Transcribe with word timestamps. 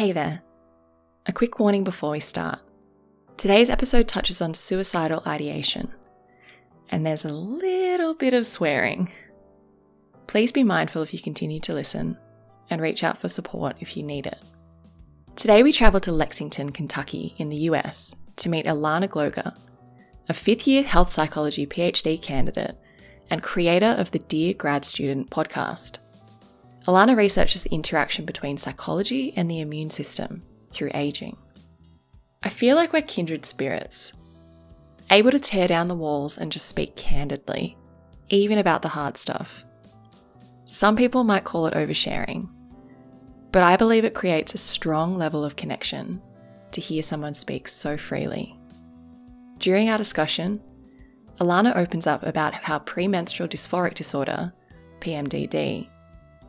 Hey 0.00 0.12
there. 0.12 0.40
A 1.26 1.32
quick 1.34 1.58
warning 1.58 1.84
before 1.84 2.12
we 2.12 2.20
start. 2.20 2.60
Today's 3.36 3.68
episode 3.68 4.08
touches 4.08 4.40
on 4.40 4.54
suicidal 4.54 5.22
ideation, 5.26 5.92
and 6.88 7.04
there's 7.04 7.26
a 7.26 7.34
little 7.34 8.14
bit 8.14 8.32
of 8.32 8.46
swearing. 8.46 9.12
Please 10.26 10.52
be 10.52 10.64
mindful 10.64 11.02
if 11.02 11.12
you 11.12 11.20
continue 11.20 11.60
to 11.60 11.74
listen 11.74 12.16
and 12.70 12.80
reach 12.80 13.04
out 13.04 13.18
for 13.18 13.28
support 13.28 13.76
if 13.80 13.94
you 13.94 14.02
need 14.02 14.24
it. 14.24 14.42
Today 15.36 15.62
we 15.62 15.70
travel 15.70 16.00
to 16.00 16.12
Lexington, 16.12 16.70
Kentucky, 16.70 17.34
in 17.36 17.50
the 17.50 17.68
US 17.68 18.16
to 18.36 18.48
meet 18.48 18.64
Alana 18.64 19.06
Gloger, 19.06 19.54
a 20.30 20.32
fifth 20.32 20.66
year 20.66 20.82
health 20.82 21.10
psychology 21.10 21.66
PhD 21.66 22.22
candidate 22.22 22.78
and 23.28 23.42
creator 23.42 23.94
of 23.98 24.12
the 24.12 24.18
Dear 24.18 24.54
Grad 24.54 24.86
Student 24.86 25.28
podcast. 25.28 25.98
Alana 26.86 27.16
researches 27.16 27.62
the 27.62 27.74
interaction 27.74 28.24
between 28.24 28.56
psychology 28.56 29.32
and 29.36 29.50
the 29.50 29.60
immune 29.60 29.90
system 29.90 30.42
through 30.72 30.90
aging. 30.94 31.36
I 32.42 32.48
feel 32.48 32.76
like 32.76 32.92
we're 32.92 33.02
kindred 33.02 33.44
spirits, 33.44 34.14
able 35.10 35.30
to 35.30 35.38
tear 35.38 35.68
down 35.68 35.88
the 35.88 35.94
walls 35.94 36.38
and 36.38 36.50
just 36.50 36.68
speak 36.68 36.96
candidly, 36.96 37.76
even 38.30 38.58
about 38.58 38.80
the 38.82 38.88
hard 38.88 39.18
stuff. 39.18 39.64
Some 40.64 40.96
people 40.96 41.24
might 41.24 41.44
call 41.44 41.66
it 41.66 41.74
oversharing, 41.74 42.48
but 43.52 43.62
I 43.62 43.76
believe 43.76 44.04
it 44.04 44.14
creates 44.14 44.54
a 44.54 44.58
strong 44.58 45.16
level 45.16 45.44
of 45.44 45.56
connection 45.56 46.22
to 46.72 46.80
hear 46.80 47.02
someone 47.02 47.34
speak 47.34 47.68
so 47.68 47.96
freely. 47.96 48.56
During 49.58 49.90
our 49.90 49.98
discussion, 49.98 50.62
Alana 51.40 51.76
opens 51.76 52.06
up 52.06 52.22
about 52.22 52.54
how 52.54 52.78
premenstrual 52.78 53.48
dysphoric 53.48 53.94
disorder, 53.94 54.52
PMDD, 55.00 55.88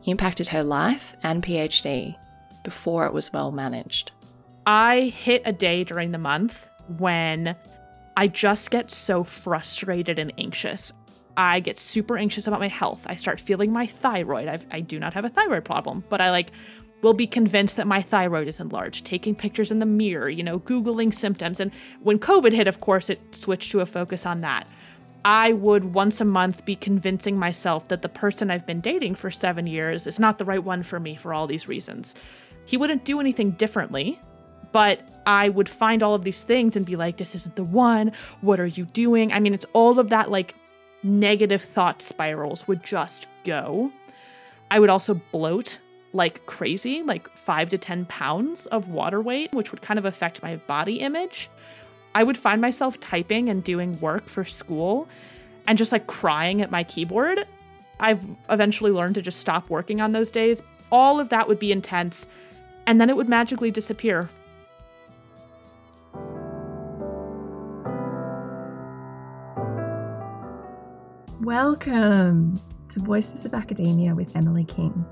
impacted 0.04 0.48
her 0.48 0.62
life 0.62 1.14
and 1.22 1.42
PhD 1.42 2.16
before 2.64 3.06
it 3.06 3.12
was 3.12 3.32
well 3.32 3.50
managed. 3.50 4.12
I 4.66 5.12
hit 5.16 5.42
a 5.44 5.52
day 5.52 5.84
during 5.84 6.12
the 6.12 6.18
month 6.18 6.68
when 6.98 7.56
I 8.16 8.28
just 8.28 8.70
get 8.70 8.90
so 8.90 9.24
frustrated 9.24 10.18
and 10.18 10.32
anxious. 10.38 10.92
I 11.36 11.60
get 11.60 11.78
super 11.78 12.18
anxious 12.18 12.46
about 12.46 12.60
my 12.60 12.68
health. 12.68 13.06
I 13.08 13.16
start 13.16 13.40
feeling 13.40 13.72
my 13.72 13.86
thyroid. 13.86 14.48
I've, 14.48 14.66
I 14.70 14.80
do 14.80 14.98
not 14.98 15.14
have 15.14 15.24
a 15.24 15.30
thyroid 15.30 15.64
problem, 15.64 16.04
but 16.08 16.20
I 16.20 16.30
like 16.30 16.52
will 17.02 17.14
be 17.14 17.26
convinced 17.26 17.76
that 17.76 17.86
my 17.86 18.00
thyroid 18.00 18.46
is 18.46 18.60
enlarged, 18.60 19.04
taking 19.04 19.34
pictures 19.34 19.72
in 19.72 19.80
the 19.80 19.86
mirror, 19.86 20.28
you 20.28 20.42
know, 20.42 20.60
Googling 20.60 21.12
symptoms. 21.12 21.58
And 21.58 21.72
when 22.00 22.18
COVID 22.18 22.52
hit, 22.52 22.68
of 22.68 22.80
course, 22.80 23.10
it 23.10 23.34
switched 23.34 23.72
to 23.72 23.80
a 23.80 23.86
focus 23.86 24.24
on 24.24 24.40
that. 24.42 24.66
I 25.24 25.52
would 25.52 25.94
once 25.94 26.20
a 26.20 26.24
month 26.24 26.64
be 26.64 26.74
convincing 26.74 27.38
myself 27.38 27.88
that 27.88 28.02
the 28.02 28.08
person 28.08 28.50
I've 28.50 28.66
been 28.66 28.80
dating 28.80 29.14
for 29.14 29.30
seven 29.30 29.66
years 29.66 30.06
is 30.06 30.18
not 30.18 30.38
the 30.38 30.44
right 30.44 30.62
one 30.62 30.82
for 30.82 30.98
me 30.98 31.14
for 31.14 31.32
all 31.32 31.46
these 31.46 31.68
reasons. 31.68 32.14
He 32.64 32.76
wouldn't 32.76 33.04
do 33.04 33.20
anything 33.20 33.52
differently, 33.52 34.20
but 34.72 35.00
I 35.26 35.48
would 35.48 35.68
find 35.68 36.02
all 36.02 36.14
of 36.14 36.24
these 36.24 36.42
things 36.42 36.74
and 36.74 36.84
be 36.84 36.96
like, 36.96 37.16
this 37.16 37.34
isn't 37.34 37.54
the 37.54 37.64
one. 37.64 38.12
What 38.40 38.58
are 38.58 38.66
you 38.66 38.84
doing? 38.86 39.32
I 39.32 39.38
mean, 39.38 39.54
it's 39.54 39.66
all 39.72 39.98
of 39.98 40.08
that 40.08 40.30
like 40.30 40.56
negative 41.02 41.62
thought 41.62 42.02
spirals 42.02 42.66
would 42.66 42.82
just 42.82 43.26
go. 43.44 43.92
I 44.70 44.80
would 44.80 44.90
also 44.90 45.14
bloat 45.30 45.78
like 46.12 46.44
crazy, 46.46 47.02
like 47.02 47.28
five 47.36 47.70
to 47.70 47.78
10 47.78 48.06
pounds 48.06 48.66
of 48.66 48.88
water 48.88 49.20
weight, 49.20 49.52
which 49.54 49.70
would 49.70 49.82
kind 49.82 49.98
of 49.98 50.04
affect 50.04 50.42
my 50.42 50.56
body 50.56 51.00
image. 51.00 51.48
I 52.14 52.24
would 52.24 52.36
find 52.36 52.60
myself 52.60 53.00
typing 53.00 53.48
and 53.48 53.64
doing 53.64 53.98
work 54.00 54.28
for 54.28 54.44
school 54.44 55.08
and 55.66 55.78
just 55.78 55.92
like 55.92 56.06
crying 56.06 56.60
at 56.60 56.70
my 56.70 56.84
keyboard. 56.84 57.46
I've 58.00 58.22
eventually 58.50 58.90
learned 58.90 59.14
to 59.14 59.22
just 59.22 59.40
stop 59.40 59.70
working 59.70 60.02
on 60.02 60.12
those 60.12 60.30
days. 60.30 60.62
All 60.90 61.20
of 61.20 61.30
that 61.30 61.48
would 61.48 61.58
be 61.58 61.72
intense, 61.72 62.26
and 62.86 63.00
then 63.00 63.08
it 63.08 63.16
would 63.16 63.30
magically 63.30 63.70
disappear. 63.70 64.28
Welcome 71.40 72.60
to 72.90 73.00
Voices 73.00 73.46
of 73.46 73.54
Academia 73.54 74.14
with 74.14 74.36
Emily 74.36 74.64
King. 74.64 75.06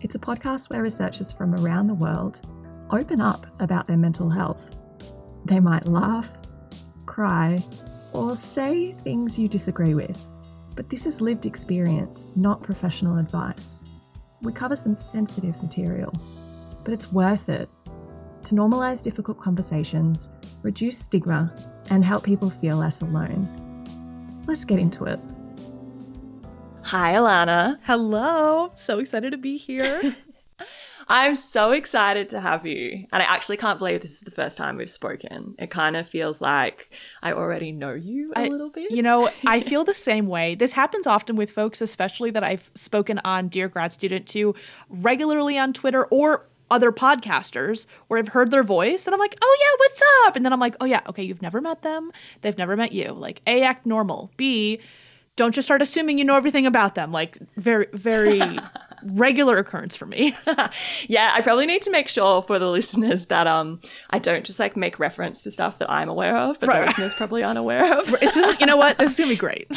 It's 0.00 0.16
a 0.16 0.18
podcast 0.18 0.70
where 0.70 0.82
researchers 0.82 1.30
from 1.30 1.54
around 1.54 1.86
the 1.86 1.94
world 1.94 2.40
open 2.90 3.20
up 3.20 3.46
about 3.60 3.86
their 3.86 3.96
mental 3.96 4.28
health. 4.28 4.81
They 5.44 5.60
might 5.60 5.86
laugh, 5.86 6.28
cry, 7.06 7.62
or 8.12 8.36
say 8.36 8.92
things 8.92 9.38
you 9.38 9.48
disagree 9.48 9.94
with, 9.94 10.20
but 10.76 10.88
this 10.88 11.06
is 11.06 11.20
lived 11.20 11.46
experience, 11.46 12.28
not 12.36 12.62
professional 12.62 13.18
advice. 13.18 13.80
We 14.42 14.52
cover 14.52 14.76
some 14.76 14.94
sensitive 14.94 15.60
material, 15.62 16.12
but 16.84 16.92
it's 16.92 17.12
worth 17.12 17.48
it 17.48 17.68
to 18.44 18.54
normalise 18.54 19.02
difficult 19.02 19.40
conversations, 19.40 20.28
reduce 20.62 20.98
stigma, 20.98 21.52
and 21.90 22.04
help 22.04 22.24
people 22.24 22.50
feel 22.50 22.76
less 22.76 23.00
alone. 23.00 23.48
Let's 24.46 24.64
get 24.64 24.78
into 24.78 25.04
it. 25.04 25.20
Hi, 26.82 27.14
Alana. 27.14 27.78
Hello. 27.84 28.72
So 28.74 28.98
excited 28.98 29.30
to 29.30 29.38
be 29.38 29.56
here. 29.56 30.16
I'm 31.12 31.34
so 31.34 31.72
excited 31.72 32.30
to 32.30 32.40
have 32.40 32.64
you. 32.64 33.06
And 33.12 33.22
I 33.22 33.26
actually 33.26 33.58
can't 33.58 33.78
believe 33.78 34.00
this 34.00 34.12
is 34.12 34.20
the 34.20 34.30
first 34.30 34.56
time 34.56 34.78
we've 34.78 34.88
spoken. 34.88 35.54
It 35.58 35.68
kind 35.68 35.94
of 35.94 36.08
feels 36.08 36.40
like 36.40 36.90
I 37.22 37.32
already 37.32 37.70
know 37.70 37.92
you 37.92 38.32
a 38.34 38.40
I, 38.40 38.48
little 38.48 38.70
bit. 38.70 38.90
You 38.90 39.02
know, 39.02 39.28
I 39.46 39.60
feel 39.68 39.84
the 39.84 39.92
same 39.92 40.26
way. 40.26 40.54
This 40.54 40.72
happens 40.72 41.06
often 41.06 41.36
with 41.36 41.50
folks, 41.50 41.82
especially 41.82 42.30
that 42.30 42.42
I've 42.42 42.70
spoken 42.74 43.20
on 43.26 43.48
Dear 43.48 43.68
Grad 43.68 43.92
Student 43.92 44.26
to 44.28 44.54
regularly 44.88 45.58
on 45.58 45.74
Twitter 45.74 46.06
or 46.06 46.46
other 46.70 46.90
podcasters 46.90 47.86
where 48.08 48.18
I've 48.18 48.28
heard 48.28 48.50
their 48.50 48.62
voice 48.62 49.06
and 49.06 49.12
I'm 49.12 49.20
like, 49.20 49.36
oh 49.42 49.58
yeah, 49.60 49.76
what's 49.78 50.02
up? 50.26 50.36
And 50.36 50.46
then 50.46 50.54
I'm 50.54 50.60
like, 50.60 50.76
oh 50.80 50.86
yeah, 50.86 51.02
okay, 51.08 51.22
you've 51.22 51.42
never 51.42 51.60
met 51.60 51.82
them. 51.82 52.10
They've 52.40 52.56
never 52.56 52.74
met 52.74 52.92
you. 52.92 53.12
Like, 53.12 53.42
A, 53.46 53.62
act 53.62 53.84
normal. 53.84 54.30
B, 54.38 54.80
don't 55.36 55.54
just 55.54 55.66
start 55.66 55.80
assuming 55.82 56.18
you 56.18 56.24
know 56.24 56.36
everything 56.36 56.66
about 56.66 56.94
them. 56.94 57.12
Like 57.12 57.38
very, 57.56 57.86
very 57.92 58.40
regular 59.04 59.58
occurrence 59.58 59.96
for 59.96 60.06
me. 60.06 60.36
yeah, 61.08 61.32
I 61.34 61.40
probably 61.42 61.66
need 61.66 61.82
to 61.82 61.90
make 61.90 62.08
sure 62.08 62.42
for 62.42 62.58
the 62.58 62.68
listeners 62.68 63.26
that 63.26 63.46
um 63.46 63.80
I 64.10 64.18
don't 64.18 64.44
just 64.44 64.58
like 64.58 64.76
make 64.76 64.98
reference 64.98 65.42
to 65.44 65.50
stuff 65.50 65.78
that 65.78 65.90
I'm 65.90 66.08
aware 66.08 66.36
of, 66.36 66.60
but 66.60 66.68
right. 66.68 66.80
the 66.80 66.86
listeners 66.86 67.14
probably 67.14 67.42
aren't 67.42 67.58
aware 67.58 67.98
of. 67.98 68.06
this, 68.06 68.60
you 68.60 68.66
know 68.66 68.76
what? 68.76 68.98
This 68.98 69.12
is 69.12 69.18
gonna 69.18 69.30
be 69.30 69.36
great. 69.36 69.70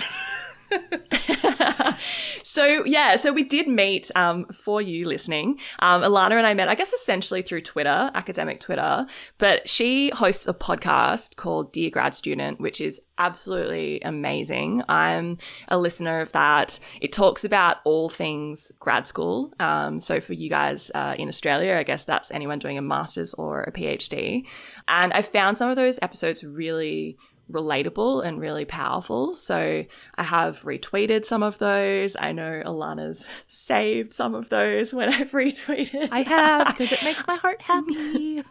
so 2.44 2.86
yeah, 2.86 3.16
so 3.16 3.32
we 3.32 3.44
did 3.44 3.68
meet 3.68 4.12
um, 4.16 4.46
for 4.46 4.82
you 4.82 5.08
listening. 5.08 5.60
Um, 5.80 6.02
Alana 6.02 6.34
and 6.34 6.48
I 6.48 6.54
met, 6.54 6.68
I 6.68 6.76
guess, 6.76 6.94
essentially 6.94 7.42
through 7.42 7.62
Twitter, 7.62 8.12
academic 8.14 8.60
Twitter. 8.60 9.06
But 9.38 9.68
she 9.68 10.10
hosts 10.10 10.48
a 10.48 10.54
podcast 10.54 11.36
called 11.36 11.72
Dear 11.72 11.90
Grad 11.90 12.14
Student, 12.14 12.60
which 12.60 12.82
is 12.82 13.02
absolutely 13.18 14.02
amazing. 14.02 14.84
I'm 14.90 15.38
a 15.68 15.78
listener 15.78 16.22
of 16.22 16.32
that. 16.34 16.80
It 17.02 17.12
talks 17.12 17.46
about 17.46 17.78
all 17.86 18.10
things 18.10 18.72
grad 18.80 19.08
school. 19.08 19.54
Um, 19.60 20.00
so 20.00 20.20
for 20.20 20.34
you 20.34 20.50
guys 20.50 20.92
uh, 20.94 21.16
in 21.18 21.28
Australia, 21.28 21.76
I 21.76 21.84
guess 21.84 22.04
that's 22.04 22.32
anyone 22.32 22.60
doing 22.60 22.78
a 22.78 22.82
master's 22.82 23.34
or 23.36 23.64
a 23.64 23.72
PhD. 23.72 24.48
And 24.88 25.14
I 25.14 25.22
found 25.22 25.58
some 25.58 25.70
of 25.70 25.76
those 25.76 26.00
episodes 26.02 26.44
really 26.44 27.18
relatable 27.52 28.26
and 28.26 28.40
really 28.40 28.66
powerful. 28.66 29.36
So 29.36 29.86
I 30.16 30.24
have 30.24 30.64
retweeted 30.64 31.26
some 31.26 31.44
of 31.44 31.58
those. 31.60 32.16
I 32.20 32.32
know 32.32 32.64
Alana's 32.66 33.28
saved 33.48 34.14
some 34.14 34.36
of 34.36 34.50
those 34.50 34.94
when 34.94 35.14
I've 35.14 35.32
retweeted. 35.32 36.10
I 36.12 36.22
have 36.22 36.68
because 36.68 36.92
it 36.92 37.00
makes 37.04 37.26
my 37.28 37.36
heart 37.36 37.62
happy. 37.62 38.44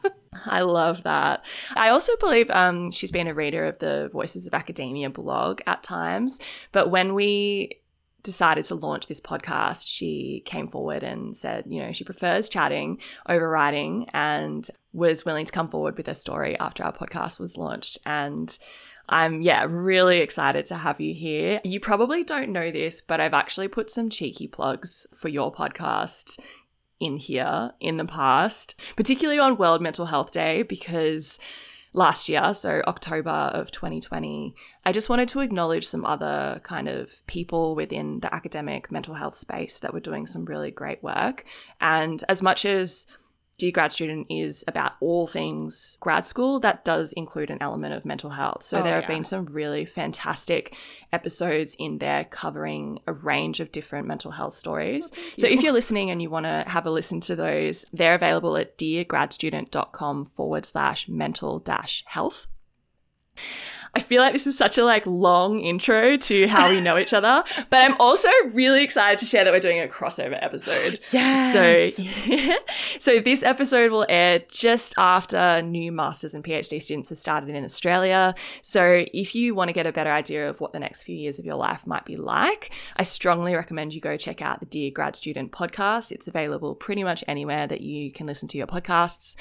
I 0.47 0.61
love 0.61 1.03
that. 1.05 1.45
I 1.77 1.89
also 1.89 2.17
believe 2.19 2.51
um, 2.51 2.91
she's 2.91 3.13
been 3.13 3.29
a 3.29 3.35
reader 3.35 3.67
of 3.67 3.79
the 3.79 4.11
Voices 4.13 4.47
of 4.47 4.55
Academia 4.55 5.11
blog 5.11 5.61
at 5.67 5.83
times. 5.83 6.41
But 6.73 6.91
when 6.91 7.15
we 7.15 7.81
decided 8.25 8.65
to 8.65 8.75
launch 8.75 9.07
this 9.07 9.21
podcast, 9.21 9.85
she 9.87 10.43
came 10.45 10.67
forward 10.67 11.05
and 11.05 11.37
said, 11.37 11.65
you 11.69 11.81
know, 11.81 11.93
she 11.93 12.03
prefers 12.03 12.49
chatting 12.49 13.01
over 13.29 13.49
writing 13.49 14.09
and 14.13 14.69
was 14.93 15.25
willing 15.25 15.45
to 15.45 15.53
come 15.53 15.69
forward 15.69 15.97
with 15.97 16.09
a 16.09 16.15
story 16.15 16.59
after 16.59 16.83
our 16.83 16.93
podcast 16.93 17.39
was 17.39 17.57
launched. 17.57 17.99
And 18.05 18.59
I'm, 19.09 19.43
yeah, 19.43 19.67
really 19.69 20.19
excited 20.19 20.65
to 20.67 20.77
have 20.77 21.01
you 21.01 21.15
here. 21.15 21.61
You 21.63 21.79
probably 21.79 22.25
don't 22.25 22.51
know 22.51 22.73
this, 22.73 23.01
but 23.01 23.21
I've 23.21 23.35
actually 23.35 23.69
put 23.69 23.91
some 23.91 24.11
cheeky 24.11 24.49
plugs 24.49 25.07
for 25.15 25.29
your 25.29 25.53
podcast 25.53 26.41
in 27.01 27.19
here 27.19 27.73
in 27.81 27.99
the 27.99 28.05
past, 28.05 28.81
particularly 28.97 29.39
on 29.39 29.59
World 29.59 29.83
Mental 29.83 30.07
Health 30.07 30.33
Day, 30.33 30.63
because 30.63 31.39
last 31.95 32.29
year, 32.29 32.53
so 32.53 32.83
October 32.87 33.31
of 33.31 33.71
2020, 33.71 34.55
I 34.85 34.93
just 34.93 35.09
wanted 35.09 35.29
to 35.29 35.41
acknowledge 35.41 35.87
some 35.87 36.05
other 36.05 36.61
kind 36.65 36.89
of 36.89 37.27
people 37.27 37.75
within 37.75 38.21
the 38.21 38.35
academic 38.35 38.93
mental 38.93 39.15
health 39.15 39.37
space 39.37 39.81
that 39.81 39.95
were 39.95 40.01
doing 40.01 40.27
some 40.27 40.45
really 40.45 40.71
great 40.71 41.03
work. 41.03 41.45
And 41.81 42.23
as 42.29 42.43
much 42.43 42.67
as 42.67 43.07
Dear 43.57 43.71
Grad 43.73 43.93
Student 43.93 44.27
is 44.31 44.65
about 44.67 44.93
all 45.01 45.27
things 45.27 45.97
grad 46.01 46.25
school. 46.25 46.59
That 46.61 46.85
does 46.85 47.13
include 47.13 47.51
an 47.51 47.59
element 47.61 47.95
of 47.95 48.05
mental 48.05 48.31
health. 48.31 48.63
So 48.65 48.81
Oh, 48.81 48.83
there 48.83 48.95
have 48.95 49.05
yeah. 49.05 49.09
been 49.17 49.25
some 49.25 49.47
really 49.47 49.85
fantastic 49.85 50.77
episodes 51.13 51.77
in 51.79 51.99
there 51.99 52.25
covering 52.25 52.99
a 53.07 53.13
range 53.13 53.61
of 53.61 53.71
different 53.71 54.09
mental 54.09 54.33
health 54.33 54.55
stories. 54.55 55.13
Oh, 55.17 55.21
so 55.39 55.47
if 55.47 55.63
you're 55.63 55.73
listening 55.73 56.11
and 56.11 56.21
you 56.21 56.31
want 56.31 56.47
to 56.47 56.65
have 56.67 56.87
a 56.87 56.91
listen 56.91 57.21
to 57.23 57.37
those, 57.37 57.85
they're 57.93 58.15
available 58.17 58.57
at 58.57 58.77
deargradstudent.com 58.79 60.27
forward 60.27 60.65
slash 60.65 61.09
mental 61.09 61.59
dash 61.61 62.03
health. 62.07 62.47
I 63.97 64.01
feel 64.01 64.21
like 64.21 64.33
this 64.33 64.47
is 64.47 64.59
such 64.59 64.77
a 64.77 64.85
like 64.85 65.07
long 65.07 65.61
intro 65.61 66.17
to 66.17 66.49
how 66.49 66.71
we 66.71 66.81
know 66.81 66.99
each 66.99 67.13
other, 67.13 67.45
but 67.71 67.79
I'm 67.79 67.97
also 68.01 68.29
really 68.53 68.83
excited 68.83 69.19
to 69.21 69.27
share 69.27 69.45
that 69.45 69.53
we're 69.53 69.61
doing 69.61 69.81
a 69.81 69.87
crossover 69.87 70.43
episode. 70.43 71.01
Yes. 71.15 71.97
So, 71.97 72.59
so 72.99 73.21
this 73.21 73.45
episode 73.45 73.93
will 73.93 74.07
air 74.09 74.43
just 74.49 74.95
after 74.99 75.63
new 75.63 75.93
masters 75.93 76.35
and 76.35 76.43
PhD 76.43 76.83
students 76.83 77.11
have 77.11 77.19
started 77.19 77.51
in 77.51 77.65
Australia. 77.65 78.35
So 78.63 79.05
if 79.13 79.35
you 79.35 79.55
want 79.55 79.69
to 79.69 79.73
get 79.73 79.87
a 79.87 79.93
better 79.93 80.11
idea 80.11 80.49
of 80.49 80.61
what 80.61 80.73
the 80.73 80.81
next 80.81 81.05
few 81.05 81.15
years 81.15 81.39
of 81.39 81.45
your 81.45 81.55
life 81.55 81.87
might 81.87 82.05
be 82.05 82.17
like, 82.17 82.73
I 82.97 83.05
strongly 83.05 83.55
recommend 83.55 83.95
you 83.95 84.01
go 84.01 84.17
check 84.17 84.43
out 84.43 84.59
the 84.61 84.67
Dear 84.67 84.91
Grad 84.91 85.15
Student 85.15 85.53
podcast. 85.53 86.11
It's 86.11 86.27
available 86.27 86.75
pretty 86.75 87.05
much 87.05 87.23
anywhere 87.29 87.67
that 87.69 87.81
you 87.81 88.11
can 88.11 88.27
listen 88.27 88.49
to 88.49 88.59
your 88.59 88.67
podcasts. 88.67 89.37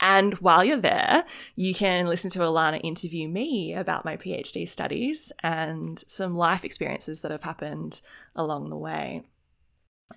And 0.00 0.34
while 0.34 0.62
you're 0.62 0.76
there, 0.76 1.24
you 1.54 1.74
can 1.74 2.06
listen 2.06 2.28
to 2.30 2.40
Alana 2.40 2.80
interview 2.84 3.28
me 3.28 3.72
about 3.74 3.93
my 4.02 4.16
PhD 4.16 4.66
studies 4.66 5.30
and 5.42 6.02
some 6.06 6.34
life 6.34 6.64
experiences 6.64 7.20
that 7.20 7.30
have 7.30 7.42
happened 7.42 8.00
along 8.34 8.66
the 8.66 8.76
way. 8.76 9.22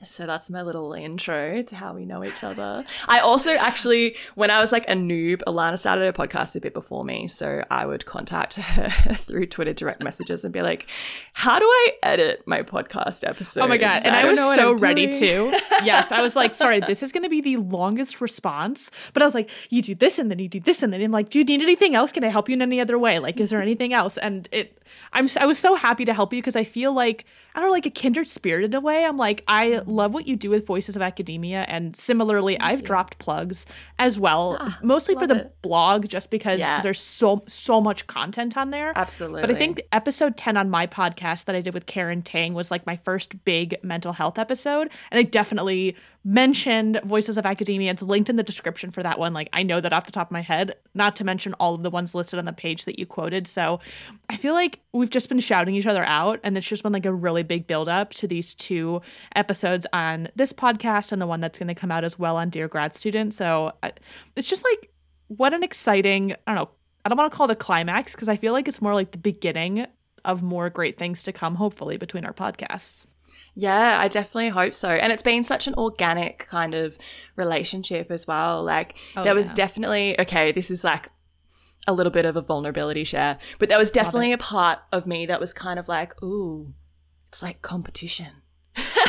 So 0.04 0.28
that's 0.28 0.50
my 0.50 0.62
little 0.62 0.94
intro 0.94 1.63
to 1.63 1.75
how 1.75 1.94
we 1.94 2.06
know 2.06 2.24
each 2.24 2.44
other. 2.44 2.84
I 3.07 3.19
also 3.19 3.51
actually, 3.56 4.16
when 4.36 4.51
I 4.51 4.60
was 4.60 4.72
like 4.72 4.84
a 4.88 4.94
noob, 4.94 5.42
Alana 5.48 5.80
started 5.80 6.06
a 6.07 6.13
podcast 6.13 6.56
a 6.56 6.62
bit 6.62 6.74
before 6.74 7.04
me. 7.04 7.28
So 7.28 7.63
I 7.72 7.86
would 7.86 8.06
contact 8.06 8.56
her 8.56 8.89
through 9.16 9.48
Twitter 9.48 9.74
direct 9.74 10.04
messages 10.04 10.44
and 10.44 10.54
be 10.54 10.62
like, 10.62 10.88
how 11.34 11.57
do 11.57 11.66
I 11.66 11.94
edit 12.04 12.44
my 12.45 12.62
podcast 12.63 13.28
episode? 13.28 13.62
Oh 13.62 13.68
my 13.68 13.78
god! 13.78 14.06
And 14.06 14.16
I, 14.16 14.24
don't 14.24 14.31
was 14.31 14.56
so 14.56 14.72
I'm 14.72 14.78
ready 14.78 15.07
doing." 15.07 15.19
too. 15.51 15.60
Yes, 15.84 16.12
I 16.12 16.22
was 16.22 16.36
like, 16.36 16.54
sorry, 16.54 16.80
this 16.80 17.01
is 17.01 17.12
going 17.12 17.24
to 17.24 17.30
be 17.30 17.39
the 17.39 17.57
longest 17.57 18.19
response. 18.19 18.92
But 19.13 19.22
I 19.22 19.25
was 19.25 19.34
like, 19.36 19.50
you 19.69 19.81
do 19.81 19.95
this 19.95 20.19
and 20.19 20.30
then 20.30 20.39
you 20.39 20.50
do 20.50 20.60
this 20.60 20.84
and 20.84 20.92
then 20.92 21.01
and 21.01 21.13
like, 21.13 21.30
do 21.30 21.39
you 21.39 21.45
need 21.45 21.62
anything 21.62 21.95
else? 21.95 22.12
Can 22.12 22.24
I 22.24 22.30
help 22.30 22.50
you 22.50 22.54
in 22.54 22.62
any 22.62 22.81
other 22.81 23.00
way? 23.00 23.19
Like, 23.19 23.39
is 23.39 23.51
there 23.51 23.62
anything 23.62 23.94
else? 23.94 24.18
And 24.18 24.50
it, 24.51 24.81
I'm, 25.13 25.30
I 25.39 25.45
was 25.45 25.60
so 25.60 25.75
happy 25.75 26.04
to 26.06 26.13
help 26.13 26.34
you 26.34 26.42
because 26.42 26.56
I 26.56 26.63
feel 26.63 26.94
like 26.94 27.25
I 27.57 27.60
don't 27.60 27.69
know, 27.69 27.74
like 27.74 27.88
a 27.88 27.92
kindred 27.92 28.28
spirit 28.28 28.66
in 28.66 28.74
a 28.75 28.80
way. 28.80 29.04
I'm 29.04 29.18
like, 29.18 29.44
I 29.48 29.76
love 29.85 30.13
what 30.13 30.27
you 30.27 30.35
do 30.35 30.50
with 30.50 30.65
Voices 30.65 30.95
of 30.95 31.01
Academia, 31.01 31.65
and 31.68 31.95
similarly, 31.95 32.59
I've 32.59 32.83
dropped 32.83 33.18
plugs 33.19 33.65
as 34.00 34.19
well, 34.19 34.74
mostly 34.81 35.15
for 35.15 35.27
the 35.27 35.35
it. 35.38 35.62
blog, 35.62 36.07
just 36.07 36.31
because 36.31 36.59
Yeah. 36.59 36.81
there's 36.81 37.00
so 37.01 37.44
so 37.47 37.79
much 37.81 38.07
content 38.07 38.57
on 38.57 38.71
there. 38.71 38.94
Absolutely. 38.95 39.41
But 39.41 39.51
I 39.51 39.56
think 39.56 39.81
episode 39.91 40.38
10 40.38 40.57
on 40.57 40.69
my 40.69 40.88
podcast 40.88 41.45
that 41.45 41.56
I 41.56 41.62
did 41.62 41.74
with 41.74 41.85
Karen 41.85 42.21
Tang 42.21 42.53
was 42.53 42.71
like 42.71 42.85
my 42.85 42.95
first 42.95 43.44
big 43.44 43.75
mental 43.83 44.13
health 44.13 44.38
episode. 44.39 44.89
And 45.12 45.19
I 45.19 45.24
definitely 45.24 45.95
mentioned 46.24 47.00
Voices 47.06 47.38
of 47.38 47.45
Academia. 47.45 47.91
It's 47.91 48.01
linked 48.01 48.29
in 48.29 48.35
the 48.35 48.44
description 48.44 48.91
for 48.91 49.01
that 49.01 49.18
one. 49.18 49.33
Like, 49.33 49.47
I 49.53 49.63
know 49.63 49.79
that 49.79 49.94
off 49.94 50.06
the 50.06 50.12
top 50.12 50.27
of 50.27 50.31
my 50.31 50.41
head, 50.41 50.75
not 50.94 51.15
to 51.18 51.24
mention 51.24 51.53
all 51.53 51.74
of 51.74 51.83
the 51.83 51.89
ones 51.89 52.13
listed 52.13 52.38
on 52.38 52.45
the 52.45 52.51
page 52.53 52.83
that 52.85 53.00
you 53.00 53.06
quoted. 53.06 53.47
So 53.47 53.79
I 54.29 54.35
feel 54.35 54.53
like 54.53 54.79
we've 54.91 55.09
just 55.09 55.29
been 55.29 55.39
shouting 55.39 55.74
each 55.75 55.85
other 55.88 56.03
out. 56.03 56.39
And 56.44 56.57
it's 56.57 56.68
just 56.68 56.83
been 56.83 56.91
like 56.91 57.06
a 57.06 57.13
really 57.13 57.44
big 57.44 57.65
build 57.65 57.88
up 57.88 58.13
to 58.15 58.27
these 58.27 58.53
two 58.53 59.01
episodes 59.35 59.57
on 59.93 60.29
this 60.35 60.53
podcast 60.53 61.11
and 61.11 61.21
the 61.21 61.27
one 61.27 61.39
that's 61.41 61.59
going 61.59 61.67
to 61.67 61.75
come 61.75 61.91
out 61.91 62.03
as 62.03 62.17
well 62.17 62.37
on 62.37 62.49
Dear 62.49 62.67
Grad 62.67 62.95
Student. 62.95 63.33
So 63.33 63.73
I, 63.83 63.91
it's 64.35 64.47
just 64.47 64.63
like, 64.63 64.91
what 65.27 65.53
an 65.53 65.63
exciting, 65.63 66.33
I 66.45 66.53
don't 66.53 66.55
know, 66.55 66.69
I 67.05 67.09
don't 67.09 67.17
want 67.17 67.31
to 67.31 67.37
call 67.37 67.49
it 67.49 67.53
a 67.53 67.55
climax 67.55 68.13
because 68.13 68.29
I 68.29 68.37
feel 68.37 68.53
like 68.53 68.67
it's 68.67 68.81
more 68.81 68.93
like 68.93 69.11
the 69.11 69.17
beginning 69.17 69.85
of 70.25 70.41
more 70.43 70.69
great 70.69 70.97
things 70.97 71.23
to 71.23 71.31
come, 71.31 71.55
hopefully, 71.55 71.97
between 71.97 72.25
our 72.25 72.33
podcasts. 72.33 73.05
Yeah, 73.55 73.97
I 73.99 74.07
definitely 74.07 74.49
hope 74.49 74.73
so. 74.73 74.89
And 74.89 75.11
it's 75.11 75.23
been 75.23 75.43
such 75.43 75.67
an 75.67 75.73
organic 75.75 76.39
kind 76.47 76.73
of 76.73 76.97
relationship 77.35 78.11
as 78.11 78.27
well. 78.27 78.63
Like, 78.63 78.95
Oh, 79.15 79.23
there 79.23 79.35
was 79.35 79.49
yeah. 79.49 79.55
definitely, 79.55 80.19
okay, 80.19 80.51
this 80.51 80.69
is 80.69 80.83
like 80.83 81.07
a 81.87 81.93
little 81.93 82.11
bit 82.11 82.25
of 82.25 82.35
a 82.35 82.41
vulnerability 82.41 83.03
share, 83.03 83.37
but 83.59 83.69
there 83.69 83.77
was 83.77 83.91
definitely 83.91 84.33
a 84.33 84.37
part 84.37 84.79
of 84.91 85.07
me 85.07 85.25
that 85.25 85.39
was 85.39 85.53
kind 85.53 85.79
of 85.79 85.87
like, 85.87 86.21
ooh, 86.21 86.73
it's 87.29 87.41
like 87.41 87.61
competition. 87.61 88.43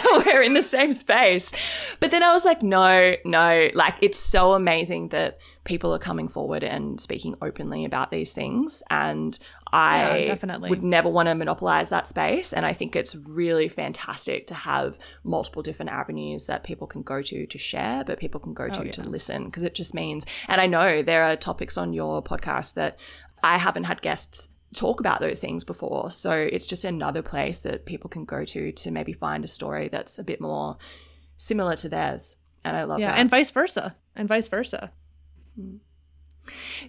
We're 0.27 0.43
in 0.43 0.55
the 0.55 0.63
same 0.63 0.93
space. 0.93 1.53
But 2.01 2.11
then 2.11 2.23
I 2.23 2.33
was 2.33 2.45
like, 2.45 2.63
no, 2.63 3.15
no, 3.25 3.69
like 3.75 3.95
it's 4.01 4.19
so 4.19 4.55
amazing 4.55 5.09
that 5.09 5.39
people 5.65 5.95
are 5.95 5.99
coming 5.99 6.29
forward 6.29 6.65
and 6.65 7.01
speaking 7.01 7.35
openly 7.43 7.85
about 7.85 8.11
these 8.11 8.33
things. 8.33 8.83
And 8.91 9.39
I 9.73 10.21
Yeah, 10.21 10.27
definitely. 10.27 10.71
would 10.71 10.83
never 10.83 11.09
want 11.11 11.29
to 11.29 11.35
monopolize 11.35 11.91
that 11.91 12.07
space. 12.07 12.53
And 12.55 12.65
I 12.65 12.73
think 12.73 12.97
it's 12.97 13.15
really 13.15 13.69
fantastic 13.69 14.47
to 14.47 14.55
have 14.55 14.99
multiple 15.25 15.63
different 15.63 15.91
avenues 15.91 16.47
that 16.47 16.65
people 16.65 16.87
can 16.87 17.03
go 17.03 17.21
to 17.23 17.47
to 17.47 17.59
share, 17.59 18.03
but 18.05 18.19
people 18.19 18.41
can 18.41 18.55
go 18.55 18.65
oh, 18.65 18.69
to 18.71 18.81
Oh, 18.81 18.85
yeah. 18.85 18.93
to 18.93 19.03
listen 19.03 19.45
because 19.47 19.63
it 19.65 19.75
just 19.75 19.95
means, 19.95 20.25
and 20.49 20.61
I 20.61 20.67
know 20.67 21.03
there 21.03 21.23
are 21.25 21.37
topics 21.37 21.77
on 21.77 21.93
your 21.93 22.23
podcast 22.23 22.75
that 22.75 22.99
I 23.43 23.59
haven't 23.59 23.85
had 23.85 24.01
guests 24.01 24.51
talk 24.75 25.01
about 25.01 25.21
those 25.21 25.41
things 25.41 25.65
before. 25.65 26.11
So 26.11 26.33
it's 26.33 26.67
just 26.67 26.85
another 26.85 27.23
place 27.23 27.61
that 27.61 27.87
people 27.87 28.11
can 28.11 28.25
go 28.25 28.45
to 28.45 28.73
to 28.73 28.91
maybe 28.91 29.13
find 29.13 29.45
a 29.45 29.49
story 29.49 29.89
that's 29.89 30.19
a 30.19 30.25
bit 30.25 30.41
more 30.41 30.77
similar 31.37 31.75
to 31.77 31.89
theirs. 31.89 32.37
And 32.65 32.77
I 32.77 32.85
love 32.85 33.01
Yeah, 33.01 33.13
that. 33.13 33.19
and 33.19 33.31
vice 33.31 33.51
versa, 33.51 33.97
and 34.15 34.29
vice 34.29 34.49
versa. 34.49 34.93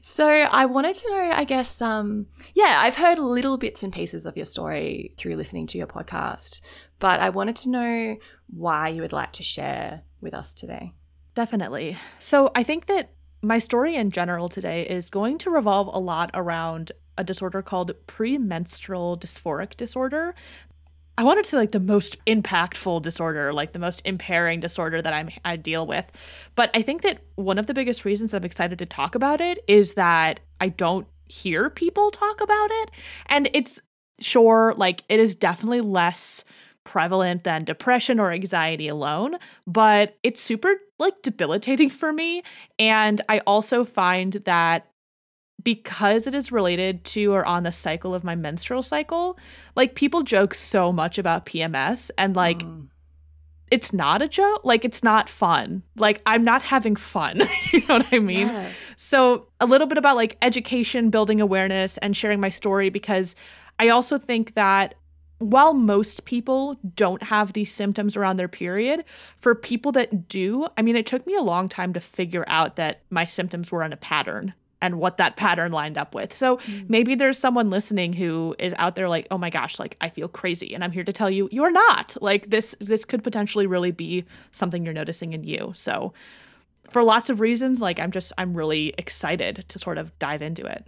So 0.01 0.27
I 0.29 0.65
wanted 0.65 0.95
to 0.95 1.09
know, 1.11 1.31
I 1.33 1.43
guess, 1.43 1.81
um, 1.81 2.27
yeah, 2.53 2.75
I've 2.79 2.95
heard 2.95 3.19
little 3.19 3.57
bits 3.57 3.83
and 3.83 3.91
pieces 3.91 4.25
of 4.25 4.37
your 4.37 4.45
story 4.45 5.13
through 5.17 5.35
listening 5.35 5.67
to 5.67 5.77
your 5.77 5.87
podcast, 5.87 6.61
but 6.99 7.19
I 7.19 7.29
wanted 7.29 7.57
to 7.57 7.69
know 7.69 8.17
why 8.47 8.87
you 8.89 9.01
would 9.01 9.11
like 9.11 9.33
to 9.33 9.43
share 9.43 10.03
with 10.21 10.33
us 10.33 10.53
today. 10.53 10.93
Definitely. 11.35 11.97
So 12.19 12.51
I 12.55 12.63
think 12.63 12.85
that 12.85 13.11
my 13.41 13.59
story 13.59 13.95
in 13.95 14.11
general 14.11 14.49
today 14.49 14.85
is 14.85 15.09
going 15.09 15.37
to 15.39 15.49
revolve 15.49 15.89
a 15.93 15.99
lot 15.99 16.29
around 16.33 16.91
a 17.17 17.23
disorder 17.23 17.61
called 17.61 17.91
premenstrual 18.07 19.17
dysphoric 19.17 19.75
disorder. 19.75 20.35
I 21.17 21.23
wanted 21.23 21.45
to 21.45 21.57
like 21.57 21.71
the 21.71 21.81
most 21.81 22.17
impactful 22.25 23.01
disorder, 23.01 23.51
like 23.53 23.73
the 23.73 23.79
most 23.79 24.01
impairing 24.05 24.61
disorder 24.61 25.01
that 25.01 25.13
I'm 25.13 25.29
I 25.43 25.57
deal 25.57 25.85
with. 25.85 26.09
But 26.55 26.71
I 26.73 26.81
think 26.81 27.01
that 27.01 27.19
one 27.35 27.57
of 27.57 27.67
the 27.67 27.73
biggest 27.73 28.05
reasons 28.05 28.33
I'm 28.33 28.45
excited 28.45 28.79
to 28.79 28.85
talk 28.85 29.15
about 29.15 29.41
it 29.41 29.59
is 29.67 29.95
that 29.95 30.39
I 30.61 30.69
don't 30.69 31.07
hear 31.27 31.69
people 31.69 32.11
talk 32.11 32.39
about 32.39 32.69
it. 32.71 32.91
And 33.25 33.49
it's 33.53 33.81
sure 34.21 34.73
like 34.77 35.03
it 35.09 35.19
is 35.19 35.35
definitely 35.35 35.81
less 35.81 36.45
prevalent 36.89 37.43
than 37.43 37.63
depression 37.63 38.19
or 38.19 38.31
anxiety 38.31 38.87
alone, 38.87 39.35
but 39.67 40.17
it's 40.23 40.41
super 40.41 40.73
like 40.97 41.21
debilitating 41.21 41.91
for 41.91 42.11
me. 42.11 42.41
And 42.79 43.21
I 43.29 43.39
also 43.45 43.85
find 43.85 44.33
that 44.45 44.87
because 45.61 46.25
it 46.25 46.33
is 46.33 46.51
related 46.51 47.03
to 47.03 47.31
or 47.31 47.45
on 47.45 47.61
the 47.61 47.71
cycle 47.71 48.15
of 48.15 48.23
my 48.23 48.35
menstrual 48.35 48.81
cycle, 48.81 49.37
like 49.75 49.93
people 49.93 50.23
joke 50.23 50.55
so 50.55 50.91
much 50.91 51.19
about 51.19 51.45
PMS 51.45 52.09
and 52.17 52.35
like 52.35 52.63
Mm. 52.63 52.87
it's 53.69 53.93
not 53.93 54.23
a 54.23 54.27
joke, 54.27 54.61
like 54.63 54.83
it's 54.83 55.03
not 55.03 55.29
fun. 55.29 55.83
Like 55.95 56.23
I'm 56.25 56.43
not 56.43 56.63
having 56.63 56.95
fun. 56.95 57.43
you 57.71 57.81
know 57.81 57.97
what 57.99 58.07
I 58.11 58.17
mean? 58.17 58.47
Yeah. 58.47 58.69
So, 58.97 59.45
a 59.59 59.67
little 59.67 59.85
bit 59.85 59.99
about 59.99 60.15
like 60.15 60.37
education, 60.41 61.11
building 61.11 61.39
awareness, 61.39 61.97
and 61.99 62.17
sharing 62.17 62.39
my 62.39 62.49
story 62.49 62.89
because 62.89 63.35
I 63.77 63.89
also 63.89 64.17
think 64.17 64.55
that 64.55 64.95
while 65.39 65.73
most 65.73 66.25
people 66.25 66.77
don't 66.95 67.23
have 67.23 67.53
these 67.53 67.71
symptoms 67.71 68.15
around 68.15 68.37
their 68.37 68.47
period, 68.47 69.05
for 69.37 69.55
people 69.55 69.91
that 69.93 70.27
do, 70.27 70.67
I 70.77 70.81
mean, 70.81 70.95
it 70.95 71.05
took 71.05 71.25
me 71.25 71.35
a 71.35 71.41
long 71.41 71.69
time 71.69 71.93
to 71.93 71.99
figure 71.99 72.43
out 72.47 72.75
that 72.75 73.01
my 73.09 73.25
symptoms 73.25 73.71
were 73.71 73.83
in 73.83 73.93
a 73.93 73.97
pattern 73.97 74.53
and 74.81 74.99
what 74.99 75.17
that 75.17 75.35
pattern 75.35 75.71
lined 75.71 75.97
up 75.97 76.15
with. 76.15 76.33
So 76.33 76.57
mm. 76.57 76.89
maybe 76.89 77.15
there's 77.15 77.37
someone 77.37 77.69
listening 77.69 78.13
who 78.13 78.55
is 78.59 78.73
out 78.77 78.95
there 78.95 79.09
like, 79.09 79.27
"Oh 79.31 79.37
my 79.37 79.49
gosh, 79.49 79.79
like 79.79 79.97
I 80.01 80.09
feel 80.09 80.27
crazy." 80.27 80.73
And 80.73 80.83
I'm 80.83 80.91
here 80.91 81.03
to 81.03 81.13
tell 81.13 81.29
you, 81.29 81.49
you're 81.51 81.71
not. 81.71 82.15
Like 82.21 82.49
this 82.49 82.75
this 82.79 83.05
could 83.05 83.23
potentially 83.23 83.67
really 83.67 83.91
be 83.91 84.25
something 84.51 84.85
you're 84.85 84.93
noticing 84.93 85.33
in 85.33 85.43
you. 85.43 85.73
So 85.75 86.13
for 86.91 87.03
lots 87.03 87.29
of 87.29 87.39
reasons, 87.39 87.81
like 87.81 87.99
I'm 87.99 88.11
just 88.11 88.31
I'm 88.37 88.55
really 88.55 88.93
excited 88.97 89.65
to 89.67 89.79
sort 89.79 89.97
of 89.97 90.17
dive 90.19 90.41
into 90.41 90.65
it. 90.65 90.85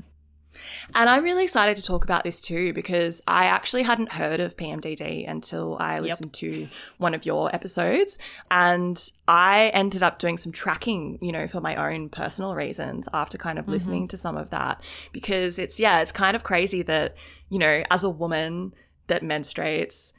And 0.93 1.09
I'm 1.09 1.23
really 1.23 1.43
excited 1.43 1.77
to 1.77 1.83
talk 1.83 2.03
about 2.03 2.23
this 2.23 2.41
too 2.41 2.73
because 2.73 3.21
I 3.27 3.45
actually 3.45 3.83
hadn't 3.83 4.13
heard 4.13 4.39
of 4.39 4.57
PMDD 4.57 5.29
until 5.29 5.77
I 5.79 5.99
listened 5.99 6.33
to 6.33 6.67
one 6.97 7.13
of 7.13 7.25
your 7.25 7.53
episodes. 7.55 8.19
And 8.49 9.11
I 9.27 9.71
ended 9.73 10.03
up 10.03 10.19
doing 10.19 10.37
some 10.37 10.51
tracking, 10.51 11.17
you 11.21 11.31
know, 11.31 11.47
for 11.47 11.61
my 11.61 11.75
own 11.75 12.09
personal 12.09 12.55
reasons 12.55 13.07
after 13.13 13.37
kind 13.37 13.59
of 13.59 13.65
mm-hmm. 13.65 13.73
listening 13.73 14.07
to 14.09 14.17
some 14.17 14.37
of 14.37 14.49
that. 14.49 14.81
Because 15.11 15.57
it's, 15.57 15.79
yeah, 15.79 16.01
it's 16.01 16.11
kind 16.11 16.35
of 16.35 16.43
crazy 16.43 16.81
that, 16.83 17.15
you 17.49 17.59
know, 17.59 17.83
as 17.89 18.03
a 18.03 18.09
woman 18.09 18.73
that 19.07 19.23
menstruates, 19.23 20.13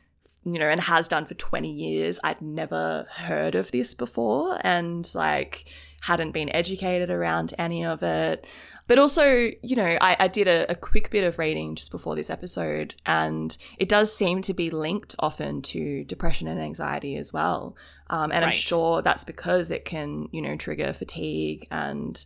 you 0.45 0.59
know, 0.59 0.69
and 0.69 0.81
has 0.81 1.09
done 1.09 1.25
for 1.25 1.35
20 1.35 1.71
years, 1.71 2.19
I'd 2.25 2.43
never 2.43 3.07
heard 3.11 3.55
of 3.55 3.71
this 3.71 3.95
before. 3.95 4.59
And 4.65 5.09
like, 5.15 5.67
hadn't 6.03 6.33
been 6.33 6.55
educated 6.55 7.11
around 7.11 7.55
any 7.59 7.85
of 7.85 8.03
it. 8.03 8.47
But 8.93 8.99
also, 8.99 9.51
you 9.63 9.75
know, 9.75 9.97
I, 10.03 10.17
I 10.21 10.29
did 10.29 10.47
a, 10.47 10.71
a, 10.71 10.75
quick 10.75 11.09
bit 11.09 11.25
of 11.25 11.39
reading 11.39 11.77
just 11.77 11.91
before 11.91 12.15
this 12.15 12.29
episode, 12.29 12.95
and 13.07 13.57
it 13.79 13.89
does 13.89 14.15
seem 14.15 14.43
to 14.43 14.53
be 14.53 14.69
linked 14.69 15.15
often 15.19 15.63
to 15.63 16.05
depression 16.05 16.47
and 16.47 16.61
anxiety 16.61 17.17
as 17.17 17.33
well. 17.33 17.75
Um, 18.11 18.25
and 18.25 18.43
right. 18.43 18.49
I'm 18.49 18.53
sure 18.53 19.01
that's 19.01 19.25
because 19.25 19.71
it 19.71 19.87
can, 19.87 20.29
you 20.31 20.43
know, 20.43 20.57
trigger 20.57 20.93
fatigue 20.93 21.67
and, 21.71 22.23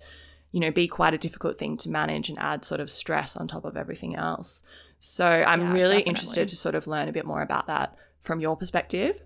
you 0.50 0.58
know, 0.58 0.72
be 0.72 0.88
quite 0.88 1.14
a 1.14 1.18
difficult 1.18 1.56
thing 1.56 1.76
to 1.76 1.88
manage 1.88 2.28
and 2.28 2.38
add 2.40 2.64
sort 2.64 2.80
of 2.80 2.90
stress 2.90 3.36
on 3.36 3.46
top 3.46 3.64
of 3.64 3.76
everything 3.76 4.16
else. 4.16 4.64
So 4.98 5.24
I'm 5.24 5.60
yeah, 5.60 5.72
really 5.72 5.82
definitely. 5.82 6.08
interested 6.08 6.48
to 6.48 6.56
sort 6.56 6.74
of 6.74 6.88
learn 6.88 7.08
a 7.08 7.12
bit 7.12 7.26
more 7.26 7.42
about 7.42 7.68
that 7.68 7.94
from 8.22 8.40
your 8.40 8.56
perspective. 8.56 9.22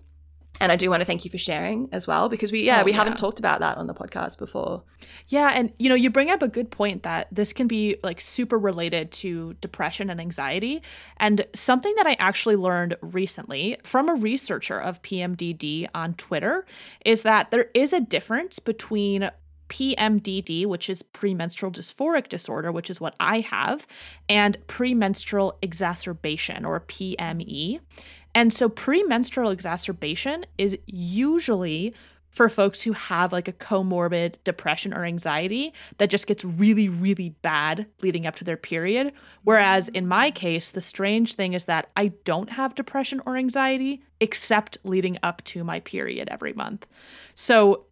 And 0.59 0.71
I 0.71 0.75
do 0.75 0.89
want 0.89 1.01
to 1.01 1.05
thank 1.05 1.25
you 1.25 1.31
for 1.31 1.39
sharing 1.39 1.89
as 1.91 2.05
well 2.05 2.29
because 2.29 2.51
we 2.51 2.63
yeah, 2.63 2.81
oh, 2.81 2.83
we 2.83 2.91
yeah. 2.91 2.97
haven't 2.97 3.17
talked 3.17 3.39
about 3.39 3.61
that 3.61 3.77
on 3.77 3.87
the 3.87 3.93
podcast 3.93 4.37
before. 4.37 4.83
Yeah, 5.27 5.51
and 5.53 5.73
you 5.79 5.89
know, 5.89 5.95
you 5.95 6.09
bring 6.09 6.29
up 6.29 6.43
a 6.43 6.47
good 6.47 6.69
point 6.69 7.03
that 7.03 7.27
this 7.31 7.51
can 7.51 7.67
be 7.67 7.97
like 8.03 8.21
super 8.21 8.59
related 8.59 9.11
to 9.13 9.55
depression 9.55 10.09
and 10.09 10.21
anxiety. 10.21 10.83
And 11.17 11.47
something 11.55 11.95
that 11.95 12.05
I 12.05 12.13
actually 12.19 12.57
learned 12.57 12.95
recently 13.01 13.77
from 13.83 14.07
a 14.07 14.13
researcher 14.13 14.79
of 14.79 15.01
PMDD 15.01 15.87
on 15.95 16.13
Twitter 16.15 16.65
is 17.05 17.23
that 17.23 17.49
there 17.49 17.69
is 17.73 17.91
a 17.91 17.99
difference 17.99 18.59
between 18.59 19.31
PMDD, 19.71 20.65
which 20.65 20.89
is 20.89 21.01
premenstrual 21.01 21.71
dysphoric 21.71 22.27
disorder, 22.27 22.73
which 22.73 22.89
is 22.89 22.99
what 22.99 23.15
I 23.21 23.39
have, 23.39 23.87
and 24.27 24.57
premenstrual 24.67 25.57
exacerbation 25.61 26.65
or 26.65 26.81
PME. 26.81 27.79
And 28.33 28.53
so 28.53 28.69
premenstrual 28.69 29.49
exacerbation 29.49 30.45
is 30.57 30.77
usually 30.85 31.93
for 32.31 32.47
folks 32.47 32.81
who 32.81 32.93
have 32.93 33.33
like 33.33 33.49
a 33.49 33.53
comorbid 33.53 34.35
depression 34.45 34.93
or 34.93 35.03
anxiety 35.03 35.73
that 35.97 36.09
just 36.09 36.27
gets 36.27 36.45
really, 36.45 36.87
really 36.87 37.29
bad 37.41 37.85
leading 38.01 38.25
up 38.25 38.35
to 38.35 38.45
their 38.45 38.57
period. 38.57 39.11
Whereas 39.43 39.89
in 39.89 40.07
my 40.07 40.31
case, 40.31 40.71
the 40.71 40.81
strange 40.81 41.35
thing 41.35 41.53
is 41.53 41.65
that 41.65 41.89
I 41.97 42.13
don't 42.23 42.51
have 42.51 42.73
depression 42.73 43.21
or 43.25 43.35
anxiety 43.35 44.01
except 44.21 44.77
leading 44.83 45.19
up 45.21 45.43
to 45.43 45.63
my 45.63 45.81
period 45.81 46.29
every 46.31 46.53
month. 46.53 46.87
So 47.35 47.85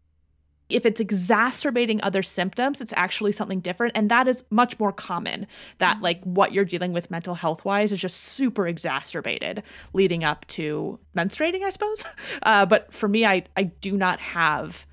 if 0.70 0.86
it's 0.86 1.00
exacerbating 1.00 2.02
other 2.04 2.22
symptoms, 2.22 2.80
it's 2.80 2.94
actually 2.96 3.32
something 3.32 3.60
different. 3.60 3.94
And 3.96 4.10
that 4.12 4.28
is 4.28 4.44
much 4.50 4.80
more 4.80 4.92
common 4.92 5.48
that, 5.80 5.96
mm-hmm. 5.96 6.04
like, 6.04 6.24
what 6.24 6.54
you're 6.54 6.66
dealing 6.66 6.94
with 6.94 7.10
mental 7.10 7.34
health 7.34 7.66
wise 7.66 7.92
is 7.92 8.00
just 8.00 8.18
super 8.18 8.68
exacerbated 8.68 9.64
leading 9.94 10.24
up 10.24 10.46
to 10.48 11.00
menstruating, 11.16 11.64
I 11.64 11.70
suppose. 11.72 12.04
Uh, 12.44 12.66
but 12.66 12.94
for 12.94 13.08
me, 13.08 13.26
I, 13.26 13.44
I 13.58 13.64
do 13.64 13.98
not 13.98 14.20
have 14.20 14.86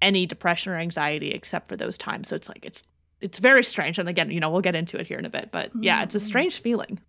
any 0.00 0.26
depression 0.26 0.72
or 0.72 0.76
anxiety 0.76 1.30
except 1.30 1.68
for 1.68 1.76
those 1.76 1.96
times. 1.96 2.28
So 2.28 2.36
it's 2.36 2.48
like, 2.48 2.64
it's, 2.64 2.84
it's 3.20 3.38
very 3.38 3.64
strange. 3.64 3.98
And 3.98 4.08
again, 4.08 4.30
you 4.30 4.40
know, 4.40 4.50
we'll 4.50 4.60
get 4.60 4.74
into 4.74 4.98
it 4.98 5.06
here 5.06 5.18
in 5.18 5.24
a 5.24 5.30
bit, 5.30 5.50
but 5.50 5.70
yeah, 5.78 6.02
it's 6.02 6.14
a 6.14 6.18
mm-hmm. 6.18 6.26
strange 6.26 6.60
feeling. 6.60 7.00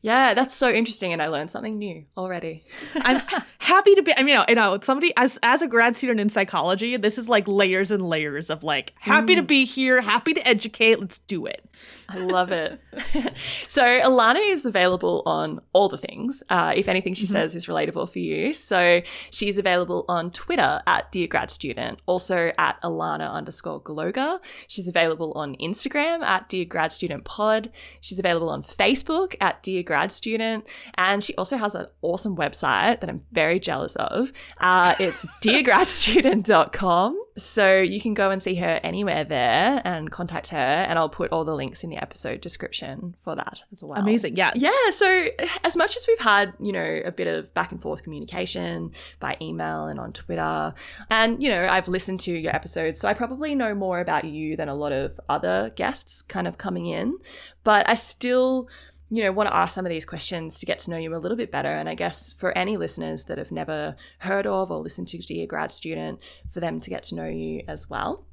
Yeah, 0.00 0.34
that's 0.34 0.54
so 0.54 0.70
interesting, 0.70 1.12
and 1.12 1.22
I 1.22 1.28
learned 1.28 1.50
something 1.50 1.78
new 1.78 2.04
already. 2.16 2.64
I'm 2.94 3.22
happy 3.58 3.94
to 3.94 4.02
be. 4.02 4.12
I 4.16 4.22
mean, 4.22 4.38
you 4.48 4.54
know, 4.54 4.78
somebody 4.82 5.12
as 5.16 5.38
as 5.42 5.62
a 5.62 5.68
grad 5.68 5.96
student 5.96 6.20
in 6.20 6.28
psychology, 6.28 6.96
this 6.96 7.18
is 7.18 7.28
like 7.28 7.46
layers 7.46 7.90
and 7.90 8.08
layers 8.08 8.50
of 8.50 8.64
like 8.64 8.92
happy 8.98 9.34
mm. 9.34 9.36
to 9.36 9.42
be 9.42 9.64
here, 9.64 10.00
happy 10.00 10.34
to 10.34 10.46
educate. 10.46 11.00
Let's 11.00 11.18
do 11.18 11.46
it. 11.46 11.64
I 12.08 12.18
love 12.18 12.52
it. 12.52 12.80
so 13.68 13.82
Alana 13.82 14.50
is 14.50 14.64
available 14.66 15.22
on 15.24 15.60
all 15.72 15.88
the 15.88 15.96
things. 15.96 16.42
Uh, 16.50 16.72
if 16.76 16.88
anything 16.88 17.14
she 17.14 17.24
mm-hmm. 17.24 17.32
says 17.32 17.54
is 17.54 17.66
relatable 17.66 18.10
for 18.10 18.18
you, 18.18 18.52
so 18.52 19.02
she's 19.30 19.56
available 19.56 20.04
on 20.08 20.30
Twitter 20.30 20.82
at 20.86 21.10
dear 21.12 21.26
grad 21.26 21.50
student, 21.50 22.00
also 22.06 22.52
at 22.58 22.80
Alana 22.82 23.30
underscore 23.30 23.80
Gloger. 23.80 24.40
She's 24.66 24.88
available 24.88 25.32
on 25.34 25.54
Instagram 25.56 26.22
at 26.22 26.48
dear 26.48 26.64
grad 26.64 26.92
student 26.92 27.24
pod. 27.24 27.70
She's 28.00 28.18
available 28.18 28.50
on 28.50 28.62
Facebook 28.62 29.34
at 29.40 29.51
Dear 29.62 29.82
Grad 29.82 30.12
Student. 30.12 30.66
And 30.94 31.22
she 31.22 31.34
also 31.36 31.56
has 31.56 31.74
an 31.74 31.86
awesome 32.00 32.36
website 32.36 33.00
that 33.00 33.08
I'm 33.08 33.24
very 33.32 33.58
jealous 33.58 33.96
of. 33.96 34.32
Uh, 34.58 34.94
it's 34.98 35.26
deargradstudent.com. 35.42 37.18
So 37.36 37.80
you 37.80 38.00
can 38.00 38.12
go 38.12 38.30
and 38.30 38.42
see 38.42 38.56
her 38.56 38.78
anywhere 38.82 39.24
there 39.24 39.80
and 39.84 40.10
contact 40.10 40.48
her. 40.48 40.58
And 40.58 40.98
I'll 40.98 41.08
put 41.08 41.32
all 41.32 41.44
the 41.44 41.54
links 41.54 41.82
in 41.82 41.90
the 41.90 41.96
episode 41.96 42.40
description 42.40 43.16
for 43.20 43.34
that 43.34 43.62
as 43.72 43.82
well. 43.82 43.98
Amazing. 43.98 44.36
Yeah. 44.36 44.52
Yeah. 44.54 44.70
So 44.90 45.28
as 45.64 45.74
much 45.76 45.96
as 45.96 46.06
we've 46.06 46.18
had, 46.18 46.52
you 46.60 46.72
know, 46.72 47.00
a 47.04 47.10
bit 47.10 47.26
of 47.26 47.52
back 47.54 47.72
and 47.72 47.80
forth 47.80 48.02
communication 48.02 48.92
by 49.18 49.36
email 49.40 49.86
and 49.86 49.98
on 49.98 50.12
Twitter, 50.12 50.74
and, 51.10 51.42
you 51.42 51.48
know, 51.48 51.66
I've 51.68 51.88
listened 51.88 52.20
to 52.20 52.32
your 52.32 52.54
episodes, 52.54 53.00
so 53.00 53.08
I 53.08 53.14
probably 53.14 53.54
know 53.54 53.74
more 53.74 54.00
about 54.00 54.24
you 54.24 54.56
than 54.56 54.68
a 54.68 54.74
lot 54.74 54.92
of 54.92 55.18
other 55.28 55.72
guests 55.74 56.22
kind 56.22 56.46
of 56.46 56.58
coming 56.58 56.86
in. 56.86 57.18
But 57.64 57.88
I 57.88 57.94
still 57.94 58.68
you 59.12 59.22
know, 59.22 59.30
want 59.30 59.50
to 59.50 59.54
ask 59.54 59.74
some 59.74 59.84
of 59.84 59.90
these 59.90 60.06
questions 60.06 60.58
to 60.58 60.64
get 60.64 60.78
to 60.78 60.90
know 60.90 60.96
you 60.96 61.14
a 61.14 61.18
little 61.18 61.36
bit 61.36 61.50
better. 61.50 61.68
And 61.68 61.86
I 61.86 61.94
guess 61.94 62.32
for 62.32 62.56
any 62.56 62.78
listeners 62.78 63.24
that 63.24 63.36
have 63.36 63.52
never 63.52 63.94
heard 64.20 64.46
of 64.46 64.70
or 64.70 64.78
listened 64.78 65.08
to 65.08 65.18
Dear 65.18 65.46
Grad 65.46 65.70
Student, 65.70 66.18
for 66.50 66.60
them 66.60 66.80
to 66.80 66.88
get 66.88 67.02
to 67.04 67.14
know 67.14 67.26
you 67.26 67.62
as 67.68 67.90
well. 67.90 68.24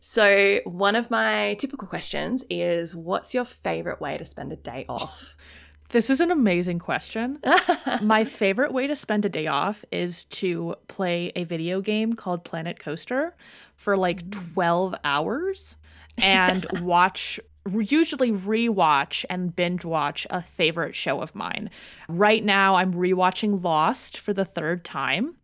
So, 0.00 0.60
one 0.64 0.94
of 0.94 1.10
my 1.10 1.56
typical 1.58 1.88
questions 1.88 2.44
is 2.50 2.94
What's 2.94 3.32
your 3.32 3.46
favorite 3.46 3.98
way 3.98 4.18
to 4.18 4.26
spend 4.26 4.52
a 4.52 4.56
day 4.56 4.84
off? 4.90 5.34
This 5.90 6.10
is 6.10 6.20
an 6.20 6.30
amazing 6.30 6.80
question. 6.80 7.38
my 8.02 8.24
favorite 8.24 8.74
way 8.74 8.86
to 8.88 8.94
spend 8.94 9.24
a 9.24 9.30
day 9.30 9.46
off 9.46 9.86
is 9.90 10.24
to 10.24 10.74
play 10.86 11.32
a 11.34 11.44
video 11.44 11.80
game 11.80 12.12
called 12.12 12.44
Planet 12.44 12.78
Coaster 12.78 13.34
for 13.74 13.96
like 13.96 14.22
mm. 14.28 14.52
12 14.52 14.96
hours 15.02 15.78
and 16.22 16.66
watch 16.82 17.40
usually 17.70 18.32
rewatch 18.32 19.24
and 19.28 19.54
binge 19.54 19.84
watch 19.84 20.26
a 20.30 20.42
favorite 20.42 20.94
show 20.94 21.20
of 21.20 21.34
mine. 21.34 21.70
Right 22.08 22.44
now, 22.44 22.76
I'm 22.76 22.94
rewatching 22.94 23.62
Lost 23.62 24.18
for 24.18 24.32
the 24.32 24.44
third 24.44 24.84
time. 24.84 25.36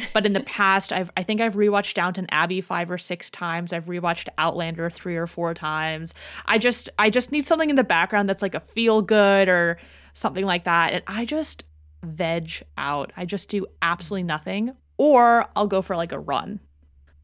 but 0.14 0.26
in 0.26 0.32
the 0.32 0.40
past, 0.40 0.92
I've 0.92 1.10
I 1.16 1.22
think 1.22 1.40
I've 1.40 1.54
rewatched 1.54 1.94
Downton 1.94 2.26
Abbey 2.30 2.60
five 2.60 2.90
or 2.90 2.98
six 2.98 3.30
times. 3.30 3.72
I've 3.72 3.86
rewatched 3.86 4.28
Outlander 4.38 4.88
three 4.90 5.16
or 5.16 5.26
four 5.26 5.54
times. 5.54 6.14
I 6.46 6.58
just 6.58 6.88
I 6.98 7.10
just 7.10 7.32
need 7.32 7.44
something 7.44 7.70
in 7.70 7.76
the 7.76 7.84
background 7.84 8.28
that's 8.28 8.42
like 8.42 8.54
a 8.54 8.60
feel 8.60 9.02
good 9.02 9.48
or 9.48 9.78
something 10.14 10.44
like 10.44 10.64
that, 10.64 10.92
and 10.92 11.02
I 11.06 11.24
just 11.24 11.64
veg 12.02 12.62
out. 12.78 13.12
I 13.16 13.24
just 13.24 13.48
do 13.48 13.66
absolutely 13.82 14.24
nothing, 14.24 14.74
or 14.96 15.46
I'll 15.56 15.66
go 15.66 15.82
for 15.82 15.96
like 15.96 16.12
a 16.12 16.18
run 16.18 16.60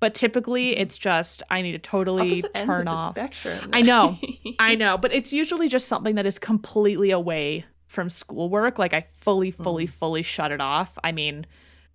but 0.01 0.15
typically 0.15 0.77
it's 0.77 0.99
just 0.99 1.43
I 1.51 1.63
need 1.63 1.73
to 1.73 1.79
totally 1.79 2.43
Opposite 2.43 2.55
turn 2.55 2.89
off. 2.89 3.11
Spectrum. 3.11 3.71
I 3.73 3.83
know, 3.83 4.19
I 4.59 4.75
know, 4.75 4.99
but 4.99 5.13
it's 5.13 5.33
usually 5.33 5.69
just 5.69 5.89
something 5.89 6.15
that 6.17 6.27
is 6.27 6.39
completely 6.39 7.11
away 7.11 7.65
from 7.87 8.11
schoolwork. 8.11 8.79
Like 8.79 8.95
I 8.95 9.07
fully, 9.13 9.51
fully, 9.51 9.87
mm. 9.87 9.91
fully 9.91 10.23
shut 10.23 10.53
it 10.53 10.61
off. 10.61 10.99
I 11.03 11.13
mean, 11.13 11.47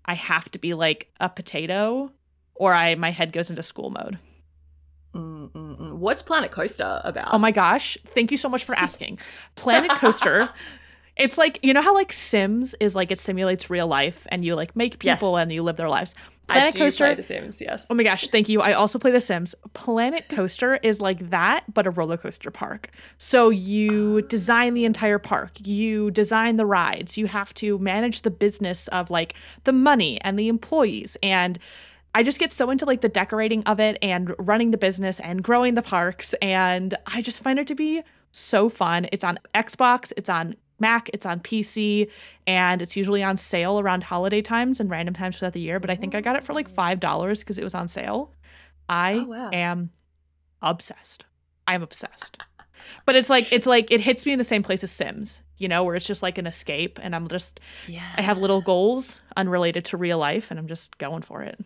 I 0.05 0.15
have 0.15 0.49
to 0.51 0.59
be 0.59 0.73
like 0.73 1.11
a 1.19 1.29
potato, 1.29 2.11
or 2.55 2.73
I 2.73 2.95
my 2.95 3.11
head 3.11 3.31
goes 3.31 3.49
into 3.49 3.63
school 3.63 3.89
mode. 3.89 4.17
Mm-mm-mm. 5.13 5.97
What's 5.97 6.23
Planet 6.23 6.51
Coaster 6.51 7.01
about? 7.03 7.33
Oh 7.33 7.37
my 7.37 7.51
gosh! 7.51 7.97
Thank 8.07 8.31
you 8.31 8.37
so 8.37 8.49
much 8.49 8.63
for 8.63 8.75
asking. 8.75 9.19
Planet 9.55 9.91
Coaster. 9.91 10.49
It's 11.15 11.37
like 11.37 11.59
you 11.61 11.73
know 11.73 11.81
how 11.81 11.93
like 11.93 12.11
Sims 12.11 12.75
is 12.79 12.95
like 12.95 13.11
it 13.11 13.19
simulates 13.19 13.69
real 13.69 13.87
life 13.87 14.25
and 14.31 14.43
you 14.43 14.55
like 14.55 14.75
make 14.75 14.97
people 14.97 15.33
yes. 15.33 15.41
and 15.41 15.53
you 15.53 15.61
live 15.61 15.77
their 15.77 15.89
lives. 15.89 16.15
Planet 16.47 16.67
I 16.67 16.71
do 16.71 16.79
Coaster. 16.79 17.05
Play 17.05 17.15
The 17.15 17.23
Sims, 17.23 17.61
yes. 17.61 17.87
Oh 17.89 17.93
my 17.93 18.03
gosh, 18.03 18.27
thank 18.27 18.49
you. 18.49 18.61
I 18.61 18.73
also 18.73 18.99
play 18.99 19.11
The 19.11 19.21
Sims. 19.21 19.55
Planet 19.73 20.27
Coaster 20.29 20.75
is 20.75 20.99
like 20.99 21.29
that, 21.29 21.73
but 21.73 21.87
a 21.87 21.89
roller 21.89 22.17
coaster 22.17 22.51
park. 22.51 22.89
So 23.17 23.49
you 23.49 24.21
design 24.23 24.73
the 24.73 24.85
entire 24.85 25.19
park. 25.19 25.51
You 25.63 26.11
design 26.11 26.57
the 26.57 26.65
rides. 26.65 27.17
You 27.17 27.27
have 27.27 27.53
to 27.55 27.79
manage 27.79 28.23
the 28.23 28.31
business 28.31 28.87
of 28.89 29.09
like 29.09 29.35
the 29.63 29.73
money 29.73 30.19
and 30.21 30.37
the 30.37 30.47
employees 30.47 31.17
and. 31.23 31.59
I 32.15 32.21
just 32.21 32.39
get 32.39 32.51
so 32.51 32.69
into 32.69 32.85
like 32.85 33.01
the 33.01 33.09
decorating 33.09 33.63
of 33.63 33.79
it 33.79 33.97
and 34.03 34.35
running 34.37 34.69
the 34.69 34.77
business 34.77 35.19
and 35.19 35.43
growing 35.43 35.73
the 35.73 35.81
parks. 35.81 36.35
And 36.43 36.93
I 37.07 37.23
just 37.23 37.41
find 37.41 37.57
it 37.57 37.65
to 37.65 37.73
be 37.73 38.03
so 38.31 38.69
fun. 38.69 39.07
It's 39.11 39.23
on 39.23 39.39
Xbox, 39.55 40.13
it's 40.15 40.29
on 40.29 40.55
Mac, 40.79 41.09
it's 41.13 41.25
on 41.25 41.39
PC, 41.39 42.09
and 42.47 42.81
it's 42.81 42.95
usually 42.95 43.23
on 43.23 43.37
sale 43.37 43.79
around 43.79 44.03
holiday 44.03 44.41
times 44.41 44.79
and 44.79 44.89
random 44.89 45.13
times 45.13 45.37
throughout 45.37 45.53
the 45.53 45.61
year. 45.61 45.79
But 45.79 45.89
I 45.89 45.95
think 45.95 46.15
I 46.15 46.21
got 46.21 46.35
it 46.35 46.43
for 46.43 46.53
like 46.53 46.69
$5 46.69 47.39
because 47.39 47.57
it 47.57 47.63
was 47.63 47.75
on 47.75 47.87
sale. 47.87 48.33
I 48.89 49.13
oh, 49.13 49.23
wow. 49.25 49.49
am 49.51 49.91
obsessed. 50.61 51.25
I'm 51.67 51.83
obsessed. 51.83 52.37
but 53.05 53.15
it's 53.15 53.29
like, 53.29 53.51
it's 53.51 53.67
like, 53.67 53.91
it 53.91 54.01
hits 54.01 54.25
me 54.25 54.33
in 54.33 54.39
the 54.39 54.43
same 54.43 54.63
place 54.63 54.83
as 54.83 54.91
Sims, 54.91 55.41
you 55.57 55.67
know, 55.67 55.83
where 55.83 55.95
it's 55.95 56.05
just 56.05 56.23
like 56.23 56.37
an 56.37 56.47
escape 56.47 56.99
and 57.01 57.15
I'm 57.15 57.27
just, 57.27 57.59
yeah. 57.87 58.07
I 58.17 58.21
have 58.21 58.37
little 58.37 58.61
goals 58.61 59.21
unrelated 59.37 59.85
to 59.85 59.97
real 59.97 60.17
life 60.17 60.51
and 60.51 60.59
I'm 60.59 60.67
just 60.67 60.97
going 60.97 61.21
for 61.21 61.41
it. 61.43 61.59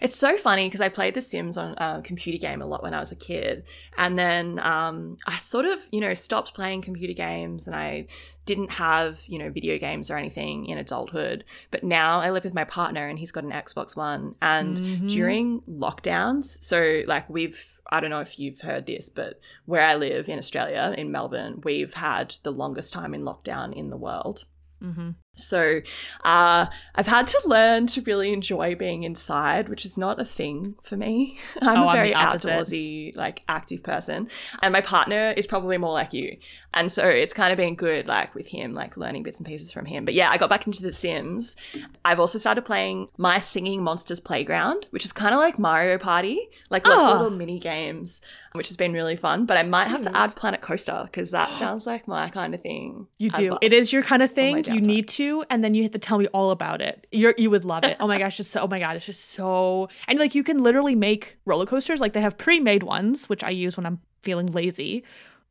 It's 0.00 0.16
so 0.16 0.36
funny 0.36 0.66
because 0.66 0.80
I 0.80 0.88
played 0.88 1.14
The 1.14 1.20
Sims 1.20 1.56
on 1.56 1.74
a 1.78 2.00
computer 2.02 2.38
game 2.38 2.62
a 2.62 2.66
lot 2.66 2.82
when 2.82 2.94
I 2.94 3.00
was 3.00 3.12
a 3.12 3.16
kid. 3.16 3.64
And 3.96 4.18
then 4.18 4.58
um, 4.60 5.16
I 5.26 5.38
sort 5.38 5.64
of, 5.64 5.80
you 5.90 6.00
know, 6.00 6.14
stopped 6.14 6.54
playing 6.54 6.82
computer 6.82 7.12
games 7.14 7.66
and 7.66 7.76
I 7.76 8.06
didn't 8.44 8.72
have, 8.72 9.22
you 9.26 9.38
know, 9.38 9.50
video 9.50 9.78
games 9.78 10.10
or 10.10 10.16
anything 10.16 10.66
in 10.66 10.76
adulthood. 10.76 11.44
But 11.70 11.84
now 11.84 12.20
I 12.20 12.30
live 12.30 12.42
with 12.44 12.54
my 12.54 12.64
partner 12.64 13.06
and 13.06 13.18
he's 13.18 13.30
got 13.30 13.44
an 13.44 13.52
Xbox 13.52 13.94
One. 13.96 14.34
And 14.42 14.80
Mhm. 14.80 15.08
during 15.08 15.60
lockdowns, 15.62 16.60
so 16.60 17.02
like 17.06 17.28
we've, 17.30 17.80
I 17.90 18.00
don't 18.00 18.10
know 18.10 18.20
if 18.20 18.38
you've 18.38 18.60
heard 18.62 18.86
this, 18.86 19.08
but 19.08 19.38
where 19.66 19.82
I 19.82 19.94
live 19.94 20.28
in 20.28 20.38
Australia, 20.38 20.94
in 20.96 21.12
Melbourne, 21.12 21.60
we've 21.62 21.94
had 21.94 22.34
the 22.42 22.50
longest 22.52 22.92
time 22.92 23.14
in 23.14 23.22
lockdown 23.22 23.72
in 23.72 23.90
the 23.90 23.96
world. 23.96 24.44
Mm-hmm. 24.82 25.10
So 25.34 25.80
uh, 26.24 26.66
I've 26.94 27.06
had 27.06 27.26
to 27.28 27.40
learn 27.46 27.86
to 27.88 28.02
really 28.02 28.34
enjoy 28.34 28.74
being 28.74 29.02
inside, 29.02 29.68
which 29.70 29.86
is 29.86 29.96
not 29.96 30.20
a 30.20 30.26
thing 30.26 30.74
for 30.82 30.96
me. 30.96 31.38
I'm 31.62 31.78
Oh, 31.78 31.84
a 31.84 31.86
I'm 31.88 31.96
very 31.96 32.12
opposite. 32.14 32.50
outdoorsy, 32.50 33.16
like 33.16 33.42
active 33.48 33.82
person, 33.82 34.28
and 34.62 34.72
my 34.72 34.82
partner 34.82 35.32
is 35.36 35.46
probably 35.46 35.78
more 35.78 35.92
like 35.92 36.12
you. 36.12 36.36
And 36.74 36.92
so 36.92 37.08
it's 37.08 37.32
kind 37.32 37.50
of 37.52 37.56
been 37.56 37.76
good, 37.76 38.08
like 38.08 38.34
with 38.34 38.48
him, 38.48 38.74
like 38.74 38.96
learning 38.98 39.22
bits 39.22 39.38
and 39.38 39.46
pieces 39.46 39.72
from 39.72 39.86
him. 39.86 40.04
But 40.04 40.14
yeah, 40.14 40.30
I 40.30 40.36
got 40.36 40.50
back 40.50 40.66
into 40.66 40.82
The 40.82 40.92
Sims. 40.92 41.56
I've 42.04 42.20
also 42.20 42.38
started 42.38 42.62
playing 42.66 43.08
My 43.16 43.38
Singing 43.38 43.82
Monsters 43.82 44.20
Playground, 44.20 44.86
which 44.90 45.04
is 45.04 45.12
kind 45.12 45.34
of 45.34 45.40
like 45.40 45.58
Mario 45.58 45.96
Party, 45.96 46.40
like 46.68 46.86
lots 46.86 47.00
Oh. 47.00 47.10
of 47.14 47.20
little 47.22 47.36
mini 47.38 47.58
games, 47.58 48.20
which 48.52 48.68
has 48.68 48.76
been 48.76 48.92
really 48.92 49.16
fun. 49.16 49.46
But 49.46 49.56
I 49.56 49.62
might 49.62 49.88
have 49.88 50.02
to 50.02 50.16
add 50.16 50.36
Planet 50.36 50.60
Coaster 50.60 51.02
because 51.04 51.30
that 51.30 51.50
sounds 51.58 51.86
like 51.86 52.06
my 52.06 52.28
kind 52.28 52.54
of 52.54 52.62
thing. 52.62 53.06
You 53.18 53.30
do. 53.30 53.50
well. 53.50 53.58
It 53.62 53.72
is 53.72 53.92
your 53.92 54.02
kind 54.02 54.22
of 54.22 54.32
thing. 54.32 54.64
You 54.64 54.80
need 54.80 55.08
to, 55.08 55.44
and 55.50 55.62
then 55.62 55.74
you 55.74 55.82
have 55.82 55.92
to 55.92 55.98
tell 55.98 56.18
me 56.18 56.26
all 56.28 56.50
about 56.50 56.80
it. 56.80 57.06
You're 57.10 57.34
you 57.36 57.50
would 57.50 57.64
love 57.64 57.84
it. 57.84 57.96
Oh 58.00 58.06
my 58.06 58.18
gosh, 58.18 58.36
just 58.36 58.50
so, 58.50 58.60
oh 58.60 58.68
my 58.68 58.78
god, 58.78 58.96
it's 58.96 59.06
just 59.06 59.30
so 59.30 59.88
and 60.08 60.18
like 60.18 60.34
you 60.34 60.44
can 60.44 60.62
literally 60.62 60.94
make 60.94 61.36
roller 61.44 61.66
coasters. 61.66 62.00
Like 62.00 62.12
they 62.12 62.20
have 62.20 62.38
pre-made 62.38 62.82
ones, 62.82 63.28
which 63.28 63.42
I 63.42 63.50
use 63.50 63.76
when 63.76 63.86
I'm 63.86 64.00
feeling 64.22 64.46
lazy. 64.46 65.04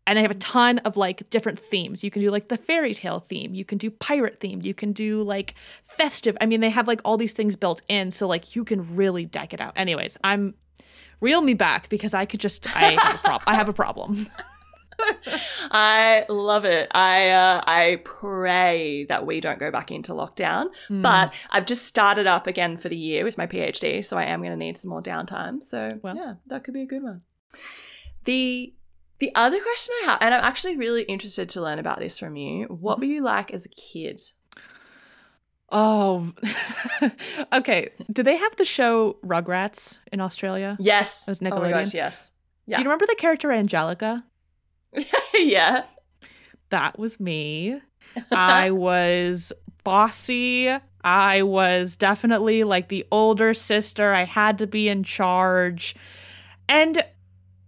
And 0.07 0.17
they 0.17 0.23
have 0.23 0.31
a 0.31 0.35
ton 0.35 0.79
of 0.79 0.97
like 0.97 1.29
different 1.29 1.59
themes. 1.59 2.03
You 2.03 2.09
can 2.09 2.23
do 2.23 2.31
like 2.31 2.47
the 2.47 2.57
fairy 2.57 2.95
tale 2.95 3.19
theme, 3.19 3.53
you 3.53 3.63
can 3.63 3.77
do 3.77 3.91
pirate 3.91 4.39
theme, 4.39 4.61
you 4.63 4.73
can 4.73 4.93
do 4.93 5.21
like 5.21 5.53
festive. 5.83 6.35
I 6.41 6.47
mean, 6.47 6.59
they 6.59 6.71
have 6.71 6.87
like 6.87 7.01
all 7.05 7.17
these 7.17 7.33
things 7.33 7.55
built 7.55 7.83
in, 7.87 8.09
so 8.09 8.27
like 8.27 8.55
you 8.55 8.65
can 8.65 8.95
really 8.95 9.25
deck 9.25 9.53
it 9.53 9.61
out. 9.61 9.73
Anyways, 9.75 10.17
I'm 10.23 10.55
reel 11.21 11.41
me 11.41 11.53
back 11.53 11.87
because 11.89 12.13
I 12.13 12.25
could 12.25 12.39
just 12.41 12.67
I 12.75 12.91
have 13.01 13.15
a 13.15 13.17
problem. 13.23 13.43
I 13.47 13.55
have 13.55 13.69
a 13.69 13.73
problem. 13.73 14.27
I 15.71 16.25
love 16.29 16.65
it. 16.65 16.89
I 16.93 17.29
uh, 17.29 17.61
I 17.65 18.01
pray 18.03 19.05
that 19.05 19.25
we 19.25 19.39
don't 19.39 19.59
go 19.59 19.71
back 19.71 19.91
into 19.91 20.11
lockdown. 20.13 20.67
Hmm. 20.87 21.01
But 21.01 21.33
I've 21.49 21.65
just 21.65 21.85
started 21.85 22.27
up 22.27 22.47
again 22.47 22.77
for 22.77 22.89
the 22.89 22.97
year 22.97 23.23
with 23.23 23.37
my 23.37 23.47
PhD, 23.47 24.03
so 24.03 24.17
I 24.17 24.23
am 24.25 24.41
going 24.41 24.51
to 24.51 24.57
need 24.57 24.77
some 24.77 24.89
more 24.89 25.01
downtime. 25.01 25.63
So 25.63 25.99
Well. 26.03 26.15
yeah, 26.15 26.33
that 26.47 26.63
could 26.63 26.73
be 26.73 26.83
a 26.83 26.85
good 26.85 27.03
one. 27.03 27.21
The 28.25 28.73
the 29.19 29.31
other 29.35 29.61
question 29.61 29.95
I 30.03 30.05
have, 30.07 30.19
and 30.21 30.33
I'm 30.33 30.43
actually 30.43 30.77
really 30.77 31.03
interested 31.03 31.47
to 31.49 31.61
learn 31.61 31.79
about 31.79 31.99
this 31.99 32.17
from 32.19 32.35
you. 32.35 32.65
What 32.65 32.93
Mm-hmm. 32.97 33.01
were 33.01 33.13
you 33.13 33.23
like 33.23 33.51
as 33.51 33.65
a 33.65 33.69
kid? 33.69 34.21
Oh, 35.71 36.33
okay. 37.53 37.89
Do 38.11 38.23
they 38.23 38.35
have 38.37 38.55
the 38.57 38.65
show 38.65 39.17
Rugrats 39.25 39.99
in 40.11 40.19
Australia? 40.19 40.77
Yes. 40.79 41.29
As 41.29 41.41
Oh 41.41 41.45
my 41.45 41.51
Nickelodeon? 41.51 41.83
gosh, 41.85 41.93
yes. 41.93 42.31
Do 42.67 42.73
you 42.77 42.83
remember 42.83 43.05
the 43.05 43.15
character 43.15 43.51
Angelica? 43.51 44.23
yeah. 45.33 45.83
That 46.69 46.97
was 46.99 47.19
me. 47.19 47.79
I 48.31 48.71
was 48.71 49.51
bossy. 49.83 50.69
I 51.03 51.41
was 51.41 51.95
definitely 51.97 52.63
like 52.63 52.89
the 52.89 53.05
older 53.11 53.53
sister. 53.53 54.13
I 54.13 54.23
had 54.23 54.57
to 54.59 54.67
be 54.67 54.87
in 54.87 55.03
charge. 55.03 55.95
And 56.69 57.03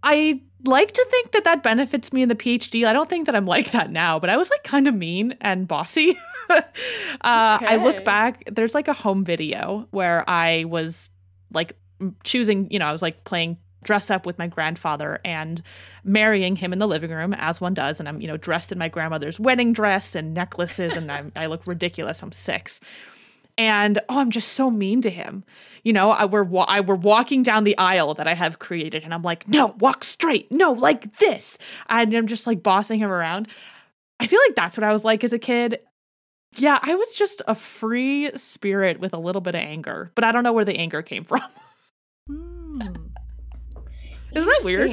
I 0.02 0.42
like 0.66 0.92
to 0.92 1.06
think 1.10 1.32
that 1.32 1.44
that 1.44 1.62
benefits 1.62 2.12
me 2.12 2.22
in 2.22 2.28
the 2.28 2.34
PhD. 2.34 2.86
I 2.86 2.92
don't 2.92 3.08
think 3.08 3.26
that 3.26 3.34
I'm 3.34 3.46
like 3.46 3.72
that 3.72 3.90
now, 3.90 4.18
but 4.18 4.30
I 4.30 4.36
was 4.36 4.50
like 4.50 4.64
kind 4.64 4.88
of 4.88 4.94
mean 4.94 5.36
and 5.40 5.68
bossy. 5.68 6.18
uh, 6.50 6.60
I 7.22 7.76
look 7.82 8.04
back, 8.04 8.44
there's 8.50 8.74
like 8.74 8.88
a 8.88 8.92
home 8.92 9.24
video 9.24 9.86
where 9.90 10.28
I 10.28 10.64
was 10.64 11.10
like 11.52 11.76
choosing, 12.24 12.70
you 12.70 12.78
know, 12.78 12.86
I 12.86 12.92
was 12.92 13.02
like 13.02 13.24
playing 13.24 13.58
dress 13.84 14.10
up 14.10 14.26
with 14.26 14.38
my 14.38 14.46
grandfather 14.46 15.20
and 15.24 15.62
marrying 16.02 16.56
him 16.56 16.72
in 16.72 16.78
the 16.78 16.88
living 16.88 17.10
room 17.10 17.34
as 17.34 17.60
one 17.60 17.74
does 17.74 18.00
and 18.00 18.08
i'm 18.08 18.20
you 18.20 18.26
know 18.26 18.36
dressed 18.36 18.72
in 18.72 18.78
my 18.78 18.88
grandmother's 18.88 19.38
wedding 19.38 19.72
dress 19.72 20.14
and 20.14 20.34
necklaces 20.34 20.96
and 20.96 21.12
I'm, 21.12 21.32
i 21.36 21.46
look 21.46 21.66
ridiculous 21.66 22.22
i'm 22.22 22.32
six 22.32 22.80
and 23.56 23.98
oh 24.08 24.18
i'm 24.18 24.30
just 24.30 24.52
so 24.52 24.70
mean 24.70 25.00
to 25.02 25.10
him. 25.10 25.44
You 25.82 25.92
know 25.92 26.10
I, 26.10 26.24
we're, 26.24 26.42
wa- 26.42 26.64
I, 26.68 26.80
we're 26.80 26.94
walking 26.94 27.42
down 27.42 27.64
the 27.64 27.76
aisle 27.78 28.14
that 28.14 28.26
i 28.26 28.34
have 28.34 28.58
created 28.58 29.02
and 29.04 29.12
i'm 29.14 29.22
like 29.22 29.46
no 29.48 29.74
walk 29.78 30.04
straight. 30.04 30.50
No 30.50 30.72
like 30.72 31.18
this. 31.18 31.58
And 31.88 32.14
i'm 32.14 32.26
just 32.26 32.46
like 32.46 32.62
bossing 32.62 32.98
him 32.98 33.10
around. 33.10 33.48
I 34.20 34.26
feel 34.26 34.40
like 34.46 34.54
that's 34.54 34.76
what 34.76 34.84
i 34.84 34.92
was 34.92 35.04
like 35.04 35.24
as 35.24 35.32
a 35.32 35.38
kid. 35.38 35.80
Yeah 36.56 36.78
i 36.82 36.94
was 36.94 37.14
just 37.14 37.42
a 37.46 37.54
free 37.54 38.30
spirit 38.36 39.00
with 39.00 39.12
a 39.12 39.18
little 39.18 39.40
bit 39.40 39.54
of 39.54 39.60
anger 39.60 40.10
but 40.14 40.24
i 40.24 40.32
don't 40.32 40.44
know 40.44 40.52
where 40.52 40.64
the 40.64 40.76
anger 40.76 41.02
came 41.02 41.24
from. 41.24 41.40
Hmm. 42.26 42.80
Isn't 44.34 44.48
that 44.48 44.60
weird? 44.64 44.90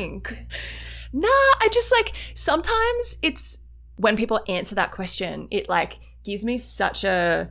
Nah, 1.14 1.28
I 1.28 1.68
just 1.72 1.92
like 1.92 2.14
sometimes 2.34 3.18
it's 3.22 3.60
when 3.96 4.16
people 4.16 4.40
answer 4.48 4.76
that 4.76 4.92
question, 4.92 5.48
it 5.52 5.68
like 5.70 6.00
gives 6.24 6.44
me 6.44 6.58
such 6.58 7.04
a 7.04 7.50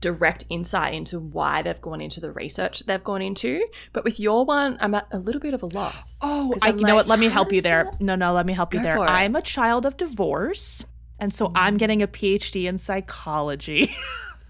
direct 0.00 0.44
insight 0.48 0.94
into 0.94 1.18
why 1.18 1.60
they've 1.62 1.80
gone 1.80 2.00
into 2.00 2.20
the 2.20 2.30
research 2.30 2.80
they've 2.86 3.02
gone 3.02 3.20
into. 3.22 3.66
But 3.92 4.04
with 4.04 4.20
your 4.20 4.44
one, 4.44 4.76
I'm 4.80 4.94
at 4.94 5.08
a 5.10 5.18
little 5.18 5.40
bit 5.40 5.54
of 5.54 5.62
a 5.62 5.66
loss. 5.66 6.18
Oh, 6.22 6.54
I, 6.62 6.70
you 6.70 6.84
know 6.84 6.94
what? 6.94 7.08
Let 7.08 7.18
me 7.18 7.28
help 7.28 7.52
you 7.52 7.60
there. 7.60 7.84
that- 7.84 8.00
No, 8.00 8.14
no, 8.14 8.32
let 8.32 8.46
me 8.46 8.52
help 8.52 8.72
you 8.74 8.80
Go 8.80 8.84
there. 8.84 8.98
I'm 9.00 9.34
a 9.34 9.42
child 9.42 9.84
of 9.86 9.96
divorce, 9.96 10.84
and 11.18 11.34
so 11.34 11.50
I'm 11.54 11.76
getting 11.78 12.02
a 12.02 12.06
PhD 12.06 12.66
in 12.68 12.78
psychology. 12.78 13.94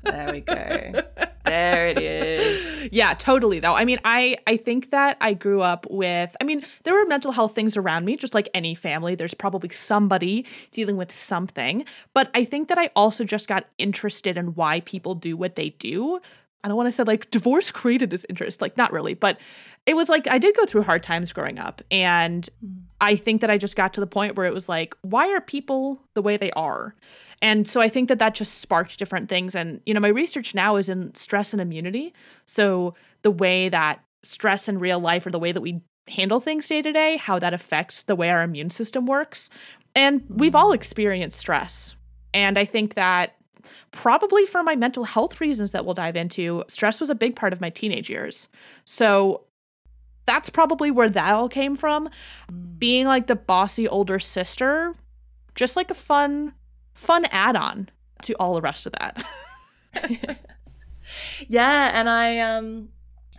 There 0.04 0.30
we 0.32 0.40
go. 0.40 0.92
there 1.48 1.88
it 1.88 1.98
is. 1.98 2.88
yeah, 2.92 3.14
totally 3.14 3.61
though. 3.61 3.74
I 3.74 3.84
mean, 3.84 3.98
I 4.04 4.37
I 4.46 4.56
think 4.56 4.90
that 4.90 5.16
I 5.20 5.34
grew 5.34 5.62
up 5.62 5.87
with 5.90 6.37
I 6.40 6.44
mean, 6.44 6.62
there 6.84 6.94
were 6.94 7.06
mental 7.06 7.32
health 7.32 7.54
things 7.54 7.76
around 7.76 8.04
me 8.04 8.16
just 8.16 8.34
like 8.34 8.48
any 8.54 8.74
family. 8.74 9.14
There's 9.14 9.34
probably 9.34 9.68
somebody 9.70 10.46
dealing 10.70 10.96
with 10.96 11.12
something, 11.12 11.84
but 12.14 12.30
I 12.34 12.44
think 12.44 12.68
that 12.68 12.78
I 12.78 12.90
also 12.94 13.24
just 13.24 13.48
got 13.48 13.66
interested 13.78 14.37
in 14.37 14.54
why 14.54 14.80
people 14.80 15.14
do 15.14 15.37
what 15.37 15.56
they 15.56 15.70
do. 15.70 16.20
I 16.64 16.68
don't 16.68 16.77
want 16.77 16.88
to 16.88 16.92
say 16.92 17.05
like 17.05 17.31
divorce 17.31 17.71
created 17.71 18.11
this 18.11 18.27
interest, 18.29 18.61
like 18.61 18.77
not 18.77 18.92
really, 18.92 19.14
but 19.14 19.38
it 19.87 19.94
was 19.94 20.09
like 20.09 20.27
I 20.29 20.38
did 20.38 20.57
go 20.57 20.66
through 20.66 20.83
hard 20.83 21.03
times 21.03 21.33
growing 21.33 21.59
up 21.59 21.83
and 21.90 22.49
hmm. 22.61 22.79
I 23.01 23.14
think 23.14 23.40
that 23.42 23.51
I 23.51 23.59
just 23.59 23.77
got 23.77 23.94
to 23.94 24.01
the 24.01 24.07
point 24.07 24.37
where 24.37 24.47
it 24.47 24.53
was 24.53 24.68
like 24.68 24.97
why 25.03 25.29
are 25.33 25.40
people 25.40 26.03
the 26.14 26.23
way 26.23 26.37
they 26.37 26.51
are? 26.53 26.94
And 27.40 27.68
so 27.68 27.81
I 27.81 27.88
think 27.88 28.09
that 28.09 28.18
that 28.18 28.35
just 28.35 28.59
sparked 28.59 28.99
different 28.99 29.29
things. 29.29 29.55
And, 29.55 29.81
you 29.87 29.94
know, 29.94 30.01
my 30.01 30.09
research 30.09 30.55
now 30.55 30.77
is 30.77 30.88
in 30.88 31.14
stress 31.14 31.53
and 31.53 31.62
immunity. 31.62 32.12
So 32.47 32.94
the 33.23 33.31
way 33.31 33.68
that 33.68 34.03
stress 34.25 34.68
in 34.68 34.79
real 34.79 34.99
life 34.99 35.25
or 35.25 35.31
the 35.31 35.38
way 35.38 35.53
that 35.53 35.61
we 35.61 35.81
handle 36.09 36.40
things 36.40 36.66
day 36.66 36.83
to 36.83 36.92
day, 36.92 37.16
how 37.16 37.38
that 37.38 37.55
affects 37.55 38.03
the 38.03 38.16
way 38.16 38.31
our 38.31 38.42
immune 38.42 38.71
system 38.71 39.07
works. 39.07 39.51
And 39.94 40.25
we've 40.29 40.53
hmm. 40.53 40.57
all 40.57 40.73
experienced 40.73 41.38
stress. 41.38 41.94
And 42.35 42.59
I 42.59 42.64
think 42.64 42.94
that 42.94 43.37
probably 43.92 44.47
for 44.47 44.62
my 44.62 44.77
mental 44.77 45.05
health 45.05 45.40
reasons 45.40 45.73
that 45.73 45.85
we'll 45.85 45.94
dive 45.94 46.16
into, 46.16 46.64
stress 46.68 47.01
was 47.01 47.11
a 47.11 47.14
big 47.14 47.37
part 47.37 47.53
of 47.53 47.61
my 47.61 47.71
teenage 47.71 48.11
years. 48.11 48.49
So 48.85 49.44
that's 50.27 50.51
probably 50.51 50.90
where 50.90 51.09
that 51.09 51.33
all 51.33 51.49
came 51.49 51.77
from. 51.77 52.09
Being 52.79 53.07
like 53.07 53.27
the 53.27 53.37
bossy 53.37 53.88
older 53.88 54.18
sister, 54.18 54.94
just 55.55 55.77
like 55.77 55.90
a 55.90 55.94
fun 55.94 56.55
fun 56.94 57.25
add-on 57.27 57.88
to 58.23 58.35
all 58.35 58.55
the 58.55 58.61
rest 58.61 58.87
of 58.87 58.92
that. 58.99 59.25
Yeah, 61.47 61.90
and 61.94 62.09
I 62.09 62.38
um 62.38 62.90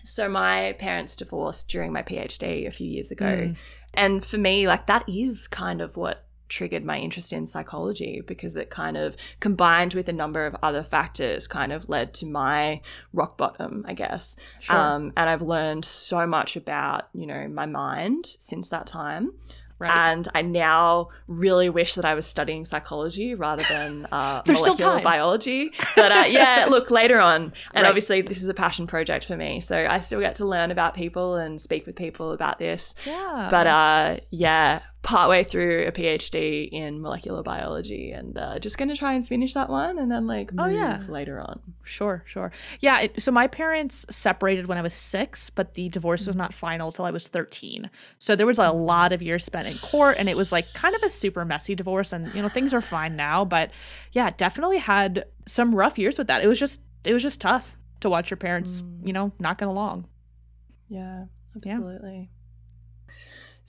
so 0.03 0.27
my 0.27 0.75
parents 0.79 1.15
divorced 1.15 1.69
during 1.69 1.93
my 1.93 2.01
PhD 2.01 2.67
a 2.67 2.71
few 2.71 2.87
years 2.87 3.11
ago. 3.11 3.25
Mm. 3.25 3.55
And 3.93 4.25
for 4.25 4.37
me, 4.37 4.67
like 4.67 4.87
that 4.87 5.07
is 5.07 5.47
kind 5.47 5.81
of 5.81 5.97
what 5.97 6.25
triggered 6.49 6.83
my 6.83 6.97
interest 6.97 7.31
in 7.31 7.47
psychology 7.47 8.21
because 8.25 8.57
it 8.57 8.69
kind 8.69 8.97
of 8.97 9.15
combined 9.39 9.93
with 9.93 10.09
a 10.09 10.13
number 10.13 10.45
of 10.45 10.55
other 10.61 10.83
factors 10.83 11.47
kind 11.47 11.71
of 11.71 11.87
led 11.87 12.13
to 12.15 12.25
my 12.25 12.81
rock 13.13 13.37
bottom, 13.37 13.85
I 13.87 13.93
guess. 13.93 14.35
Sure. 14.59 14.75
Um, 14.75 15.13
and 15.15 15.29
I've 15.29 15.41
learned 15.43 15.85
so 15.85 16.25
much 16.27 16.55
about, 16.55 17.07
you 17.13 17.25
know, 17.27 17.47
my 17.47 17.65
mind 17.65 18.25
since 18.25 18.69
that 18.69 18.87
time. 18.87 19.31
right. 19.79 20.11
And 20.11 20.27
I 20.35 20.41
now 20.41 21.07
really 21.27 21.69
wish 21.69 21.95
that 21.95 22.03
I 22.03 22.13
was 22.13 22.25
studying 22.25 22.65
psychology 22.65 23.33
rather 23.35 23.63
than 23.69 24.07
uh, 24.11 24.41
molecular 24.45 24.99
biology. 25.01 25.71
But 25.95 26.11
uh, 26.11 26.25
yeah, 26.27 26.67
look, 26.69 26.91
later 26.91 27.17
on. 27.19 27.53
And 27.73 27.83
Right. 27.83 27.85
obviously, 27.85 28.21
this 28.21 28.41
is 28.43 28.49
a 28.49 28.53
passion 28.53 28.87
project 28.87 29.25
for 29.25 29.37
me. 29.37 29.61
So 29.61 29.87
I 29.89 30.01
still 30.01 30.19
get 30.19 30.35
to 30.35 30.45
learn 30.45 30.71
about 30.71 30.95
people 30.95 31.35
and 31.35 31.61
speak 31.61 31.85
with 31.85 31.95
people 31.95 32.33
about 32.33 32.59
this. 32.59 32.93
yeah. 33.05 33.47
But 33.49 33.67
uh, 33.67 34.17
yeah, 34.31 34.81
partway 35.01 35.43
through 35.43 35.87
a 35.87 35.91
PhD 35.93 36.67
in 36.69 37.01
molecular 37.01 37.41
biology 37.41 38.11
and 38.11 38.37
uh, 38.37 38.59
just 38.59 38.77
going 38.77 38.89
to 38.89 38.97
try 38.97 39.13
and 39.13 39.25
finish 39.25 39.53
that 39.53 39.69
one 39.69 39.97
and 39.97 40.11
then 40.11 40.27
like 40.27 40.51
move 40.53 40.65
Oh, 40.65 40.69
yeah. 40.69 40.99
later 41.07 41.39
on. 41.39 41.61
Sure, 41.83 42.21
sure. 42.27 42.51
Yeah, 42.81 43.01
it, 43.01 43.21
so 43.21 43.31
my 43.31 43.47
parents 43.47 44.05
separated 44.09 44.67
when 44.67 44.77
I 44.77 44.81
was 44.81 44.93
6, 44.93 45.51
but 45.51 45.75
the 45.75 45.87
divorce 45.87 46.27
was 46.27 46.35
not 46.35 46.53
final 46.53 46.91
till 46.91 47.05
I 47.05 47.11
was 47.11 47.27
13. 47.27 47.89
So 48.19 48.35
there 48.35 48.45
was 48.45 48.59
a 48.59 48.71
lot 48.71 49.13
of 49.13 49.21
years 49.21 49.45
spent 49.45 49.69
in 49.69 49.75
court 49.77 50.17
and 50.19 50.27
it 50.27 50.35
was 50.35 50.51
like 50.51 50.71
kind 50.73 50.93
of 50.93 51.01
a 51.01 51.09
super 51.09 51.45
messy 51.45 51.75
divorce 51.75 52.11
and 52.11 52.33
you 52.35 52.41
know 52.41 52.49
things 52.49 52.73
are 52.73 52.81
fine 52.81 53.15
now, 53.15 53.45
but 53.45 53.71
yeah, 54.11 54.29
definitely 54.35 54.79
had 54.79 55.25
some 55.47 55.73
rough 55.73 55.97
years 55.97 56.17
with 56.17 56.27
that. 56.27 56.43
It 56.43 56.47
was 56.47 56.59
just 56.59 56.81
it 57.05 57.13
was 57.13 57.23
just 57.23 57.39
tough 57.39 57.77
to 58.01 58.09
watch 58.09 58.29
your 58.29 58.37
parents, 58.37 58.83
you 59.03 59.13
know, 59.13 59.31
not 59.39 59.57
going 59.57 59.69
along. 59.69 60.07
Yeah, 60.89 61.25
absolutely. 61.55 62.29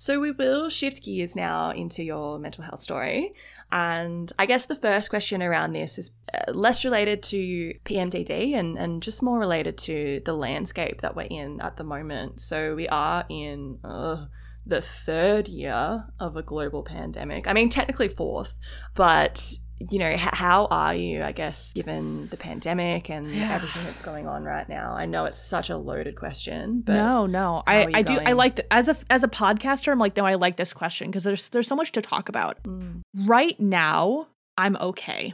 So 0.00 0.18
we 0.18 0.30
will 0.30 0.70
shift 0.70 1.04
gears 1.04 1.36
now 1.36 1.72
into 1.72 2.02
your 2.02 2.38
mental 2.38 2.64
health 2.64 2.80
story. 2.80 3.34
And 3.70 4.32
I 4.38 4.46
guess 4.46 4.64
the 4.64 4.74
first 4.74 5.10
question 5.10 5.42
around 5.42 5.74
this 5.74 5.98
is 5.98 6.12
uh, 6.32 6.52
less 6.52 6.86
related 6.86 7.22
to 7.24 7.74
PMDD 7.84 8.54
and, 8.54 8.78
and 8.78 9.02
just 9.02 9.22
more 9.22 9.38
related 9.38 9.76
to 9.76 10.22
the 10.24 10.32
landscape 10.32 11.02
that 11.02 11.14
we're 11.14 11.28
in 11.30 11.60
at 11.60 11.76
the 11.76 11.84
moment. 11.84 12.40
So 12.40 12.74
we 12.74 12.88
are 12.88 13.26
in 13.28 13.78
uh, 13.84 14.24
the 14.64 14.80
third 14.80 15.48
year 15.48 16.06
of 16.18 16.34
a 16.34 16.42
global 16.42 16.82
pandemic. 16.82 17.46
I 17.46 17.52
mean, 17.52 17.68
technically 17.68 18.08
fourth, 18.08 18.54
but 18.94 19.58
you 19.88 19.98
know, 19.98 20.14
how 20.16 20.66
are 20.66 20.94
you, 20.94 21.22
I 21.22 21.32
guess, 21.32 21.72
given 21.72 22.28
the 22.28 22.36
pandemic 22.36 23.08
and 23.08 23.30
Yeah. 23.30 23.54
everything 23.54 23.84
that's 23.84 24.02
going 24.02 24.26
on 24.26 24.44
right 24.44 24.68
now? 24.68 24.92
I 24.92 25.06
know 25.06 25.24
it's 25.24 25.38
such 25.38 25.70
a 25.70 25.76
loaded 25.78 26.16
question, 26.16 26.82
but 26.82 26.92
no, 26.94 27.24
no. 27.26 27.62
I, 27.66 27.88
I 27.94 28.02
do 28.02 28.18
I 28.18 28.32
like 28.32 28.60
as 28.70 28.88
a 28.88 28.96
as 29.08 29.24
a 29.24 29.28
podcaster, 29.28 29.90
I'm 29.90 29.98
like, 29.98 30.16
no, 30.16 30.26
I 30.26 30.34
like 30.34 30.56
this 30.56 30.72
question 30.74 31.08
because 31.10 31.24
there's 31.24 31.48
there's 31.48 31.66
so 31.66 31.76
much 31.76 31.92
to 31.92 32.02
talk 32.02 32.28
about. 32.28 32.62
Mm. 32.64 33.00
Right 33.26 33.58
now, 33.58 34.26
I'm 34.58 34.76
okay. 34.76 35.32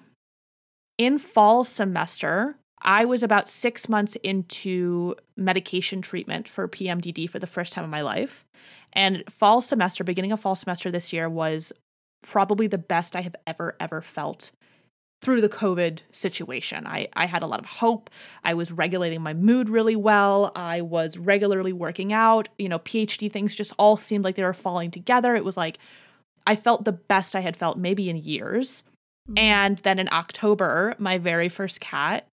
In 0.96 1.18
fall 1.18 1.64
semester, 1.64 2.56
I 2.80 3.04
was 3.04 3.22
about 3.24 3.48
six 3.48 3.88
months 3.88 4.16
into 4.22 5.16
medication 5.36 6.02
treatment 6.02 6.48
for 6.48 6.68
PMDD 6.68 7.28
for 7.28 7.38
the 7.40 7.46
first 7.46 7.72
time 7.72 7.84
in 7.84 7.90
my 7.90 8.02
life. 8.02 8.44
And 8.92 9.24
fall 9.28 9.60
semester, 9.60 10.04
beginning 10.04 10.32
of 10.32 10.40
fall 10.40 10.56
semester 10.56 10.90
this 10.90 11.12
year, 11.12 11.28
was 11.28 11.72
probably 12.22 12.66
the 12.66 12.78
best 12.78 13.14
I 13.16 13.20
have 13.20 13.36
ever, 13.46 13.76
ever 13.80 14.02
felt 14.02 14.50
through 15.22 15.40
the 15.40 15.48
COVID 15.48 16.00
situation. 16.12 16.86
I, 16.86 17.08
I 17.14 17.26
had 17.26 17.42
a 17.42 17.46
lot 17.46 17.60
of 17.60 17.66
hope. 17.66 18.10
I 18.44 18.54
was 18.54 18.70
regulating 18.70 19.22
my 19.22 19.34
mood 19.34 19.68
really 19.68 19.96
well. 19.96 20.52
I 20.54 20.82
was 20.82 21.16
regularly 21.16 21.72
working 21.72 22.12
out. 22.12 22.48
You 22.58 22.68
know, 22.68 22.78
PhD 22.80 23.32
things 23.32 23.54
just 23.54 23.72
all 23.78 23.96
seemed 23.96 24.24
like 24.24 24.34
they 24.34 24.42
were 24.42 24.52
falling 24.52 24.90
together. 24.90 25.34
It 25.34 25.44
was 25.44 25.56
like 25.56 25.78
I 26.46 26.54
felt 26.54 26.84
the 26.84 26.92
best 26.92 27.34
I 27.34 27.40
had 27.40 27.56
felt 27.56 27.78
maybe 27.78 28.08
in 28.08 28.16
years. 28.16 28.84
Mm-hmm. 29.28 29.38
And 29.38 29.78
then 29.78 29.98
in 29.98 30.08
October, 30.12 30.94
my 30.98 31.18
very 31.18 31.48
first 31.48 31.80
cat 31.80 32.26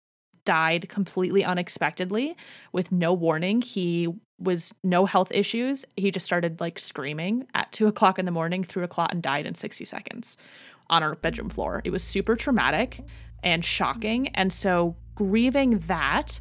died 0.46 0.90
completely 0.90 1.44
unexpectedly 1.44 2.36
with 2.72 2.92
no 2.92 3.14
warning. 3.14 3.62
He 3.62 4.08
was 4.40 4.74
no 4.84 5.06
health 5.06 5.32
issues. 5.32 5.86
He 5.96 6.12
just 6.12 6.26
started 6.26 6.60
like 6.60 6.80
screaming 6.80 7.48
at 7.54 7.72
two 7.72 7.88
o'clock 7.92 8.20
in 8.20 8.26
the 8.26 8.32
morning, 8.32 8.64
threw 8.64 8.84
a 8.84 8.88
clot, 8.88 9.14
and 9.14 9.22
died 9.22 9.46
in 9.46 9.56
60 9.56 9.86
seconds 9.86 10.38
on 10.90 11.04
our 11.04 11.16
bedroom 11.16 11.50
floor. 11.50 11.82
It 11.86 11.92
was 11.92 12.04
super 12.04 12.36
traumatic 12.36 13.02
and 13.44 13.64
shocking. 13.64 14.28
And 14.30 14.52
so, 14.52 14.96
grieving 15.16 15.80
that 15.80 16.40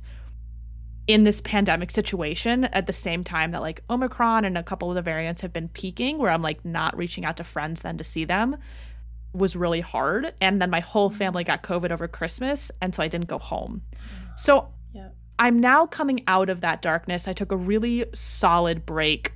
in 1.07 1.25
this 1.25 1.41
pandemic 1.41 1.91
situation 1.91 2.65
at 2.65 2.87
the 2.87 2.93
same 2.93 3.25
time 3.25 3.51
that 3.51 3.61
like 3.61 3.83
Omicron 3.91 4.45
and 4.45 4.57
a 4.57 4.63
couple 4.63 4.91
of 4.91 4.95
the 4.95 5.03
variants 5.03 5.41
have 5.41 5.53
been 5.53 5.69
peaking, 5.69 6.19
where 6.19 6.31
I'm 6.31 6.43
like 6.43 6.65
not 6.65 6.97
reaching 6.97 7.25
out 7.25 7.37
to 7.39 7.45
friends 7.45 7.83
then 7.83 7.97
to 7.97 8.05
see 8.05 8.25
them 8.25 8.57
was 9.33 9.57
really 9.57 9.81
hard. 9.81 10.35
And 10.41 10.61
then 10.61 10.71
my 10.71 10.81
whole 10.81 11.09
mm-hmm. 11.09 11.19
family 11.19 11.45
got 11.45 11.63
COVID 11.63 11.91
over 11.91 12.09
Christmas. 12.09 12.71
And 12.81 12.95
so 12.95 13.03
I 13.03 13.09
didn't 13.09 13.29
go 13.29 13.39
home. 13.39 13.83
So 14.37 14.69
Yeah. 14.93 15.09
I'm 15.39 15.61
now 15.61 15.87
coming 15.87 16.23
out 16.27 16.51
of 16.51 16.61
that 16.63 16.83
darkness. 16.83 17.29
I 17.29 17.33
took 17.33 17.53
a 17.53 17.57
really 17.57 18.07
solid 18.15 18.85
break 18.85 19.33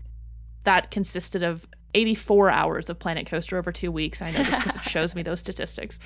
that 0.65 0.91
consisted 0.91 1.43
of 1.43 1.67
84 1.95 2.51
hours 2.51 2.91
of 2.91 2.99
Planet 2.99 3.27
Coaster 3.27 3.57
over 3.57 3.71
two 3.71 3.93
weeks. 3.93 4.21
I 4.21 4.31
know 4.33 4.43
this 4.43 4.59
because 4.59 4.77
it 4.77 4.83
shows 4.83 5.15
me 5.15 5.23
those 5.23 5.41
statistics. 5.41 6.01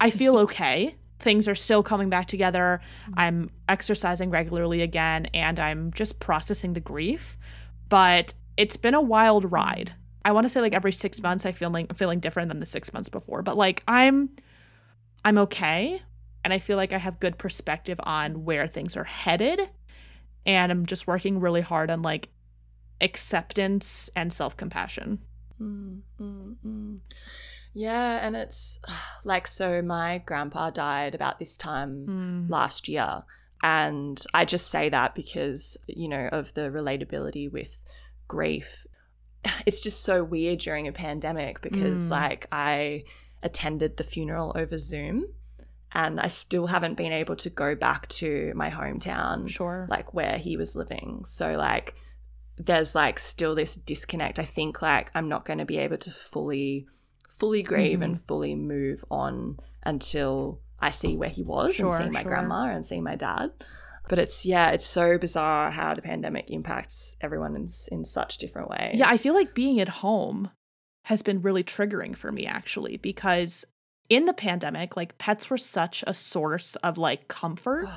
I 0.00 0.10
feel 0.20 0.38
okay. 0.38 0.94
Things 1.18 1.46
are 1.46 1.54
still 1.54 1.82
coming 1.82 2.08
back 2.08 2.26
together. 2.26 2.80
Mm-hmm. 3.02 3.18
I'm 3.18 3.50
exercising 3.68 4.30
regularly 4.30 4.80
again 4.82 5.26
and 5.34 5.60
I'm 5.60 5.92
just 5.92 6.20
processing 6.20 6.72
the 6.72 6.80
grief. 6.80 7.36
But 7.88 8.32
it's 8.56 8.76
been 8.76 8.94
a 8.94 9.00
wild 9.00 9.50
ride. 9.52 9.92
I 10.24 10.32
want 10.32 10.44
to 10.44 10.48
say 10.48 10.60
like 10.60 10.74
every 10.74 10.92
6 10.92 11.22
months 11.22 11.44
I 11.44 11.52
feel 11.52 11.70
like 11.70 11.94
feeling 11.96 12.20
different 12.20 12.48
than 12.48 12.60
the 12.60 12.66
6 12.66 12.92
months 12.92 13.08
before, 13.08 13.42
but 13.42 13.56
like 13.56 13.82
I'm 13.86 14.30
I'm 15.24 15.38
okay 15.38 16.02
and 16.44 16.52
I 16.52 16.58
feel 16.58 16.76
like 16.76 16.92
I 16.92 16.98
have 16.98 17.20
good 17.20 17.38
perspective 17.38 18.00
on 18.02 18.44
where 18.44 18.66
things 18.66 18.96
are 18.96 19.04
headed 19.04 19.70
and 20.46 20.70
I'm 20.70 20.86
just 20.86 21.06
working 21.06 21.40
really 21.40 21.62
hard 21.62 21.90
on 21.90 22.02
like 22.02 22.28
acceptance 23.00 24.10
and 24.14 24.32
self-compassion. 24.32 25.20
Mm, 25.60 26.00
mm, 26.20 26.56
mm. 26.64 26.98
Yeah, 27.72 28.24
and 28.24 28.36
it's 28.36 28.80
like 29.24 29.46
so. 29.46 29.82
My 29.82 30.18
grandpa 30.18 30.70
died 30.70 31.14
about 31.14 31.38
this 31.38 31.56
time 31.56 32.46
last 32.48 32.88
year, 32.88 33.22
and 33.62 34.22
I 34.32 34.44
just 34.44 34.68
say 34.68 34.88
that 34.88 35.14
because 35.14 35.76
you 35.86 36.08
know 36.08 36.28
of 36.32 36.54
the 36.54 36.62
relatability 36.62 37.50
with 37.50 37.82
grief. 38.28 38.86
It's 39.66 39.80
just 39.80 40.02
so 40.02 40.22
weird 40.24 40.58
during 40.60 40.86
a 40.88 40.92
pandemic 40.92 41.60
because 41.60 42.08
Mm. 42.08 42.10
like 42.10 42.46
I 42.52 43.04
attended 43.42 43.96
the 43.96 44.04
funeral 44.04 44.52
over 44.56 44.78
Zoom, 44.78 45.26
and 45.92 46.20
I 46.20 46.28
still 46.28 46.66
haven't 46.68 46.94
been 46.96 47.12
able 47.12 47.36
to 47.36 47.50
go 47.50 47.74
back 47.74 48.08
to 48.08 48.52
my 48.54 48.70
hometown 48.70 49.48
Sure. 49.48 49.86
like 49.90 50.12
where 50.14 50.38
he 50.38 50.56
was 50.56 50.74
living. 50.74 51.24
So 51.26 51.52
like 51.56 51.94
there's 52.56 52.94
like 52.94 53.18
still 53.18 53.54
this 53.54 53.74
disconnect. 53.74 54.38
I 54.38 54.44
think 54.44 54.80
like 54.82 55.10
I'm 55.14 55.28
not 55.28 55.44
going 55.44 55.58
to 55.58 55.64
be 55.64 55.78
able 55.78 55.98
to 55.98 56.10
fully 56.10 56.86
fully 57.28 57.62
grieve 57.62 58.00
and 58.00 58.14
Mm-hmm. 58.14 58.26
fully 58.26 58.54
move 58.54 59.04
on 59.10 59.58
until 59.84 60.60
I 60.80 60.90
see 60.90 61.16
where 61.16 61.28
he 61.30 61.42
was 61.42 61.74
Sure, 61.74 61.94
and 61.96 62.04
see 62.06 62.10
my 62.10 62.22
sure. 62.22 62.30
grandma 62.30 62.66
and 62.74 62.84
see 62.86 63.00
my 63.00 63.16
dad. 63.16 63.50
But 64.08 64.18
it's 64.18 64.44
yeah, 64.44 64.70
it's 64.70 64.86
so 64.86 65.18
bizarre 65.18 65.70
how 65.70 65.94
the 65.94 66.02
pandemic 66.02 66.50
impacts 66.50 67.16
everyone 67.20 67.56
in, 67.56 67.66
in 67.90 68.04
such 68.04 68.38
different 68.38 68.68
ways. 68.68 68.96
Yeah, 68.98 69.08
I 69.08 69.16
feel 69.16 69.34
like 69.34 69.54
being 69.54 69.80
at 69.80 69.88
home 69.88 70.50
has 71.04 71.22
been 71.22 71.42
really 71.42 71.64
triggering 71.64 72.16
for 72.16 72.32
me 72.32 72.46
actually 72.46 72.96
because 72.98 73.64
in 74.08 74.26
the 74.26 74.32
pandemic, 74.32 74.96
like 74.96 75.16
pets 75.18 75.48
were 75.48 75.58
such 75.58 76.04
a 76.06 76.14
source 76.14 76.76
of 76.76 76.98
like 76.98 77.28
comfort. 77.28 77.88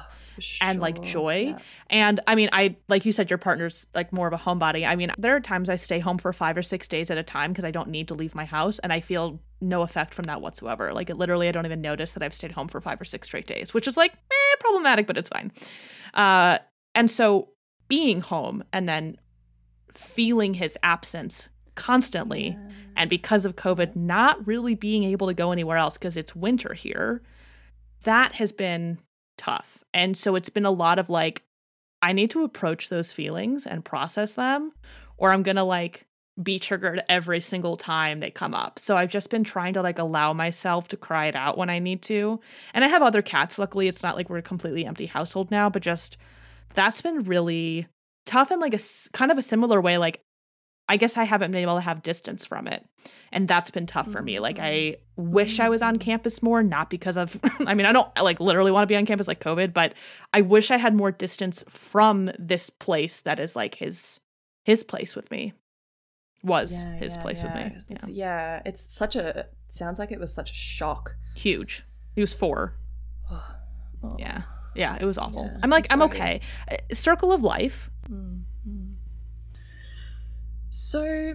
For 0.43 0.63
and, 0.65 0.79
like, 0.79 1.01
joy. 1.01 1.49
Yeah. 1.49 1.59
And 1.89 2.19
I 2.27 2.35
mean, 2.35 2.49
I 2.51 2.75
like 2.87 3.05
you 3.05 3.11
said, 3.11 3.29
your 3.29 3.37
partner's 3.37 3.87
like 3.93 4.13
more 4.13 4.27
of 4.27 4.33
a 4.33 4.37
homebody. 4.37 4.87
I 4.87 4.95
mean, 4.95 5.11
there 5.17 5.35
are 5.35 5.39
times 5.39 5.69
I 5.69 5.75
stay 5.75 5.99
home 5.99 6.17
for 6.17 6.31
five 6.33 6.57
or 6.57 6.63
six 6.63 6.87
days 6.87 7.09
at 7.09 7.17
a 7.17 7.23
time 7.23 7.51
because 7.51 7.65
I 7.65 7.71
don't 7.71 7.89
need 7.89 8.07
to 8.09 8.13
leave 8.13 8.35
my 8.35 8.45
house, 8.45 8.79
and 8.79 8.93
I 8.93 8.99
feel 8.99 9.39
no 9.59 9.81
effect 9.81 10.13
from 10.13 10.23
that 10.23 10.41
whatsoever. 10.41 10.93
Like, 10.93 11.09
it 11.09 11.17
literally, 11.17 11.47
I 11.47 11.51
don't 11.51 11.65
even 11.65 11.81
notice 11.81 12.13
that 12.13 12.23
I've 12.23 12.33
stayed 12.33 12.51
home 12.51 12.67
for 12.67 12.79
five 12.81 13.01
or 13.01 13.05
six 13.05 13.27
straight 13.27 13.47
days, 13.47 13.73
which 13.73 13.87
is 13.87 13.97
like 13.97 14.13
eh, 14.13 14.55
problematic, 14.59 15.07
but 15.07 15.17
it's 15.17 15.29
fine. 15.29 15.51
Uh, 16.13 16.59
and 16.93 17.09
so 17.09 17.49
being 17.87 18.21
home 18.21 18.63
and 18.73 18.87
then 18.87 19.17
feeling 19.91 20.53
his 20.55 20.77
absence 20.83 21.49
constantly, 21.75 22.57
and 22.95 23.09
because 23.09 23.45
of 23.45 23.55
COVID, 23.55 23.95
not 23.95 24.45
really 24.45 24.75
being 24.75 25.03
able 25.03 25.27
to 25.27 25.33
go 25.33 25.51
anywhere 25.51 25.77
else 25.77 25.97
because 25.97 26.17
it's 26.17 26.35
winter 26.35 26.73
here, 26.73 27.21
that 28.03 28.33
has 28.33 28.51
been 28.51 28.97
tough. 29.37 29.83
And 29.93 30.17
so 30.17 30.35
it's 30.35 30.49
been 30.49 30.65
a 30.65 30.71
lot 30.71 30.99
of 30.99 31.09
like, 31.09 31.43
I 32.01 32.13
need 32.13 32.29
to 32.31 32.43
approach 32.43 32.89
those 32.89 33.11
feelings 33.11 33.65
and 33.65 33.85
process 33.85 34.33
them, 34.33 34.71
or 35.17 35.31
I'm 35.31 35.43
gonna 35.43 35.63
like 35.63 36.05
be 36.41 36.59
triggered 36.59 37.03
every 37.09 37.41
single 37.41 37.77
time 37.77 38.19
they 38.19 38.29
come 38.29 38.53
up. 38.53 38.77
So 38.77 38.95
I've 38.95 39.09
just 39.09 39.29
been 39.29 39.43
trying 39.43 39.73
to 39.73 39.81
like 39.81 39.97
allow 39.97 40.33
myself 40.33 40.87
to 40.89 40.97
cry 40.97 41.25
it 41.25 41.35
out 41.35 41.57
when 41.57 41.69
I 41.69 41.79
need 41.79 42.03
to. 42.03 42.39
And 42.73 42.83
I 42.83 42.87
have 42.87 43.01
other 43.01 43.21
cats. 43.21 43.57
Luckily, 43.57 43.87
it's 43.87 44.03
not 44.03 44.15
like 44.15 44.29
we're 44.29 44.37
a 44.37 44.43
completely 44.43 44.85
empty 44.85 45.07
household 45.07 45.49
now, 45.49 45.69
but 45.69 45.81
just 45.81 46.17
that's 46.75 47.01
been 47.01 47.23
really 47.23 47.87
tough 48.25 48.51
in 48.51 48.59
like 48.59 48.75
a 48.75 48.79
kind 49.13 49.31
of 49.31 49.37
a 49.37 49.41
similar 49.41 49.81
way. 49.81 49.97
Like, 49.97 50.21
I 50.89 50.97
guess 50.97 51.17
I 51.17 51.23
haven't 51.25 51.51
been 51.51 51.61
able 51.61 51.75
to 51.75 51.81
have 51.81 52.01
distance 52.03 52.45
from 52.45 52.67
it. 52.67 52.85
And 53.31 53.47
that's 53.47 53.71
been 53.71 53.85
tough 53.85 54.09
for 54.09 54.21
me. 54.21 54.39
Like, 54.39 54.57
I 54.59 54.97
wish 55.17 55.59
I 55.59 55.67
was 55.67 55.81
on 55.81 55.97
campus 55.97 56.41
more, 56.41 56.63
not 56.63 56.89
because 56.89 57.17
of, 57.17 57.37
I 57.67 57.73
mean, 57.73 57.85
I 57.85 57.91
don't 57.91 58.09
like 58.21 58.39
literally 58.39 58.71
want 58.71 58.83
to 58.83 58.87
be 58.91 58.95
on 58.95 59.05
campus 59.05 59.27
like 59.27 59.41
COVID, 59.41 59.73
but 59.73 59.93
I 60.33 60.41
wish 60.41 60.71
I 60.71 60.77
had 60.77 60.95
more 60.95 61.11
distance 61.11 61.63
from 61.67 62.31
this 62.39 62.69
place 62.69 63.19
that 63.21 63.39
is 63.39 63.55
like 63.55 63.75
his 63.75 64.19
his 64.63 64.83
place 64.83 65.15
with 65.15 65.29
me 65.31 65.53
was 66.43 66.73
Yeah, 66.73 66.95
his 66.95 67.15
yeah, 67.15 67.21
place 67.21 67.39
yeah. 67.43 67.45
with 67.45 67.71
me. 67.73 67.95
It's, 67.95 68.09
Yeah. 68.09 68.61
it's 68.65 68.81
such 68.81 69.15
a 69.15 69.47
sounds 69.67 69.99
like 69.99 70.11
it 70.11 70.19
was 70.19 70.33
such 70.33 70.51
a 70.51 70.55
shock. 70.55 71.15
Huge. 71.35 71.83
He 72.15 72.21
was 72.21 72.33
four. 72.33 72.75
Oh. 74.03 74.15
Yeah. 74.19 74.43
Yeah, 74.75 74.95
it 75.01 75.05
was 75.05 75.17
awful. 75.17 75.49
I'm 75.63 75.71
like, 75.71 75.87
I'm 75.89 76.03
I'm, 76.03 76.09
okay. 76.09 76.39
Uh, 76.71 76.75
Circle 76.93 77.33
of 77.33 77.41
life. 77.41 77.89
Mm, 78.07 78.15
mm. 78.15 78.41
So, 80.77 81.33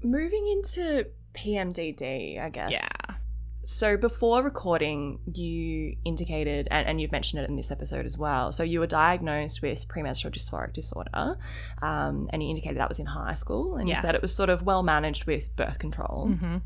Moving 0.00 0.46
into 0.46 1.06
PMDD, 1.34 2.40
I 2.40 2.48
guess. 2.50 2.70
Yeah. 2.70 3.16
So 3.64 3.96
before 3.96 4.44
recording, 4.44 5.18
you 5.34 5.96
indicated, 6.04 6.68
and, 6.70 6.86
and, 6.86 7.00
you've 7.00 7.10
mentioned 7.12 7.42
it 7.42 7.50
in 7.50 7.56
this 7.56 7.70
episode 7.70 8.06
as 8.06 8.16
well. 8.16 8.52
So 8.52 8.62
you 8.62 8.78
were 8.78 8.86
diagnosed 8.86 9.60
with 9.60 9.88
premenstrual 9.88 10.32
dysphoric 10.32 10.72
disorder, 10.72 11.36
um, 11.82 12.30
and 12.32 12.42
you 12.42 12.48
indicated 12.48 12.78
that 12.78 12.88
was 12.88 13.00
in 13.00 13.06
high 13.06 13.34
school, 13.34 13.76
and 13.76 13.88
Yeah. 13.88 13.96
you 13.96 14.00
said 14.00 14.14
it 14.14 14.22
was 14.22 14.34
sort 14.34 14.50
of 14.50 14.62
well 14.62 14.82
managed 14.84 15.26
with 15.26 15.54
birth 15.56 15.80
control. 15.80 16.28
Mm-hmm. 16.30 16.58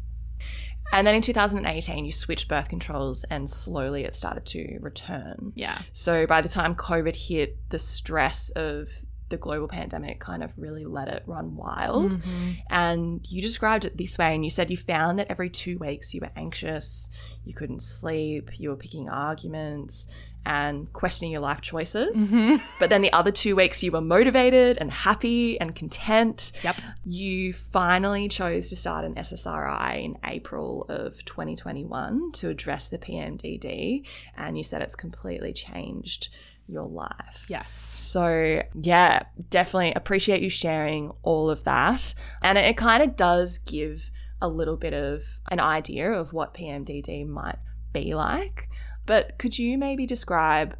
And 0.92 1.06
then 1.06 1.14
in 1.14 1.22
2018, 1.22 2.04
you 2.04 2.12
switched 2.12 2.48
birth 2.48 2.68
controls, 2.68 3.24
and 3.24 3.48
slowly 3.48 4.04
it 4.04 4.14
started 4.14 4.44
to 4.46 4.78
return. 4.80 5.54
Yeah. 5.56 5.78
So 5.92 6.26
by 6.26 6.42
the 6.42 6.50
time 6.50 6.74
COVID 6.74 7.16
hit, 7.16 7.70
the 7.70 7.78
stress 7.78 8.50
of 8.50 8.90
the 9.33 9.37
global 9.38 9.66
pandemic 9.66 10.21
kind 10.21 10.45
of 10.45 10.57
really 10.59 10.85
let 10.85 11.09
it 11.09 11.23
run 11.27 11.57
wild. 11.57 12.12
Mhm. 12.12 12.57
And 12.71 13.21
you 13.29 13.42
described 13.42 13.85
it 13.85 13.97
this 13.97 14.16
way, 14.18 14.35
and 14.35 14.45
you 14.45 14.51
said 14.51 14.71
you 14.71 14.77
found 14.77 15.18
that 15.18 15.27
every 15.29 15.51
two 15.51 15.79
weeks 15.79 16.14
you 16.14 16.21
were 16.21 16.31
anxious, 16.37 17.11
you 17.45 17.55
couldn't 17.55 17.83
sleep, 17.83 18.61
you 18.61 18.68
were 18.68 18.77
picking 18.77 19.09
arguments 19.11 20.07
and 20.45 20.92
questioning 20.92 21.31
your 21.31 21.40
life 21.40 21.61
choices. 21.61 22.35
Mhm. 22.35 22.61
But 22.81 22.90
then 22.90 23.01
the 23.01 23.12
other 23.12 23.31
two 23.31 23.55
weeks 23.57 23.83
you 23.83 23.92
were 23.92 24.01
motivated 24.01 24.77
and 24.81 24.90
happy 24.90 25.59
and 25.61 25.75
content. 25.75 26.51
Yep. 26.64 26.81
You 27.05 27.53
finally 27.53 28.27
chose 28.29 28.68
to 28.71 28.77
start 28.77 29.05
an 29.05 29.14
SSRI 29.16 30.03
in 30.05 30.18
April 30.25 30.85
of 30.88 31.25
2021 31.25 32.33
to 32.33 32.49
address 32.49 32.88
the 32.88 32.99
PMDD, 32.99 34.03
and 34.37 34.59
you 34.59 34.64
said 34.64 34.83
it's 34.83 34.97
completely 34.97 35.53
changed 35.53 36.29
your 36.72 36.87
life. 36.88 37.46
Yes. 37.48 37.70
So, 37.72 38.62
yeah, 38.80 39.24
definitely 39.50 39.92
appreciate 39.94 40.42
you 40.42 40.50
sharing 40.50 41.12
all 41.22 41.50
of 41.50 41.64
that. 41.64 42.14
And 42.42 42.58
it, 42.58 42.64
it 42.64 42.76
kind 42.76 43.02
of 43.02 43.16
does 43.16 43.58
give 43.58 44.11
a 44.40 44.48
little 44.48 44.76
bit 44.76 44.92
of 44.94 45.22
an 45.50 45.61
idea 45.61 46.11
of 46.11 46.32
what 46.32 46.54
PMDD 46.54 47.26
might 47.28 47.58
be 47.92 48.14
like. 48.14 48.68
But 49.06 49.38
could 49.38 49.58
you 49.58 49.78
maybe 49.78 50.06
describe 50.06 50.76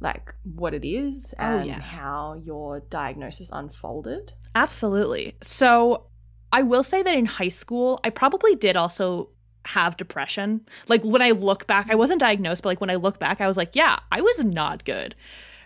like 0.00 0.34
what 0.44 0.74
it 0.74 0.84
is 0.84 1.34
Oh, 1.38 1.42
and 1.58 1.66
yeah. 1.66 1.80
how 1.80 2.34
your 2.44 2.80
diagnosis 2.80 3.50
unfolded? 3.52 4.32
Absolutely. 4.54 5.36
So 5.42 6.06
I 6.52 6.62
will 6.62 6.82
say 6.82 7.02
that 7.02 7.14
in 7.14 7.26
high 7.26 7.48
school, 7.48 8.00
I 8.04 8.10
probably 8.10 8.54
did 8.54 8.76
also 8.76 9.30
have 9.66 9.96
depression. 9.96 10.66
Like 10.88 11.02
when 11.02 11.22
I 11.22 11.30
look 11.30 11.66
back, 11.66 11.90
I 11.90 11.94
wasn't 11.94 12.20
diagnosed, 12.20 12.62
but 12.62 12.70
like 12.70 12.80
when 12.80 12.90
I 12.90 12.96
look 12.96 13.18
back, 13.18 13.40
I 13.40 13.46
was 13.46 13.56
like, 13.56 13.74
yeah, 13.74 13.98
I 14.10 14.20
was 14.20 14.42
not 14.42 14.84
good. 14.84 15.14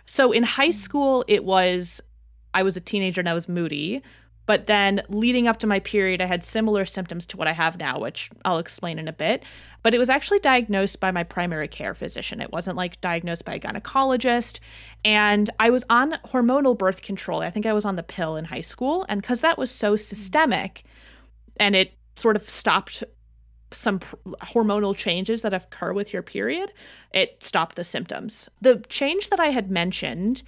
So 0.05 0.31
in 0.31 0.43
high 0.43 0.69
mm. 0.69 0.73
school, 0.73 1.25
it 1.27 1.43
was, 1.43 2.01
I 2.53 2.63
was 2.63 2.77
a 2.77 2.81
teenager 2.81 3.21
and 3.21 3.29
I 3.29 3.33
was 3.33 3.49
moody. 3.49 4.01
But 4.45 4.65
then 4.65 5.03
leading 5.09 5.45
up 5.45 5.59
to 5.59 5.67
my 5.67 5.81
period, 5.81 6.21
I 6.21 6.25
had 6.25 6.41
similar 6.41 6.85
symptoms 6.85 7.25
to 7.27 7.37
what 7.37 7.49
I 7.49 7.51
have 7.51 7.77
now, 7.77 7.99
which 7.99 8.29
I'll 8.45 8.59
explain 8.59 8.97
in 8.97 9.09
a 9.09 9.13
bit. 9.13 9.43
But 9.83 9.93
it 9.93 9.99
was 9.99 10.09
actually 10.09 10.39
diagnosed 10.39 11.01
by 11.01 11.11
my 11.11 11.23
primary 11.23 11.67
care 11.67 11.93
physician. 11.93 12.39
It 12.39 12.53
wasn't 12.53 12.77
like 12.77 13.01
diagnosed 13.01 13.43
by 13.43 13.55
a 13.55 13.59
gynecologist. 13.59 14.59
And 15.03 15.49
I 15.59 15.69
was 15.69 15.83
on 15.89 16.13
hormonal 16.27 16.77
birth 16.77 17.01
control. 17.01 17.41
I 17.41 17.49
think 17.49 17.65
I 17.65 17.73
was 17.73 17.83
on 17.83 17.97
the 17.97 18.03
pill 18.03 18.37
in 18.37 18.45
high 18.45 18.61
school. 18.61 19.05
And 19.09 19.21
because 19.21 19.41
that 19.41 19.57
was 19.57 19.69
so 19.69 19.95
mm. 19.95 19.99
systemic 19.99 20.83
and 21.57 21.75
it 21.75 21.93
sort 22.15 22.37
of 22.37 22.49
stopped 22.49 23.03
some 23.71 23.99
pr- 23.99 24.15
hormonal 24.43 24.95
changes 24.95 25.41
that 25.41 25.53
occur 25.53 25.93
with 25.93 26.13
your 26.13 26.21
period, 26.21 26.71
it 27.13 27.43
stopped 27.43 27.75
the 27.75 27.83
symptoms. 27.83 28.49
The 28.61 28.83
change 28.89 29.29
that 29.29 29.39
I 29.39 29.47
had 29.47 29.69
mentioned 29.69 30.43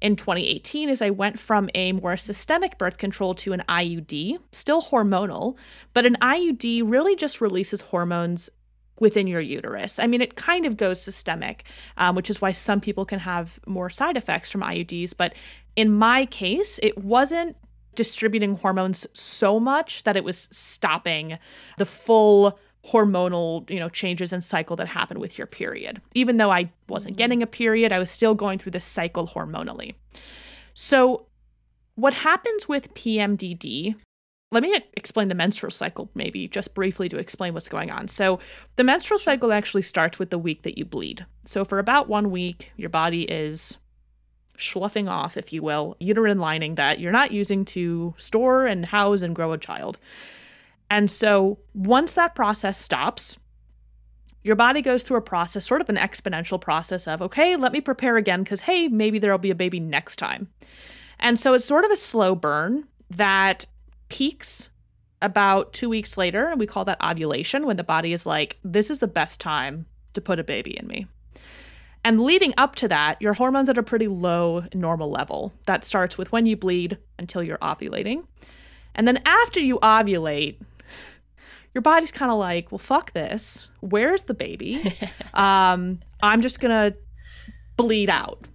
in 0.00 0.16
2018 0.16 0.88
is 0.88 1.00
I 1.00 1.10
went 1.10 1.38
from 1.38 1.70
a 1.74 1.92
more 1.92 2.16
systemic 2.16 2.78
birth 2.78 2.98
control 2.98 3.34
to 3.36 3.52
an 3.52 3.62
IUD, 3.68 4.38
still 4.52 4.82
hormonal, 4.82 5.56
but 5.92 6.04
an 6.04 6.16
IUD 6.20 6.82
really 6.84 7.16
just 7.16 7.40
releases 7.40 7.80
hormones 7.80 8.50
within 9.00 9.26
your 9.26 9.40
uterus. 9.40 9.98
I 9.98 10.06
mean, 10.06 10.20
it 10.20 10.36
kind 10.36 10.66
of 10.66 10.76
goes 10.76 11.00
systemic, 11.00 11.64
um, 11.96 12.14
which 12.14 12.30
is 12.30 12.40
why 12.40 12.52
some 12.52 12.80
people 12.80 13.04
can 13.04 13.18
have 13.20 13.58
more 13.66 13.90
side 13.90 14.16
effects 14.16 14.50
from 14.50 14.60
IUDs. 14.60 15.14
But 15.16 15.34
in 15.74 15.92
my 15.92 16.26
case, 16.26 16.78
it 16.82 16.98
wasn't 16.98 17.56
distributing 17.94 18.56
hormones 18.56 19.06
so 19.12 19.58
much 19.58 20.04
that 20.04 20.16
it 20.16 20.24
was 20.24 20.48
stopping 20.50 21.38
the 21.78 21.86
full 21.86 22.58
hormonal 22.86 23.68
you 23.70 23.80
know 23.80 23.88
changes 23.88 24.32
and 24.32 24.44
cycle 24.44 24.76
that 24.76 24.88
happen 24.88 25.18
with 25.18 25.38
your 25.38 25.46
period. 25.46 26.00
Even 26.14 26.36
though 26.36 26.50
i 26.50 26.70
wasn't 26.88 27.16
getting 27.16 27.42
a 27.42 27.46
period 27.46 27.92
i 27.92 27.98
was 27.98 28.10
still 28.10 28.34
going 28.34 28.58
through 28.58 28.72
this 28.72 28.84
cycle 28.84 29.28
hormonally. 29.28 29.94
So 30.74 31.26
what 31.94 32.12
happens 32.14 32.68
with 32.68 32.92
pmdd 32.94 33.94
let 34.52 34.62
me 34.62 34.78
explain 34.94 35.28
the 35.28 35.34
menstrual 35.34 35.70
cycle 35.70 36.10
maybe 36.14 36.46
just 36.46 36.74
briefly 36.74 37.08
to 37.08 37.18
explain 37.18 37.54
what's 37.54 37.68
going 37.68 37.90
on. 37.90 38.06
So 38.06 38.38
the 38.76 38.84
menstrual 38.84 39.18
cycle 39.18 39.52
actually 39.52 39.82
starts 39.82 40.18
with 40.18 40.30
the 40.30 40.38
week 40.38 40.62
that 40.62 40.78
you 40.78 40.84
bleed. 40.84 41.26
So 41.44 41.64
for 41.64 41.80
about 41.80 42.08
one 42.08 42.30
week 42.30 42.70
your 42.76 42.90
body 42.90 43.22
is 43.22 43.78
sloughing 44.56 45.08
off 45.08 45.36
if 45.36 45.52
you 45.52 45.62
will 45.62 45.96
uterine 45.98 46.38
lining 46.38 46.76
that 46.76 47.00
you're 47.00 47.12
not 47.12 47.32
using 47.32 47.64
to 47.64 48.14
store 48.16 48.66
and 48.66 48.86
house 48.86 49.22
and 49.22 49.34
grow 49.34 49.52
a 49.52 49.58
child 49.58 49.98
and 50.90 51.10
so 51.10 51.58
once 51.74 52.12
that 52.14 52.34
process 52.34 52.78
stops, 52.78 53.36
your 54.42 54.56
body 54.56 54.82
goes 54.82 55.02
through 55.02 55.16
a 55.16 55.22
process, 55.22 55.66
sort 55.66 55.80
of 55.80 55.88
an 55.88 55.96
exponential 55.96 56.60
process 56.60 57.08
of, 57.08 57.22
okay, 57.22 57.56
let 57.56 57.72
me 57.72 57.80
prepare 57.80 58.16
again 58.16 58.42
because, 58.42 58.60
hey, 58.60 58.88
maybe 58.88 59.18
there'll 59.18 59.38
be 59.38 59.50
a 59.50 59.54
baby 59.54 59.80
next 59.80 60.16
time. 60.16 60.48
And 61.18 61.38
so 61.38 61.54
it's 61.54 61.64
sort 61.64 61.84
of 61.84 61.90
a 61.90 61.96
slow 61.96 62.34
burn 62.34 62.86
that 63.10 63.64
peaks 64.08 64.68
about 65.22 65.72
two 65.72 65.88
weeks 65.88 66.18
later. 66.18 66.48
And 66.48 66.60
we 66.60 66.66
call 66.66 66.84
that 66.84 67.02
ovulation 67.02 67.64
when 67.64 67.76
the 67.76 67.84
body 67.84 68.12
is 68.12 68.26
like, 68.26 68.58
this 68.62 68.90
is 68.90 68.98
the 68.98 69.08
best 69.08 69.40
time 69.40 69.86
to 70.12 70.20
put 70.20 70.38
a 70.38 70.44
baby 70.44 70.78
in 70.78 70.86
me. 70.86 71.06
And 72.04 72.20
leading 72.20 72.52
up 72.58 72.76
to 72.76 72.88
that, 72.88 73.20
your 73.20 73.32
hormones 73.32 73.70
at 73.70 73.78
a 73.78 73.82
pretty 73.82 74.08
low 74.08 74.64
normal 74.74 75.10
level. 75.10 75.54
That 75.66 75.84
starts 75.84 76.18
with 76.18 76.30
when 76.30 76.44
you 76.44 76.56
bleed 76.56 76.98
until 77.18 77.42
you're 77.42 77.58
ovulating. 77.58 78.26
And 78.94 79.08
then 79.08 79.20
after 79.24 79.58
you 79.58 79.78
ovulate, 79.78 80.60
your 81.72 81.82
body's 81.82 82.12
kind 82.12 82.30
of 82.30 82.38
like, 82.38 82.70
well, 82.70 82.78
fuck 82.78 83.12
this. 83.12 83.68
Where's 83.80 84.22
the 84.22 84.34
baby? 84.34 84.82
um, 85.34 86.00
I'm 86.22 86.42
just 86.42 86.60
gonna 86.60 86.94
bleed 87.76 88.10
out. 88.10 88.46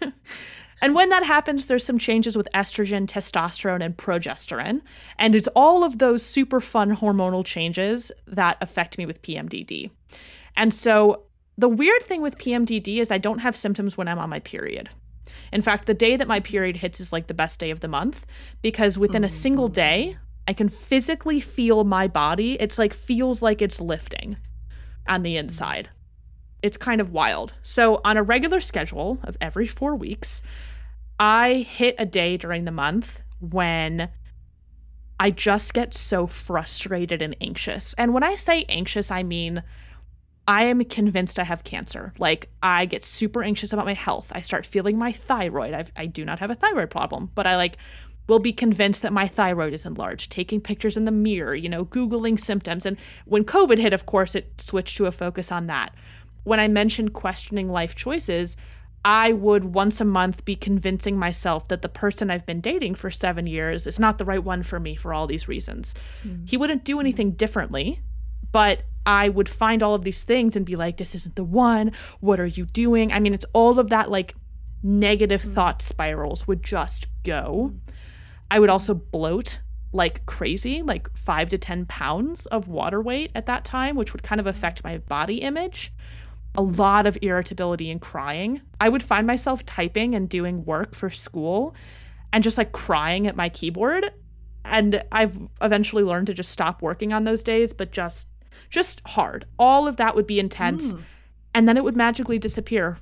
and 0.82 0.94
when 0.94 1.08
that 1.10 1.24
happens, 1.24 1.66
there's 1.66 1.84
some 1.84 1.98
changes 1.98 2.36
with 2.36 2.48
estrogen, 2.54 3.06
testosterone, 3.06 3.84
and 3.84 3.96
progesterone. 3.96 4.80
And 5.18 5.34
it's 5.34 5.48
all 5.48 5.84
of 5.84 5.98
those 5.98 6.22
super 6.22 6.60
fun 6.60 6.96
hormonal 6.96 7.44
changes 7.44 8.12
that 8.26 8.56
affect 8.60 8.96
me 8.96 9.06
with 9.06 9.20
PMDD. 9.22 9.90
And 10.56 10.72
so 10.72 11.24
the 11.62 11.68
weird 11.68 12.02
thing 12.02 12.20
with 12.20 12.38
PMDD 12.38 12.96
is 12.98 13.12
I 13.12 13.18
don't 13.18 13.38
have 13.38 13.54
symptoms 13.54 13.96
when 13.96 14.08
I'm 14.08 14.18
on 14.18 14.28
my 14.28 14.40
period. 14.40 14.90
In 15.52 15.62
fact, 15.62 15.86
the 15.86 15.94
day 15.94 16.16
that 16.16 16.26
my 16.26 16.40
period 16.40 16.78
hits 16.78 16.98
is 16.98 17.12
like 17.12 17.28
the 17.28 17.34
best 17.34 17.60
day 17.60 17.70
of 17.70 17.78
the 17.78 17.86
month 17.86 18.26
because 18.62 18.98
within 18.98 19.22
a 19.22 19.28
single 19.28 19.68
hmm. 19.68 19.74
day, 19.74 20.16
I 20.48 20.54
can 20.54 20.68
physically 20.68 21.38
feel 21.38 21.84
my 21.84 22.08
body. 22.08 22.54
It's 22.58 22.80
like 22.80 22.92
feels 22.92 23.42
like 23.42 23.62
it's 23.62 23.80
lifting 23.80 24.38
on 25.06 25.22
the 25.22 25.36
inside. 25.36 25.88
It's 26.64 26.76
kind 26.76 27.00
of 27.00 27.12
wild. 27.12 27.52
So, 27.62 28.00
on 28.04 28.16
a 28.16 28.24
regular 28.24 28.58
schedule 28.58 29.20
of 29.22 29.36
every 29.40 29.68
four 29.68 29.94
weeks, 29.94 30.42
I 31.20 31.58
hit 31.58 31.94
a 31.96 32.06
day 32.06 32.36
during 32.36 32.64
the 32.64 32.72
month 32.72 33.22
when 33.38 34.08
I 35.20 35.30
just 35.30 35.74
get 35.74 35.94
so 35.94 36.26
frustrated 36.26 37.22
and 37.22 37.36
anxious. 37.40 37.94
And 37.96 38.12
when 38.12 38.24
I 38.24 38.34
say 38.34 38.64
anxious, 38.68 39.12
I 39.12 39.22
mean 39.22 39.62
I 40.46 40.64
am 40.64 40.84
convinced 40.84 41.38
I 41.38 41.44
have 41.44 41.64
cancer. 41.64 42.12
Like, 42.18 42.50
I 42.62 42.86
get 42.86 43.04
super 43.04 43.42
anxious 43.42 43.72
about 43.72 43.86
my 43.86 43.94
health. 43.94 44.32
I 44.34 44.40
start 44.40 44.66
feeling 44.66 44.98
my 44.98 45.12
thyroid. 45.12 45.72
I've, 45.72 45.92
I 45.96 46.06
do 46.06 46.24
not 46.24 46.40
have 46.40 46.50
a 46.50 46.54
thyroid 46.54 46.90
problem, 46.90 47.30
but 47.34 47.46
I 47.46 47.56
like 47.56 47.76
will 48.28 48.38
be 48.38 48.52
convinced 48.52 49.02
that 49.02 49.12
my 49.12 49.26
thyroid 49.26 49.72
is 49.72 49.84
enlarged, 49.84 50.30
taking 50.30 50.60
pictures 50.60 50.96
in 50.96 51.04
the 51.04 51.10
mirror, 51.10 51.54
you 51.54 51.68
know, 51.68 51.84
Googling 51.84 52.38
symptoms. 52.38 52.86
And 52.86 52.96
when 53.24 53.44
COVID 53.44 53.78
hit, 53.78 53.92
of 53.92 54.06
course, 54.06 54.34
it 54.34 54.60
switched 54.60 54.96
to 54.96 55.06
a 55.06 55.12
focus 55.12 55.50
on 55.50 55.66
that. 55.66 55.94
When 56.44 56.60
I 56.60 56.68
mentioned 56.68 57.12
questioning 57.12 57.68
life 57.68 57.94
choices, 57.94 58.56
I 59.04 59.32
would 59.32 59.64
once 59.74 60.00
a 60.00 60.04
month 60.04 60.44
be 60.44 60.54
convincing 60.54 61.16
myself 61.16 61.66
that 61.68 61.82
the 61.82 61.88
person 61.88 62.30
I've 62.30 62.46
been 62.46 62.60
dating 62.60 62.94
for 62.94 63.10
seven 63.10 63.46
years 63.46 63.86
is 63.86 63.98
not 63.98 64.18
the 64.18 64.24
right 64.24 64.42
one 64.42 64.62
for 64.62 64.78
me 64.78 64.94
for 64.94 65.12
all 65.12 65.26
these 65.26 65.48
reasons. 65.48 65.94
Hmm. 66.22 66.44
He 66.46 66.56
wouldn't 66.56 66.84
do 66.84 66.94
hmm. 66.94 67.00
anything 67.00 67.32
differently, 67.32 68.00
but 68.52 68.84
I 69.04 69.28
would 69.28 69.48
find 69.48 69.82
all 69.82 69.94
of 69.94 70.04
these 70.04 70.22
things 70.22 70.56
and 70.56 70.64
be 70.64 70.76
like, 70.76 70.96
this 70.96 71.14
isn't 71.14 71.36
the 71.36 71.44
one. 71.44 71.92
What 72.20 72.40
are 72.40 72.46
you 72.46 72.66
doing? 72.66 73.12
I 73.12 73.20
mean, 73.20 73.34
it's 73.34 73.46
all 73.52 73.78
of 73.78 73.88
that 73.88 74.10
like 74.10 74.34
negative 74.82 75.42
mm. 75.42 75.52
thought 75.52 75.82
spirals 75.82 76.46
would 76.46 76.62
just 76.62 77.06
go. 77.22 77.74
I 78.50 78.58
would 78.58 78.70
also 78.70 78.94
bloat 78.94 79.60
like 79.92 80.24
crazy, 80.26 80.82
like 80.82 81.14
five 81.16 81.50
to 81.50 81.58
10 81.58 81.86
pounds 81.86 82.46
of 82.46 82.68
water 82.68 83.00
weight 83.00 83.30
at 83.34 83.46
that 83.46 83.64
time, 83.64 83.96
which 83.96 84.12
would 84.12 84.22
kind 84.22 84.40
of 84.40 84.46
affect 84.46 84.84
my 84.84 84.98
body 84.98 85.38
image. 85.38 85.92
A 86.54 86.62
lot 86.62 87.06
of 87.06 87.16
irritability 87.22 87.90
and 87.90 88.00
crying. 88.00 88.60
I 88.80 88.88
would 88.88 89.02
find 89.02 89.26
myself 89.26 89.64
typing 89.64 90.14
and 90.14 90.28
doing 90.28 90.64
work 90.64 90.94
for 90.94 91.10
school 91.10 91.74
and 92.32 92.44
just 92.44 92.58
like 92.58 92.72
crying 92.72 93.26
at 93.26 93.36
my 93.36 93.48
keyboard 93.48 94.12
And 94.64 95.02
I've 95.10 95.38
eventually 95.60 96.02
learned 96.02 96.28
to 96.28 96.34
just 96.34 96.50
stop 96.50 96.82
working 96.82 97.12
on 97.12 97.24
those 97.24 97.42
days, 97.42 97.72
but 97.72 97.90
just 97.90 98.28
just 98.70 99.00
hard. 99.06 99.46
All 99.58 99.86
of 99.86 99.96
that 99.96 100.14
would 100.14 100.26
be 100.26 100.40
intense. 100.40 100.92
Mm. 100.92 101.02
And 101.54 101.68
then 101.68 101.76
it 101.76 101.84
would 101.84 101.96
magically 101.96 102.38
disappear. 102.38 102.98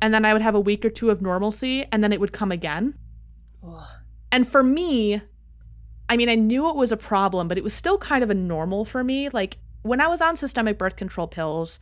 And 0.00 0.14
then 0.14 0.24
I 0.24 0.32
would 0.32 0.42
have 0.42 0.54
a 0.54 0.60
week 0.60 0.84
or 0.84 0.90
two 0.90 1.10
of 1.10 1.20
normalcy 1.20 1.84
and 1.92 2.02
then 2.02 2.12
it 2.12 2.20
would 2.20 2.32
come 2.32 2.50
again. 2.50 2.94
Ugh. 3.66 3.84
And 4.32 4.46
for 4.46 4.62
me, 4.62 5.20
I 6.08 6.16
mean, 6.16 6.28
I 6.28 6.34
knew 6.34 6.68
it 6.68 6.76
was 6.76 6.92
a 6.92 6.96
problem, 6.96 7.48
but 7.48 7.58
it 7.58 7.64
was 7.64 7.74
still 7.74 7.98
kind 7.98 8.24
of 8.24 8.30
a 8.30 8.34
normal 8.34 8.84
for 8.84 9.04
me. 9.04 9.28
Like 9.28 9.58
when 9.82 10.00
I 10.00 10.08
was 10.08 10.20
on 10.20 10.36
systemic 10.36 10.78
birth 10.78 10.96
control 10.96 11.26
pills, 11.26 11.78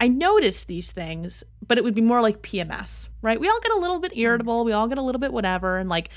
I 0.00 0.08
noticed 0.08 0.66
these 0.66 0.92
things, 0.92 1.44
but 1.66 1.76
it 1.76 1.84
would 1.84 1.94
be 1.94 2.00
more 2.00 2.22
like 2.22 2.42
PMS, 2.42 3.08
right? 3.20 3.38
We 3.38 3.48
all 3.48 3.60
get 3.60 3.72
a 3.72 3.78
little 3.78 4.00
bit 4.00 4.16
irritable, 4.16 4.64
we 4.64 4.72
all 4.72 4.88
get 4.88 4.98
a 4.98 5.02
little 5.02 5.20
bit 5.20 5.32
whatever. 5.32 5.76
And 5.76 5.90
like, 5.90 6.08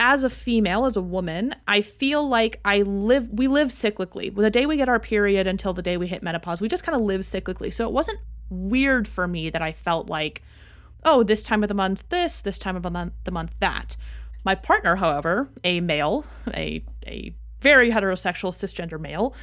as 0.00 0.24
a 0.24 0.30
female, 0.30 0.86
as 0.86 0.96
a 0.96 1.02
woman, 1.02 1.54
I 1.68 1.82
feel 1.82 2.26
like 2.26 2.58
I 2.64 2.80
live, 2.80 3.28
we 3.28 3.46
live 3.46 3.68
cyclically. 3.68 4.34
The 4.34 4.50
day 4.50 4.64
we 4.64 4.78
get 4.78 4.88
our 4.88 4.98
period 4.98 5.46
until 5.46 5.74
the 5.74 5.82
day 5.82 5.98
we 5.98 6.06
hit 6.06 6.22
menopause, 6.22 6.62
we 6.62 6.68
just 6.68 6.84
kind 6.84 6.96
of 6.96 7.02
live 7.02 7.20
cyclically. 7.20 7.72
So 7.72 7.86
it 7.86 7.92
wasn't 7.92 8.18
weird 8.48 9.06
for 9.06 9.28
me 9.28 9.50
that 9.50 9.60
I 9.60 9.72
felt 9.72 10.08
like, 10.08 10.42
oh, 11.04 11.22
this 11.22 11.42
time 11.42 11.62
of 11.62 11.68
the 11.68 11.74
month, 11.74 12.08
this, 12.08 12.40
this 12.40 12.56
time 12.56 12.76
of 12.76 12.82
the 12.82 12.90
month, 12.90 13.12
the 13.24 13.30
month, 13.30 13.52
that. 13.60 13.96
My 14.42 14.54
partner, 14.54 14.96
however, 14.96 15.50
a 15.64 15.80
male, 15.80 16.24
a 16.54 16.82
a 17.06 17.34
very 17.60 17.90
heterosexual 17.90 18.52
cisgender 18.52 18.98
male, 18.98 19.34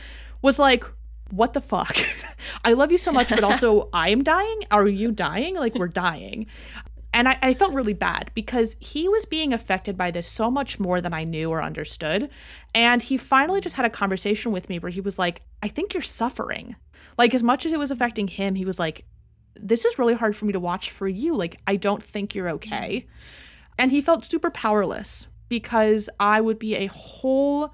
was 0.42 0.58
like, 0.58 0.84
"What 1.30 1.54
the 1.54 1.62
fuck? 1.62 1.96
I 2.66 2.74
love 2.74 2.92
you 2.92 2.98
so 2.98 3.12
much, 3.12 3.30
but 3.30 3.44
also 3.44 3.90
I 3.94 4.10
am 4.10 4.24
dying. 4.24 4.62
Are 4.72 4.88
you 4.88 5.12
dying? 5.12 5.56
Like 5.56 5.76
we're 5.76 5.88
dying." 5.88 6.48
And 7.18 7.28
I, 7.28 7.40
I, 7.42 7.54
felt 7.56 7.74
really 7.74 7.96
bad 7.96 8.30
because 8.36 8.78
he 8.80 9.10
was 9.10 9.26
being 9.26 9.52
affected 9.52 9.98
by 9.98 10.12
this 10.12 10.28
so 10.28 10.52
much 10.52 10.80
more 10.80 11.02
than 11.02 11.16
I 11.16 11.24
knew 11.24 11.50
or 11.50 11.64
understood. 11.64 12.30
And 12.76 13.02
he 13.02 13.18
finally 13.18 13.60
just 13.60 13.76
had 13.76 13.88
a 13.88 13.90
conversation 13.90 14.52
with 14.52 14.70
me 14.70 14.78
where 14.78 14.92
he 14.92 15.02
was 15.02 15.18
like, 15.18 15.42
I 15.64 15.68
think 15.68 15.96
you're 15.96 16.04
suffering. 16.04 16.76
Like, 17.18 17.34
as 17.34 17.42
much 17.42 17.66
as 17.66 17.74
it 17.74 17.80
was 17.80 17.90
affecting 17.90 18.28
him, 18.28 18.54
he 18.54 18.66
was 18.66 18.78
like, 18.78 19.04
This 19.56 19.84
is 19.84 19.98
really 19.98 20.14
hard 20.14 20.36
for 20.36 20.46
me 20.46 20.54
to 20.54 20.60
watch 20.60 20.92
for 20.92 21.08
you. 21.08 21.36
Like, 21.36 21.60
I 21.66 21.76
don't 21.76 22.04
think 22.04 22.36
you're 22.36 22.52
okay. 22.52 23.08
And 23.80 23.90
he 23.90 24.00
felt 24.00 24.24
super 24.24 24.52
powerless 24.52 25.28
because 25.50 26.12
I 26.20 26.40
would 26.40 26.60
be 26.60 26.76
a 26.76 26.86
whole 26.86 27.74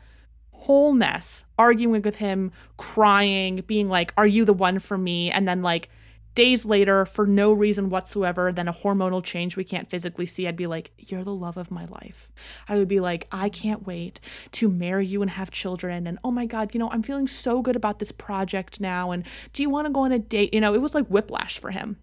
whole 0.52 0.94
mess 0.94 1.44
arguing 1.60 2.02
with 2.02 2.16
him, 2.16 2.54
crying, 2.78 3.62
being 3.68 3.90
like, 3.90 4.14
"Are 4.16 4.26
you 4.26 4.46
the 4.46 4.54
one 4.54 4.80
for 4.80 4.98
me?" 4.98 5.30
and 5.32 5.46
then 5.46 5.62
like 5.62 5.90
days 6.36 6.66
later 6.66 7.06
for 7.06 7.26
no 7.26 7.54
reason 7.54 7.90
whatsoever 7.90 8.52
than 8.52 8.68
a 8.68 8.74
hormonal 8.74 9.24
change 9.24 9.56
we 9.56 9.64
can't 9.64 9.90
physically 9.90 10.26
see 10.26 10.48
i'd 10.48 10.56
be 10.56 10.68
like 10.68 10.92
you're 10.98 11.24
the 11.24 11.34
love 11.34 11.58
of 11.58 11.72
my 11.72 11.86
life. 11.86 12.30
I 12.68 12.78
would 12.78 12.88
be 12.88 13.00
like 13.00 13.28
i 13.32 13.50
can't 13.50 13.86
wait 13.86 14.20
to 14.54 14.70
marry 14.70 15.06
you 15.06 15.22
and 15.22 15.32
have 15.32 15.52
children. 15.52 16.08
And 16.08 16.20
oh 16.24 16.32
my 16.32 16.46
god 16.46 16.74
you 16.74 16.80
know 16.80 16.90
i'm 16.92 17.04
feeling 17.04 17.28
so 17.28 17.62
good 17.62 17.76
about 17.76 18.00
this 18.00 18.12
project 18.12 18.80
now 18.80 19.12
and 19.12 19.24
do 19.54 19.64
you 19.64 19.70
want 19.70 19.88
to 19.88 19.94
go 19.94 20.02
on 20.02 20.12
a 20.12 20.20
date? 20.20 20.54
You 20.54 20.62
know 20.62 20.74
it 20.74 20.82
was 20.82 20.96
like 20.96 21.08
whiplash 21.08 21.60
for 21.60 21.72
him. 21.72 21.98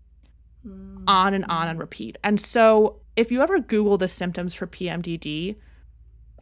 Mm-hmm. 0.66 1.04
on 1.08 1.32
and 1.32 1.46
on 1.46 1.68
and 1.68 1.78
repeat. 1.78 2.18
And 2.22 2.38
so 2.38 3.00
if 3.16 3.32
you 3.32 3.40
ever 3.40 3.60
Google 3.60 3.96
the 3.96 4.08
symptoms 4.08 4.52
for 4.52 4.66
PMDD, 4.66 5.56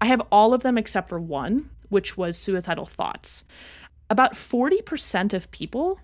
I 0.00 0.06
have 0.06 0.22
all 0.32 0.52
of 0.52 0.64
them 0.64 0.76
except 0.76 1.08
for 1.08 1.20
one, 1.20 1.70
which 1.88 2.16
was 2.16 2.36
suicidal 2.36 2.84
thoughts. 2.84 3.44
About 4.10 4.32
40% 4.32 5.32
of 5.32 5.50
people, 5.52 6.00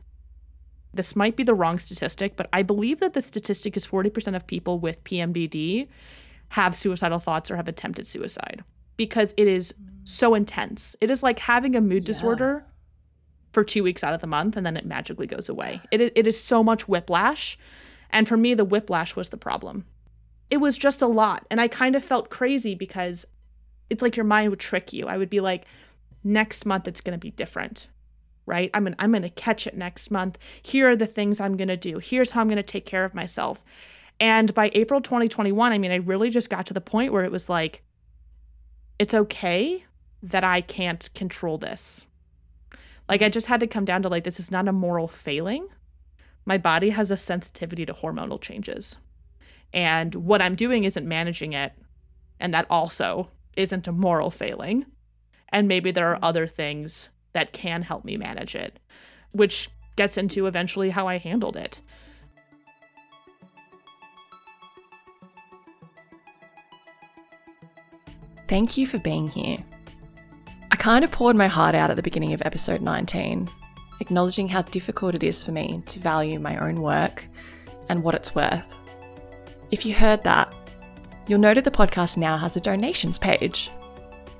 this 0.97 1.17
might 1.17 1.37
be 1.37 1.43
the 1.43 1.55
wrong 1.55 1.79
statistic, 1.79 2.37
but 2.37 2.49
I 2.53 2.63
believe 2.63 3.01
that 3.01 3.13
the 3.15 3.23
statistic 3.23 3.77
is 3.77 3.87
40% 3.87 4.35
of 4.35 4.47
people 4.47 4.79
with 4.79 5.03
PMDD 5.05 5.89
have 6.51 6.77
suicidal 6.77 7.19
thoughts 7.19 7.51
or 7.51 7.57
have 7.57 7.69
attempted 7.69 8.07
suicide 8.07 8.65
because 8.97 9.35
it 9.37 9.49
is 9.49 9.75
so 10.05 10.35
intense. 10.35 10.95
It 11.01 11.11
is 11.11 11.23
like 11.23 11.41
having 11.41 11.75
a 11.75 11.81
mood 11.81 12.05
yeah. 12.05 12.09
disorder 12.09 12.65
for 13.53 13.65
two 13.65 13.83
weeks 13.83 14.05
out 14.05 14.15
of 14.15 14.21
the 14.21 14.27
month 14.27 14.57
and 14.57 14.67
then 14.67 14.77
it 14.77 14.87
magically 14.87 15.27
goes 15.27 15.49
away. 15.49 15.81
It, 15.91 16.01
it 16.01 16.27
is 16.27 16.43
so 16.43 16.63
much 16.63 16.89
whiplash. 16.89 17.59
And 18.11 18.29
for 18.29 18.37
me, 18.37 18.55
the 18.55 18.65
whiplash 18.65 19.17
was 19.17 19.31
the 19.31 19.37
problem 19.37 19.85
it 20.51 20.59
was 20.59 20.79
just 20.79 21.03
a 21.03 21.07
lot. 21.07 21.45
And 21.51 21.61
I 21.61 21.69
kind 21.69 21.97
of 21.97 22.05
felt 22.05 22.31
crazy 22.31 22.75
because 22.75 23.27
it's 23.91 24.03
like 24.03 24.17
your 24.17 24.25
mind 24.25 24.51
would 24.51 24.61
trick 24.61 24.93
you. 24.93 25.07
I 25.07 25.17
would 25.17 25.31
be 25.31 25.41
like, 25.41 25.65
next 26.23 26.65
month 26.65 26.87
it's 26.89 27.01
going 27.01 27.19
to 27.19 27.19
be 27.19 27.31
different. 27.31 27.89
Right? 28.47 28.71
I'm 28.75 28.85
gonna, 28.85 28.97
I'm 28.99 29.11
going 29.11 29.23
to 29.23 29.31
catch 29.31 29.67
it 29.67 29.77
next 29.77 30.11
month. 30.11 30.39
Here 30.63 30.91
are 30.91 30.97
the 30.97 31.07
things 31.07 31.41
I'm 31.41 31.57
going 31.57 31.69
to 31.69 31.77
do. 31.77 31.99
Here's 31.99 32.33
how 32.33 32.41
I'm 32.41 32.49
going 32.49 32.57
to 32.57 32.63
take 32.63 32.85
care 32.85 33.05
of 33.05 33.15
myself. 33.15 33.65
And 34.21 34.53
by 34.55 34.71
April 34.75 35.01
2021, 35.01 35.73
I 35.73 35.79
mean, 35.79 35.91
I 35.91 35.97
really 35.97 36.31
just 36.31 36.51
got 36.51 36.67
to 36.67 36.75
the 36.75 36.81
point 36.81 37.13
where 37.13 37.25
it 37.25 37.33
was 37.33 37.49
like, 37.49 37.83
it's 38.99 39.15
okay 39.15 39.85
that 40.23 40.45
I 40.45 40.61
can't 40.61 41.13
control 41.15 41.59
this. 41.59 42.05
Like, 43.09 43.23
I 43.23 43.29
just 43.29 43.49
had 43.49 43.61
to 43.61 43.67
come 43.67 43.85
down 43.85 44.03
to 44.03 44.09
like, 44.09 44.25
this 44.25 44.39
is 44.39 44.51
not 44.51 44.69
a 44.69 44.73
moral 44.73 45.09
failing. 45.09 45.69
My 46.45 46.59
body 46.59 46.91
has 46.91 47.11
a 47.11 47.17
sensitivity 47.17 47.85
to 47.87 47.95
hormonal 47.95 48.41
changes 48.41 48.99
and 49.75 50.15
what 50.15 50.41
I'm 50.41 50.55
doing 50.55 50.85
isn't 50.85 51.07
managing 51.07 51.53
it. 51.53 51.73
And 52.39 52.55
that 52.55 52.67
also 52.71 53.29
isn't 53.57 53.89
a 53.89 53.93
moral 53.93 54.31
failing. 54.31 54.87
And 55.49 55.69
maybe 55.69 55.91
there 55.91 56.13
are 56.13 56.19
other 56.23 56.47
things 56.47 57.09
that 57.35 57.53
can 57.53 57.83
help 57.83 58.05
me 58.05 58.17
manage 58.17 58.55
it, 58.55 58.81
which 59.33 59.69
gets 59.97 60.17
into 60.17 60.47
eventually 60.47 60.91
how 60.91 61.07
I 61.07 61.19
handled 61.19 61.57
it. 61.57 61.81
Thank 68.49 68.77
you 68.77 68.87
for 68.87 68.99
being 68.99 69.29
here. 69.29 69.59
I 70.71 70.77
kind 70.77 71.05
of 71.05 71.11
poured 71.11 71.37
my 71.37 71.47
heart 71.47 71.75
out 71.75 71.91
at 71.91 71.97
the 71.97 72.03
beginning 72.03 72.33
of 72.33 72.43
episode 72.45 72.83
19, 72.83 73.49
acknowledging 74.01 74.49
how 74.49 74.63
difficult 74.63 75.15
it 75.15 75.23
is 75.23 75.43
for 75.43 75.53
me 75.53 75.83
to 75.87 76.01
value 76.01 76.39
my 76.39 76.59
own 76.59 76.81
work 76.83 77.27
and 77.89 78.03
what 78.03 78.15
it's 78.15 78.35
worth. 78.35 78.77
If 79.71 79.87
you 79.87 79.95
heard 79.95 80.25
that, 80.25 80.53
you'll 81.27 81.41
note 81.41 81.55
that 81.55 81.65
the 81.65 81.71
podcast 81.71 82.17
now 82.17 82.37
has 82.37 82.57
a 82.57 82.61
donations 82.61 83.19
page. 83.19 83.71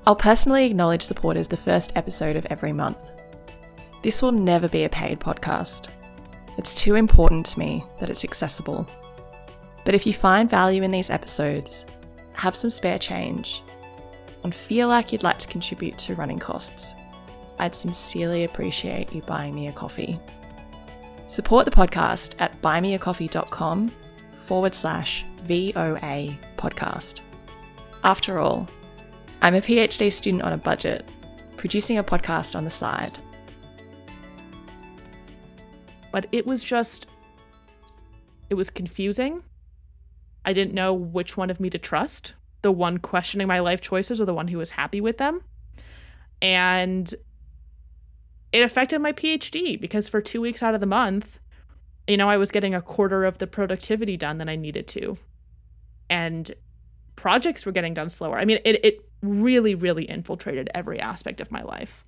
I'll 0.07 0.15
personally 0.15 0.65
acknowledge 0.65 1.01
supporters 1.01 1.47
the 1.47 1.57
first 1.57 1.93
episode 1.95 2.35
of 2.35 2.45
every 2.51 2.71
month. 2.71 3.11
This 4.03 4.21
will 4.21 4.31
never 4.31 4.69
be 4.69 4.83
a 4.83 4.89
paid 4.89 5.19
podcast. 5.19 5.87
It's 6.59 6.75
too 6.75 6.93
important 6.93 7.47
to 7.47 7.59
me 7.59 7.83
that 7.99 8.11
it's 8.11 8.23
accessible. 8.23 8.87
But 9.83 9.95
if 9.95 10.05
you 10.05 10.13
find 10.13 10.47
value 10.49 10.83
in 10.83 10.91
these 10.91 11.09
episodes, 11.09 11.87
have 12.33 12.55
some 12.55 12.69
spare 12.69 12.99
change, 12.99 13.63
and 14.43 14.53
feel 14.53 14.87
like 14.87 15.11
you'd 15.11 15.23
like 15.23 15.39
to 15.39 15.47
contribute 15.47 15.97
to 15.97 16.13
running 16.13 16.37
costs, 16.37 16.93
I'd 17.57 17.73
sincerely 17.73 18.43
appreciate 18.43 19.13
you 19.13 19.23
buying 19.23 19.55
me 19.55 19.69
a 19.69 19.71
coffee. 19.71 20.19
Support 21.29 21.65
the 21.65 21.71
podcast 21.71 22.35
at 22.39 22.61
buymeacoffee.com 22.61 23.89
forward 24.35 24.75
slash 24.75 25.25
VOA 25.37 26.29
podcast. 26.57 27.21
After 28.03 28.37
all, 28.37 28.67
I'm 29.41 29.55
a 29.55 29.61
PhD 29.61 30.11
student 30.11 30.43
on 30.43 30.53
a 30.53 30.57
budget, 30.57 31.05
producing 31.57 31.97
a 31.97 32.03
podcast 32.03 32.55
on 32.55 32.63
the 32.63 32.69
side. 32.69 33.11
But 36.11 36.27
it 36.31 36.47
was 36.47 36.63
just, 36.63 37.07
it 38.49 38.55
was 38.55 38.69
confusing. 38.69 39.43
I 40.45 40.53
didn't 40.53 40.73
know 40.73 40.93
which 40.93 41.35
one 41.35 41.49
of 41.49 41.59
me 41.59 41.69
to 41.71 41.77
trust 41.77 42.33
the 42.61 42.71
one 42.71 42.97
questioning 42.97 43.47
my 43.47 43.59
life 43.59 43.81
choices 43.81 44.19
or 44.19 44.25
the 44.25 44.33
one 44.33 44.47
who 44.47 44.57
was 44.57 44.71
happy 44.71 45.01
with 45.01 45.17
them. 45.17 45.41
And 46.41 47.13
it 48.51 48.63
affected 48.63 48.99
my 48.99 49.11
PhD 49.11 49.79
because 49.79 50.07
for 50.07 50.21
two 50.21 50.41
weeks 50.41 50.63
out 50.63 50.73
of 50.73 50.79
the 50.79 50.87
month, 50.87 51.39
you 52.07 52.17
know, 52.17 52.29
I 52.29 52.37
was 52.37 52.51
getting 52.51 52.73
a 52.73 52.81
quarter 52.81 53.25
of 53.25 53.37
the 53.39 53.47
productivity 53.47 54.17
done 54.17 54.37
that 54.37 54.49
I 54.49 54.55
needed 54.55 54.87
to. 54.89 55.17
And 56.09 56.53
projects 57.15 57.65
were 57.65 57.71
getting 57.71 57.93
done 57.93 58.09
slower. 58.09 58.37
I 58.37 58.45
mean, 58.45 58.59
it, 58.63 58.83
it 58.83 59.04
really, 59.21 59.75
really 59.75 60.05
infiltrated 60.05 60.69
every 60.73 60.99
aspect 60.99 61.41
of 61.41 61.51
my 61.51 61.63
life. 61.63 62.03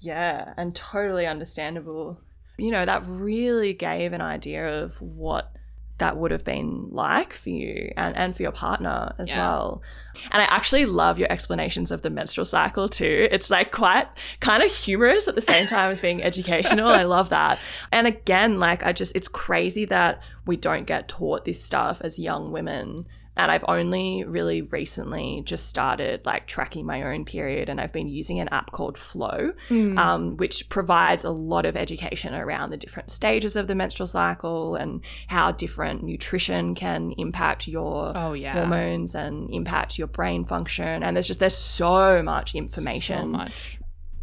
Yeah, 0.00 0.54
and 0.56 0.74
totally 0.74 1.26
understandable. 1.26 2.20
You 2.56 2.70
know, 2.70 2.84
that 2.84 3.02
really 3.06 3.72
gave 3.72 4.12
an 4.12 4.20
idea 4.20 4.82
of 4.82 5.00
what 5.00 5.56
that 5.98 6.16
would 6.16 6.30
have 6.30 6.44
been 6.44 6.88
like 6.90 7.32
for 7.32 7.50
you 7.50 7.92
and, 7.96 8.16
and 8.16 8.34
for 8.34 8.42
your 8.42 8.52
partner 8.52 9.14
as 9.18 9.30
yeah. 9.30 9.38
well. 9.38 9.82
And 10.30 10.40
I 10.40 10.46
actually 10.46 10.86
love 10.86 11.18
your 11.18 11.30
explanations 11.30 11.90
of 11.90 12.02
the 12.02 12.10
menstrual 12.10 12.44
cycle 12.44 12.88
too. 12.88 13.28
It's 13.30 13.50
like 13.50 13.72
quite 13.72 14.06
kind 14.40 14.62
of 14.62 14.72
humorous 14.72 15.26
at 15.26 15.34
the 15.34 15.40
same 15.40 15.66
time 15.66 15.90
as 15.90 16.00
being 16.00 16.22
educational. 16.22 16.88
I 16.88 17.02
love 17.02 17.30
that. 17.30 17.58
And 17.92 18.06
again, 18.06 18.60
like 18.60 18.86
I 18.86 18.92
just, 18.92 19.14
it's 19.16 19.28
crazy 19.28 19.84
that 19.86 20.22
we 20.46 20.56
don't 20.56 20.86
get 20.86 21.08
taught 21.08 21.44
this 21.44 21.62
stuff 21.62 22.00
as 22.02 22.18
young 22.18 22.52
women 22.52 23.06
and 23.38 23.50
I've 23.50 23.64
only 23.68 24.24
really 24.24 24.62
recently 24.62 25.42
just 25.46 25.66
started 25.68 26.26
like 26.26 26.46
tracking 26.46 26.84
my 26.84 27.02
own 27.04 27.24
period, 27.24 27.68
and 27.68 27.80
I've 27.80 27.92
been 27.92 28.08
using 28.08 28.40
an 28.40 28.48
app 28.48 28.72
called 28.72 28.98
Flo, 28.98 29.52
Mm. 29.70 29.96
um, 29.98 30.36
which 30.36 30.68
provides 30.68 31.24
a 31.24 31.30
lot 31.30 31.64
of 31.64 31.76
education 31.76 32.34
around 32.34 32.70
the 32.70 32.76
different 32.76 33.10
stages 33.10 33.54
of 33.56 33.68
the 33.68 33.74
menstrual 33.74 34.06
cycle 34.08 34.74
and 34.74 35.02
how 35.28 35.52
different 35.52 36.02
nutrition 36.02 36.74
can 36.74 37.12
impact 37.18 37.68
your 37.68 38.12
Oh, 38.16 38.32
yeah. 38.32 38.52
hormones 38.52 39.14
and 39.14 39.48
impact 39.50 39.96
your 39.98 40.08
brain 40.08 40.44
function. 40.44 41.02
And 41.02 41.16
there's 41.16 41.28
just 41.28 41.40
there's 41.40 41.56
so 41.56 42.22
much 42.22 42.54
information 42.54 43.22
So 43.22 43.26
much. 43.28 43.78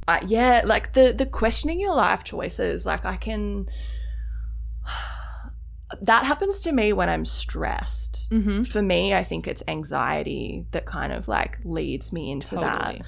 uh, 0.08 0.20
yeah, 0.28 0.62
like 0.66 0.94
the 0.94 1.14
the 1.18 1.26
questioning 1.26 1.80
your 1.80 1.96
life 1.96 2.24
choices, 2.24 2.86
like 2.86 3.06
I 3.06 3.16
can. 3.16 3.68
That 6.02 6.26
happens 6.26 6.62
to 6.62 6.72
me 6.72 6.94
when 6.94 7.10
I'm 7.10 7.26
stressed. 7.26 8.28
Mm-hmm. 8.32 8.64
For 8.64 8.82
me, 8.82 9.14
I 9.14 9.24
think 9.24 9.48
it's 9.48 9.64
anxiety 9.68 10.66
that 10.72 10.86
kind 10.86 11.14
of 11.14 11.28
like 11.28 11.60
leads 11.64 12.12
me 12.12 12.32
into 12.32 12.56
that. 12.56 13.02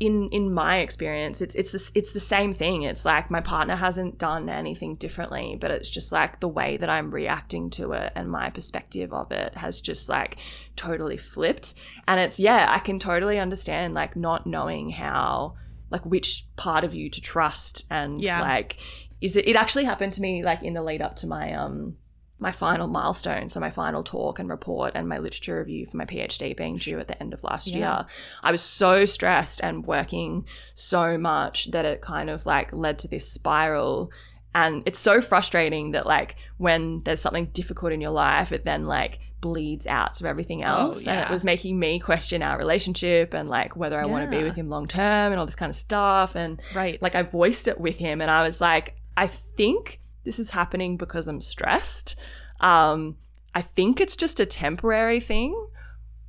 In 0.00 0.28
in 0.32 0.52
my 0.52 0.78
experience, 0.78 1.40
it's 1.40 1.54
it's 1.54 1.70
this 1.70 1.92
it's 1.94 2.12
the 2.12 2.20
same 2.20 2.52
thing. 2.52 2.82
It's 2.82 3.04
like 3.04 3.30
my 3.30 3.40
partner 3.40 3.76
hasn't 3.76 4.18
done 4.18 4.48
anything 4.48 4.96
differently, 4.96 5.56
but 5.60 5.70
it's 5.70 5.88
just 5.88 6.10
like 6.12 6.40
the 6.40 6.48
way 6.48 6.76
that 6.78 6.90
I'm 6.90 7.10
reacting 7.12 7.70
to 7.70 7.92
it 7.92 8.12
and 8.16 8.28
my 8.30 8.50
perspective 8.50 9.12
of 9.12 9.30
it 9.30 9.56
has 9.56 9.80
just 9.80 10.08
like 10.08 10.38
totally 10.76 11.16
flipped. 11.16 11.74
And 12.08 12.18
it's 12.20 12.40
yeah, 12.40 12.66
I 12.70 12.80
can 12.80 12.98
totally 12.98 13.38
understand 13.38 13.94
like 13.94 14.16
not 14.16 14.46
knowing 14.46 14.90
how 14.90 15.54
like 15.90 16.04
which 16.04 16.46
part 16.56 16.82
of 16.84 16.92
you 16.94 17.08
to 17.10 17.20
trust 17.20 17.84
and 17.90 18.20
Yeah. 18.20 18.40
like 18.40 18.78
is 19.20 19.36
it 19.36 19.46
it 19.46 19.54
actually 19.56 19.84
happened 19.84 20.12
to 20.14 20.20
me 20.20 20.42
like 20.42 20.62
in 20.62 20.72
the 20.74 20.82
lead 20.82 21.02
up 21.02 21.14
to 21.16 21.26
my 21.28 21.52
um 21.54 21.96
my 22.44 22.52
final 22.52 22.86
milestone 22.86 23.48
so 23.48 23.58
my 23.58 23.70
final 23.70 24.02
talk 24.02 24.38
and 24.38 24.50
report 24.50 24.92
and 24.94 25.08
my 25.08 25.16
literature 25.18 25.58
review 25.58 25.86
for 25.86 25.96
my 25.96 26.04
phd 26.04 26.54
being 26.56 26.76
due 26.76 26.98
at 27.00 27.08
the 27.08 27.18
end 27.22 27.32
of 27.32 27.42
last 27.42 27.68
Yeah. 27.68 27.78
year. 27.78 28.06
I 28.42 28.50
was 28.52 28.60
so 28.60 29.06
stressed 29.06 29.60
and 29.62 29.86
working 29.86 30.44
so 30.74 31.16
much 31.16 31.70
that 31.70 31.86
it 31.86 32.02
kind 32.02 32.28
of 32.28 32.44
like 32.44 32.70
led 32.72 32.98
to 33.00 33.08
this 33.08 33.26
spiral. 33.26 34.12
And 34.54 34.82
it's 34.84 34.98
so 34.98 35.20
frustrating 35.22 35.92
that 35.92 36.04
like 36.06 36.36
when 36.58 37.02
there's 37.04 37.22
something 37.22 37.46
difficult 37.46 37.92
in 37.92 38.00
your 38.02 38.10
life 38.10 38.52
it 38.52 38.64
then 38.66 38.86
like 38.86 39.18
bleeds 39.40 39.86
out 39.86 40.12
to 40.14 40.26
everything 40.26 40.62
oh, 40.64 40.68
else. 40.68 41.06
And 41.06 41.18
it 41.20 41.30
was 41.30 41.44
making 41.44 41.78
me 41.78 41.98
question 41.98 42.42
our 42.42 42.58
relationship 42.58 43.32
and 43.34 43.48
like 43.48 43.74
whether 43.74 43.98
i 43.98 44.06
want 44.06 44.24
to 44.30 44.36
be 44.36 44.42
with 44.44 44.56
him 44.56 44.68
long 44.68 44.86
term 44.86 45.32
and 45.32 45.38
all 45.40 45.46
this 45.46 45.56
kind 45.56 45.70
of 45.70 45.76
stuff. 45.76 46.36
And 46.36 46.60
Right. 46.74 47.00
like 47.00 47.14
I 47.14 47.22
voiced 47.22 47.68
it 47.68 47.80
with 47.80 47.98
him 47.98 48.20
and 48.20 48.30
I 48.30 48.42
was 48.44 48.60
like, 48.60 48.96
I 49.16 49.26
think 49.28 50.00
this 50.24 50.38
is 50.38 50.50
happening 50.50 50.96
because 50.96 51.28
I'm 51.28 51.40
stressed. 51.40 52.16
Um, 52.60 53.16
I 53.54 53.60
think 53.60 54.00
it's 54.00 54.16
just 54.16 54.40
a 54.40 54.46
temporary 54.46 55.20
thing, 55.20 55.68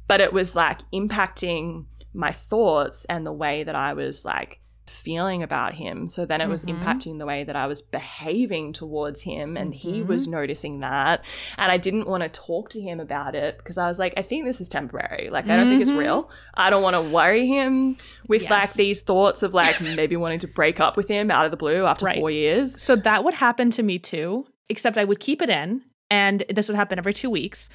but 0.08 0.22
it 0.22 0.32
was 0.32 0.56
like 0.56 0.80
impacting 0.92 1.86
my 2.14 2.32
thoughts 2.32 3.06
and 3.06 3.26
the 3.26 3.34
way 3.34 3.64
that 3.64 3.76
I 3.76 3.94
was 3.94 4.24
like 4.24 4.62
feeling 4.88 5.42
about 5.42 5.74
him. 5.76 6.08
So 6.08 6.26
then 6.26 6.42
it 6.42 6.48
was 6.48 6.64
Mhm. 6.66 6.78
impacting 6.80 7.18
the 7.18 7.26
way 7.26 7.44
that 7.44 7.56
I 7.56 7.66
was 7.68 7.82
behaving 7.82 8.74
towards 8.74 9.22
him 9.22 9.58
and 9.58 9.74
he 9.74 10.02
Mhm. 10.02 10.08
was 10.08 10.28
noticing 10.28 10.80
that. 10.82 11.26
And 11.58 11.72
I 11.72 11.78
didn't 11.78 12.08
want 12.08 12.24
to 12.24 12.30
talk 12.30 12.70
to 12.70 12.82
him 12.82 13.00
about 13.00 13.34
it 13.36 13.58
because 13.58 13.78
I 13.78 13.88
was 13.88 13.98
like, 13.98 14.14
I 14.18 14.22
think 14.22 14.46
this 14.46 14.62
is 14.62 14.70
temporary. 14.70 15.30
Like 15.32 15.46
I 15.50 15.58
don't 15.58 15.68
think 15.70 15.82
it's 15.82 15.92
Mhm. 15.92 15.98
real. 16.00 16.30
I 16.54 16.70
don't 16.70 16.84
want 16.84 16.96
to 16.96 17.02
worry 17.02 17.48
him 17.48 17.98
with 18.28 18.50
like 18.50 18.74
these 18.74 19.02
thoughts 19.02 19.42
of 19.44 19.54
like 19.54 19.82
maybe 19.82 20.16
wanting 20.16 20.40
to 20.40 20.48
break 20.48 20.80
up 20.80 20.98
with 20.98 21.08
him 21.08 21.32
out 21.32 21.46
of 21.46 21.52
the 21.52 21.58
blue 21.58 21.86
after 21.86 22.06
Right. 22.06 22.20
four 22.20 22.30
years. 22.32 22.80
So 22.82 22.96
that 22.96 23.24
would 23.24 23.36
happen 23.36 23.72
to 23.72 23.84
me 23.84 23.98
too, 24.00 24.46
except 24.70 24.98
I 24.98 25.04
would 25.04 25.20
keep 25.20 25.42
it 25.42 25.50
in, 25.50 25.82
and 26.12 26.44
this 26.54 26.68
would 26.68 26.76
happen 26.78 26.98
every 27.00 27.14
two 27.14 27.30
weeks. 27.30 27.70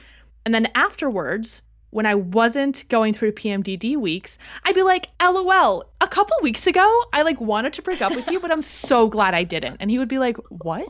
And 0.46 0.54
then 0.54 0.68
afterwards, 0.74 1.62
when 1.90 2.06
I 2.06 2.14
wasn't 2.14 2.88
going 2.88 3.12
through 3.14 3.32
PMDD 3.32 3.96
weeks, 3.96 4.38
I'd 4.64 4.74
be 4.74 4.82
like, 4.82 5.08
LOL, 5.20 5.84
a 6.00 6.08
couple 6.08 6.36
weeks 6.42 6.66
ago, 6.66 7.02
I 7.12 7.22
like 7.22 7.40
wanted 7.40 7.72
to 7.74 7.82
break 7.82 8.00
up 8.00 8.14
with 8.14 8.28
you, 8.30 8.40
but 8.40 8.50
I'm 8.52 8.62
so 8.62 9.08
glad 9.08 9.34
I 9.34 9.44
didn't. 9.44 9.76
And 9.80 9.90
he 9.90 9.98
would 9.98 10.08
be 10.08 10.18
like, 10.18 10.36
What? 10.48 10.88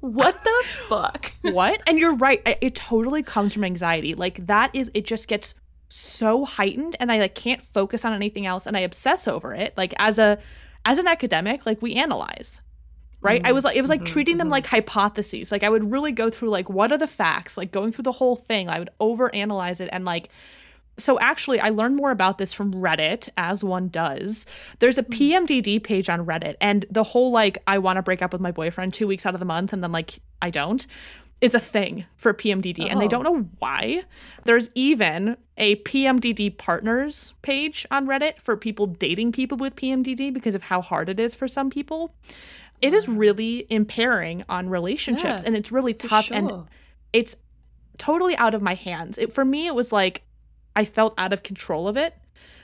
What 0.00 0.42
the 0.44 0.64
fuck? 0.88 1.32
What? 1.42 1.82
And 1.86 1.98
you're 1.98 2.14
right. 2.16 2.40
I- 2.46 2.56
It 2.60 2.74
totally 2.74 3.22
comes 3.22 3.52
from 3.52 3.64
anxiety. 3.64 4.14
Like 4.14 4.46
that 4.46 4.70
is, 4.74 4.90
it 4.94 5.04
just 5.04 5.28
gets 5.28 5.54
so 5.88 6.44
heightened 6.44 6.96
and 7.00 7.12
I 7.12 7.18
like 7.18 7.34
can't 7.34 7.60
focus 7.62 8.04
on 8.04 8.12
anything 8.14 8.46
else 8.46 8.66
and 8.66 8.76
I 8.76 8.80
obsess 8.80 9.28
over 9.28 9.54
it. 9.54 9.74
Like 9.76 9.92
as 9.98 10.18
a, 10.18 10.38
as 10.86 10.98
an 10.98 11.06
academic, 11.06 11.66
like 11.66 11.82
we 11.82 11.94
analyze. 11.94 12.60
Right. 13.22 13.42
I 13.44 13.52
was 13.52 13.62
mm-hmm. 13.62 13.68
like, 13.68 13.76
it 13.76 13.80
was 13.82 13.90
like 13.90 14.00
Mhm, 14.02 14.06
treating 14.06 14.36
them 14.38 14.48
like 14.48 14.64
mm-hmm. 14.64 14.76
hypotheses. 14.76 15.52
Like 15.52 15.62
I 15.62 15.68
would 15.68 15.90
really 15.90 16.12
go 16.12 16.30
through 16.30 16.48
like, 16.50 16.70
what 16.70 16.90
are 16.90 16.98
the 16.98 17.06
facts? 17.06 17.56
Like 17.58 17.70
going 17.70 17.92
through 17.92 18.04
the 18.04 18.12
whole 18.12 18.36
thing. 18.36 18.68
I 18.70 18.78
would 18.78 18.90
overanalyze 19.00 19.80
it 19.80 19.90
and 19.92 20.04
like, 20.04 20.30
so 20.98 21.18
actually, 21.18 21.60
I 21.60 21.70
learned 21.70 21.96
more 21.96 22.10
about 22.10 22.38
this 22.38 22.52
from 22.52 22.74
Reddit, 22.74 23.30
as 23.36 23.64
one 23.64 23.88
does. 23.88 24.44
There's 24.78 24.98
a 24.98 25.02
mm-hmm. 25.02 25.46
PMDD 25.46 25.82
page 25.82 26.08
on 26.10 26.26
Reddit, 26.26 26.56
and 26.60 26.84
the 26.90 27.04
whole 27.04 27.30
like, 27.30 27.58
I 27.66 27.78
want 27.78 27.96
to 27.96 28.02
break 28.02 28.22
up 28.22 28.32
with 28.32 28.40
my 28.40 28.52
boyfriend 28.52 28.92
two 28.92 29.06
weeks 29.06 29.24
out 29.24 29.34
of 29.34 29.40
the 29.40 29.46
month, 29.46 29.72
and 29.72 29.82
then 29.82 29.92
like, 29.92 30.18
I 30.42 30.50
don't, 30.50 30.86
is 31.40 31.54
a 31.54 31.60
thing 31.60 32.04
for 32.16 32.34
PMDD, 32.34 32.90
and 32.90 33.00
they 33.00 33.06
Oh. 33.06 33.08
don't 33.08 33.24
know 33.24 33.48
why. 33.58 34.02
There's 34.44 34.68
even 34.74 35.38
a 35.56 35.76
PMDD 35.76 36.50
partners 36.58 37.32
page 37.40 37.86
on 37.90 38.06
Reddit 38.06 38.38
for 38.40 38.56
people 38.56 38.86
dating 38.86 39.32
people 39.32 39.56
with 39.56 39.76
PMDD 39.76 40.32
because 40.32 40.54
of 40.54 40.64
how 40.64 40.82
hard 40.82 41.08
it 41.08 41.18
is 41.18 41.34
for 41.34 41.48
some 41.48 41.70
people. 41.70 42.14
It 42.80 42.94
is 42.94 43.08
really 43.08 43.66
impairing 43.70 44.44
on 44.48 44.68
relationships, 44.68 45.42
Yeah, 45.42 45.46
and 45.46 45.56
it's 45.56 45.70
really 45.70 45.94
tough. 45.94 46.30
And 46.30 46.66
it's 47.12 47.36
totally 47.98 48.36
out 48.36 48.54
of 48.54 48.62
my 48.62 48.74
hands. 48.74 49.18
It, 49.18 49.32
for 49.32 49.44
me, 49.44 49.66
it 49.66 49.74
was 49.74 49.92
like 49.92 50.22
I 50.74 50.84
felt 50.84 51.14
out 51.18 51.32
of 51.32 51.42
control 51.42 51.88
of 51.88 51.96
it. 51.96 52.14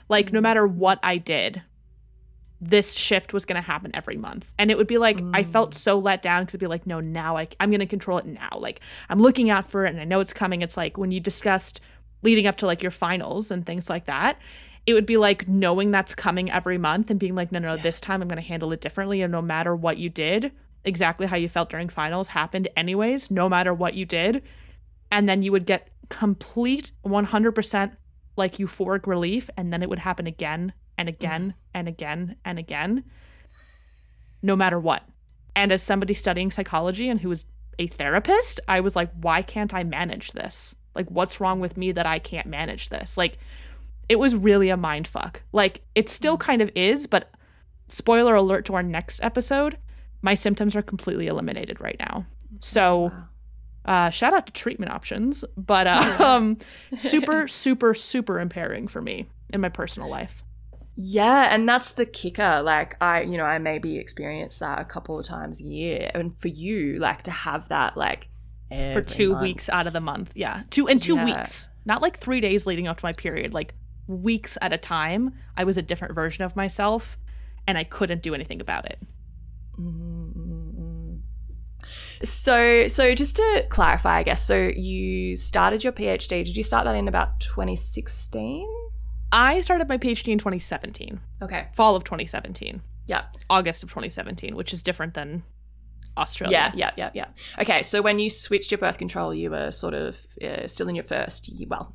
Like 0.09 0.31
no 0.31 0.39
mm. 0.39 0.43
matter 0.43 0.65
what 0.65 0.99
I 1.03 1.17
did, 1.17 1.61
this 2.59 2.93
shift 2.93 3.33
was 3.33 3.45
going 3.45 3.55
to 3.55 3.61
happen 3.61 3.91
every 3.93 4.17
month. 4.17 4.51
And 4.57 4.71
it 4.71 4.77
would 4.77 4.87
be 4.87 4.97
like, 4.97 5.21
I 5.33 5.43
felt 5.43 5.71
mm. 5.71 5.75
so 5.75 5.99
let 5.99 6.21
down 6.21 6.43
because 6.43 6.55
it'd 6.55 6.61
be 6.61 6.67
like, 6.67 6.87
no, 6.87 6.99
now 6.99 7.37
I, 7.37 7.47
I'm 7.59 7.69
going 7.69 7.81
to 7.81 7.85
control 7.85 8.17
it 8.17 8.25
now. 8.25 8.57
Like 8.57 8.79
I'm 9.09 9.19
looking 9.19 9.49
out 9.49 9.69
for 9.69 9.85
it 9.85 9.89
and 9.89 9.99
I 9.99 10.05
know 10.05 10.19
it's 10.19 10.33
coming. 10.33 10.61
It's 10.61 10.77
like 10.77 10.97
when 10.97 11.11
you 11.11 11.19
discussed 11.19 11.81
leading 12.23 12.47
up 12.47 12.55
to 12.57 12.65
like 12.65 12.81
your 12.81 12.91
finals 12.91 13.51
and 13.51 13.65
things 13.65 13.89
like 13.89 14.05
that. 14.05 14.39
It 14.87 14.93
would 14.93 15.05
be 15.05 15.17
like 15.17 15.47
knowing 15.47 15.91
that's 15.91 16.15
coming 16.15 16.49
every 16.49 16.79
month 16.79 17.11
and 17.11 17.19
being 17.19 17.35
like, 17.35 17.51
no, 17.51 17.59
no, 17.59 17.75
Yeah. 17.75 17.83
this 17.83 17.99
time 17.99 18.21
I'm 18.21 18.27
going 18.27 18.41
to 18.41 18.47
handle 18.47 18.71
it 18.71 18.81
differently. 18.81 19.21
And 19.21 19.31
no 19.31 19.41
matter 19.41 19.75
what 19.75 19.97
you 19.97 20.09
did, 20.09 20.51
exactly 20.83 21.27
how 21.27 21.35
you 21.35 21.49
felt 21.49 21.69
during 21.69 21.89
finals 21.89 22.29
happened 22.29 22.69
anyways, 22.75 23.29
no 23.29 23.47
matter 23.47 23.73
what 23.73 23.93
you 23.93 24.05
did. 24.05 24.41
And 25.11 25.29
then 25.29 25.43
you 25.43 25.51
would 25.51 25.65
get 25.65 25.89
complete 26.09 26.91
100% 27.05 27.97
like 28.37 28.57
euphoric 28.57 29.05
relief. 29.05 29.49
And 29.57 29.71
then 29.71 29.83
it 29.83 29.89
would 29.89 29.99
happen 29.99 30.25
again 30.25 30.73
and 30.97 31.07
again 31.07 31.41
mm-hmm. 31.49 31.59
and 31.75 31.87
again 31.87 32.35
and 32.43 32.57
again 32.57 33.03
no 34.41 34.55
matter 34.55 34.79
what. 34.79 35.03
And 35.55 35.71
as 35.71 35.83
somebody 35.83 36.13
studying 36.13 36.51
psychology 36.51 37.09
and 37.09 37.19
who 37.19 37.29
was 37.29 37.45
a 37.79 37.85
therapist 37.85 38.59
i 38.67 38.79
was 38.79 38.95
like 38.95 39.11
why 39.21 39.43
can't 39.43 39.73
i 39.73 39.83
manage 39.83 40.31
this? 40.31 40.73
Like 40.95 41.09
what's 41.11 41.39
wrong 41.39 41.59
with 41.59 41.77
me 41.77 41.91
that 41.91 42.05
i 42.07 42.17
can't 42.17 42.47
manage 42.47 42.89
this? 42.89 43.17
Like 43.17 43.37
it 44.09 44.17
was 44.19 44.35
really 44.35 44.69
a 44.69 44.77
mind 44.77 45.07
fuck 45.07 45.43
like 45.51 45.81
it 45.95 46.09
still 46.09 46.37
kind 46.37 46.61
of 46.61 46.71
is 46.75 47.07
but 47.07 47.31
spoiler 47.87 48.35
alert 48.35 48.65
to 48.65 48.73
our 48.75 48.83
next 48.83 49.19
episode 49.23 49.77
my 50.21 50.33
symptoms 50.33 50.75
are 50.75 50.81
completely 50.81 51.27
eliminated 51.27 51.79
right 51.79 51.97
now 51.99 52.25
so 52.59 53.11
uh, 53.85 54.09
shout 54.09 54.33
out 54.33 54.45
to 54.45 54.51
treatment 54.51 54.91
options, 54.91 55.45
but 55.55 55.87
uh, 55.87 56.17
um, 56.19 56.57
super, 56.97 57.47
super, 57.47 57.93
super 57.93 58.37
impairing 58.39 58.85
for 58.87 59.01
me 59.01 59.27
in 59.53 59.61
my 59.61 59.69
personal 59.69 60.09
life. 60.09 60.43
Yeah, 60.95 61.53
and 61.53 61.69
that's 61.69 61.91
the 61.91 62.05
kicker. 62.05 62.61
Like 62.63 62.97
I, 63.01 63.21
you 63.21 63.37
know, 63.37 63.45
I 63.45 63.59
maybe 63.59 63.97
experience 63.97 64.59
that 64.59 64.79
a 64.79 64.83
couple 64.83 65.17
of 65.17 65.25
times 65.25 65.61
a 65.61 65.63
year, 65.63 66.11
and 66.13 66.37
for 66.37 66.49
you, 66.49 66.99
like 66.99 67.21
to 67.23 67.31
have 67.31 67.69
that, 67.69 67.95
like 67.95 68.27
for 68.69 69.01
two 69.01 69.31
month. 69.31 69.41
weeks 69.43 69.69
out 69.69 69.87
of 69.87 69.93
the 69.93 70.01
month. 70.01 70.33
Yeah, 70.35 70.63
two 70.69 70.89
and 70.89 71.01
two 71.01 71.15
Yeah. 71.15 71.23
weeks, 71.25 71.69
not 71.85 72.01
like 72.01 72.17
three 72.17 72.41
days 72.41 72.65
leading 72.65 72.87
up 72.87 72.97
to 72.97 73.05
my 73.05 73.13
period, 73.13 73.53
like 73.53 73.73
weeks 74.07 74.57
at 74.61 74.73
a 74.73 74.77
time. 74.77 75.33
I 75.55 75.63
was 75.63 75.77
a 75.77 75.81
different 75.81 76.15
version 76.15 76.43
of 76.43 76.55
myself, 76.55 77.17
and 77.67 77.77
I 77.77 77.83
couldn't 77.83 78.21
do 78.23 78.33
anything 78.33 78.61
about 78.61 78.85
it. 78.85 78.99
So, 82.23 82.87
so 82.87 83.13
just 83.13 83.35
to 83.35 83.65
clarify, 83.69 84.17
I 84.17 84.23
guess, 84.23 84.43
so 84.43 84.71
you 84.75 85.37
started 85.37 85.83
your 85.83 85.93
PhD. 85.93 86.43
Did 86.43 86.57
you 86.57 86.63
start 86.63 86.85
that 86.85 86.95
in 86.95 87.07
about 87.07 87.39
2016? 87.39 88.67
I 89.31 89.61
started 89.61 89.87
my 89.87 89.97
PhD 89.97 90.29
in 90.29 90.37
2017, 90.39 91.19
Okay. 91.43 91.67
fall 91.73 91.95
of 91.95 92.03
2017, 92.03 92.81
Yeah. 93.07 93.25
August 93.49 93.83
of 93.83 93.89
2017, 93.89 94.55
which 94.55 94.73
is 94.73 94.81
different 94.81 95.13
than 95.13 95.43
Australia. 96.17 96.71
Yeah, 96.75 96.91
yeah, 96.97 97.09
yeah, 97.13 97.25
yeah. 97.35 97.61
Okay, 97.61 97.83
so 97.83 98.01
when 98.01 98.17
you 98.19 98.29
switched 98.29 98.71
your 98.71 98.79
birth 98.79 98.97
control, 98.97 99.33
you 99.33 99.51
were 99.51 99.69
sort 99.71 99.93
of 99.93 100.25
uh, 100.41 100.65
still 100.65 100.87
in 100.87 100.95
your 100.95 101.03
first. 101.03 101.51
Well, 101.67 101.93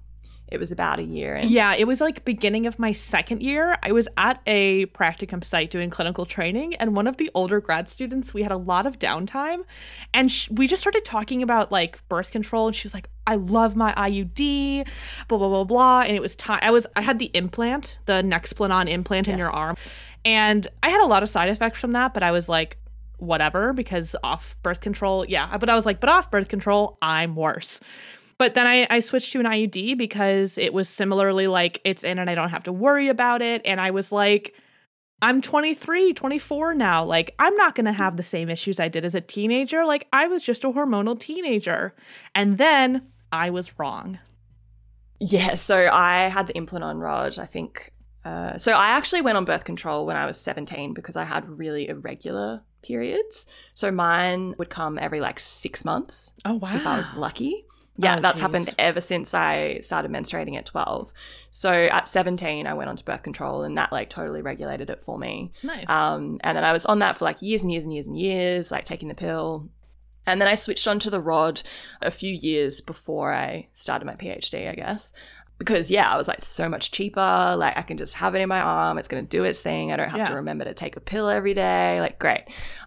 it 0.52 0.60
was 0.60 0.70
about 0.70 0.98
a 0.98 1.02
year 1.02 1.34
in. 1.34 1.48
Yeah, 1.48 1.74
it 1.74 1.86
was 1.86 2.00
like 2.00 2.26
beginning 2.26 2.66
of 2.66 2.78
my 2.78 2.92
second 2.92 3.42
year. 3.42 3.78
I 3.82 3.92
was 3.92 4.06
at 4.18 4.42
a 4.46 4.84
practicum 4.86 5.42
site 5.42 5.70
doing 5.70 5.88
clinical 5.88 6.26
training, 6.26 6.74
and 6.74 6.94
one 6.94 7.06
of 7.06 7.16
the 7.16 7.30
older 7.34 7.58
grad 7.58 7.88
students, 7.88 8.34
we 8.34 8.42
had 8.42 8.52
a 8.52 8.58
lot 8.58 8.86
of 8.86 8.98
downtime, 8.98 9.64
and 10.12 10.30
sh- 10.30 10.50
we 10.50 10.66
just 10.66 10.82
started 10.82 11.06
talking 11.06 11.42
about 11.42 11.72
like 11.72 12.06
birth 12.08 12.30
control. 12.30 12.66
And 12.66 12.76
she 12.76 12.84
was 12.84 12.92
like, 12.92 13.08
I 13.26 13.36
love 13.36 13.76
my 13.76 13.94
IUD, 13.94 14.86
blah 15.26 15.38
blah 15.38 15.48
blah 15.48 15.64
blah. 15.64 16.00
And 16.02 16.14
it 16.14 16.20
was 16.20 16.36
time. 16.36 16.60
I 16.60 16.70
was 16.70 16.86
I 16.94 17.00
had 17.00 17.18
the 17.18 17.30
implant, 17.32 17.96
the 18.04 18.22
Nexplanon 18.22 18.90
implant 18.90 19.28
in 19.28 19.38
your 19.38 19.50
arm, 19.50 19.76
and 20.22 20.68
I 20.82 20.90
had 20.90 21.00
a 21.00 21.06
lot 21.06 21.22
of 21.22 21.30
side 21.30 21.48
effects 21.48 21.80
from 21.80 21.92
that. 21.92 22.12
But 22.12 22.22
I 22.22 22.30
was 22.30 22.50
like, 22.50 22.76
whatever, 23.16 23.72
because 23.72 24.14
off 24.22 24.56
birth 24.62 24.80
control, 24.80 25.24
yeah. 25.26 25.56
But 25.56 25.70
I 25.70 25.74
was 25.74 25.86
like, 25.86 25.98
but 25.98 26.10
off 26.10 26.30
birth 26.30 26.48
control, 26.48 26.98
I'm 27.00 27.36
worse. 27.36 27.80
But 28.42 28.54
then 28.54 28.66
I, 28.66 28.88
I 28.90 28.98
switched 28.98 29.30
to 29.34 29.38
an 29.38 29.46
IUD 29.46 29.96
because 29.96 30.58
it 30.58 30.74
was 30.74 30.88
similarly 30.88 31.46
like 31.46 31.80
it's 31.84 32.02
in 32.02 32.18
and 32.18 32.28
I 32.28 32.34
don't 32.34 32.48
have 32.48 32.64
to 32.64 32.72
worry 32.72 33.06
about 33.08 33.40
it. 33.40 33.62
And 33.64 33.80
I 33.80 33.92
was 33.92 34.10
like, 34.10 34.52
I'm 35.22 35.40
23, 35.40 36.12
24 36.12 36.74
now. 36.74 37.04
Like, 37.04 37.36
I'm 37.38 37.54
not 37.54 37.76
going 37.76 37.84
to 37.86 37.92
have 37.92 38.16
the 38.16 38.24
same 38.24 38.50
issues 38.50 38.80
I 38.80 38.88
did 38.88 39.04
as 39.04 39.14
a 39.14 39.20
teenager. 39.20 39.84
Like, 39.84 40.08
I 40.12 40.26
was 40.26 40.42
just 40.42 40.64
a 40.64 40.70
hormonal 40.72 41.16
teenager. 41.16 41.94
And 42.34 42.58
then 42.58 43.06
I 43.30 43.50
was 43.50 43.78
wrong. 43.78 44.18
Yeah, 45.20 45.54
so 45.54 45.88
I 45.92 46.22
had 46.22 46.48
the 46.48 46.54
Implanon 46.54 47.00
rod, 47.00 47.38
I 47.38 47.46
think. 47.46 47.92
Uh, 48.24 48.58
so 48.58 48.72
I 48.72 48.88
actually 48.88 49.22
went 49.22 49.36
on 49.36 49.44
birth 49.44 49.62
control 49.62 50.04
when 50.04 50.16
I 50.16 50.26
was 50.26 50.36
17 50.40 50.94
because 50.94 51.14
I 51.14 51.22
had 51.22 51.60
really 51.60 51.88
irregular 51.88 52.64
periods. 52.82 53.46
So 53.74 53.92
mine 53.92 54.54
would 54.58 54.68
come 54.68 54.98
every 54.98 55.20
like 55.20 55.38
six 55.38 55.84
months 55.84 56.32
Oh, 56.44 56.54
wow. 56.54 56.74
if 56.74 56.84
I 56.84 56.98
was 56.98 57.14
lucky. 57.14 57.66
Yeah, 57.98 58.16
Oh, 58.16 58.20
that's 58.20 58.36
geez. 58.36 58.40
happened 58.42 58.74
ever 58.78 59.00
since 59.00 59.34
I 59.34 59.78
started 59.80 60.10
menstruating 60.10 60.56
at 60.56 60.64
12. 60.66 61.12
So 61.50 61.70
at 61.70 62.08
17, 62.08 62.66
I 62.66 62.72
went 62.74 62.88
on 62.88 62.96
to 62.96 63.04
birth 63.04 63.22
control 63.22 63.62
and 63.64 63.76
that 63.76 63.92
like 63.92 64.08
totally 64.08 64.40
regulated 64.42 64.88
it 64.90 65.02
for 65.02 65.18
me. 65.18 65.52
nice. 65.62 65.88
Um, 65.88 66.40
and 66.42 66.56
then 66.56 66.64
I 66.64 66.72
was 66.72 66.86
on 66.86 67.00
that 67.00 67.16
for 67.16 67.24
like 67.26 67.42
years 67.42 67.62
and 67.62 67.70
years 67.70 67.84
and 67.84 67.92
years 67.92 68.06
and 68.06 68.18
years, 68.18 68.70
like 68.72 68.84
taking 68.84 69.08
the 69.08 69.14
pill. 69.14 69.68
And 70.24 70.40
then 70.40 70.48
I 70.48 70.54
switched 70.54 70.86
onto 70.88 71.10
the 71.10 71.20
rod 71.20 71.62
a 72.00 72.10
few 72.10 72.32
years 72.32 72.80
before 72.80 73.32
I 73.34 73.68
started 73.74 74.04
my 74.06 74.14
PhD, 74.14 74.70
I 74.70 74.74
guess. 74.74 75.12
Because 75.58 75.90
yeah, 75.90 76.10
I 76.12 76.16
was 76.16 76.26
like 76.28 76.40
so 76.42 76.68
much 76.68 76.90
cheaper. 76.92 77.54
Like 77.56 77.76
I 77.76 77.82
can 77.82 77.96
just 77.98 78.14
have 78.14 78.34
it 78.34 78.40
in 78.40 78.48
my 78.48 78.60
arm. 78.60 78.98
It's 78.98 79.06
going 79.08 79.22
to 79.24 79.28
do 79.28 79.44
its 79.44 79.60
thing. 79.60 79.92
I 79.92 79.96
don't 79.96 80.08
have 80.08 80.26
to 80.28 80.34
remember 80.36 80.64
to 80.64 80.74
take 80.74 80.96
a 80.96 81.00
pill 81.00 81.28
every 81.28 81.54
day. 81.54 82.00
Like 82.00 82.18
great. 82.18 82.44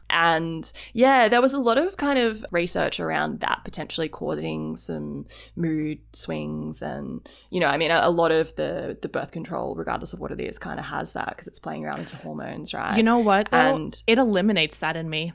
And 0.10 0.72
yeah, 0.94 1.28
there 1.28 1.42
was 1.42 1.54
a 1.54 1.60
lot 1.60 1.78
of 1.78 1.98
kind 1.98 2.20
of 2.20 2.46
research 2.52 3.00
around 3.00 3.40
that 3.40 3.62
potentially 3.66 4.08
causing 4.08 4.78
some 4.78 5.26
mood 5.56 6.00
swings 6.14 6.82
and 6.82 7.28
you 7.50 7.60
know, 7.60 7.68
I 7.68 7.78
mean 7.78 7.92
a, 7.92 8.00
a 8.04 8.10
lot 8.12 8.32
of 8.32 8.56
the 8.56 8.98
the 9.02 9.10
birth 9.10 9.32
control 9.32 9.76
regardless 9.76 10.14
of 10.14 10.20
what 10.20 10.32
it 10.32 10.40
is 10.40 10.60
kind 10.60 10.80
of 10.80 10.86
has 10.86 11.14
that 11.14 11.30
because 11.30 11.48
it's 11.48 11.60
playing 11.60 11.86
around 11.86 12.00
with 12.00 12.12
your 12.12 12.22
hormones, 12.22 12.74
right? 12.74 12.96
you 12.98 13.04
know 13.04 13.20
what? 13.20 13.50
Though? 13.52 13.58
and 13.76 14.02
it 14.08 14.18
eliminates 14.18 14.78
that 14.78 14.96
in 14.96 15.10
me. 15.10 15.34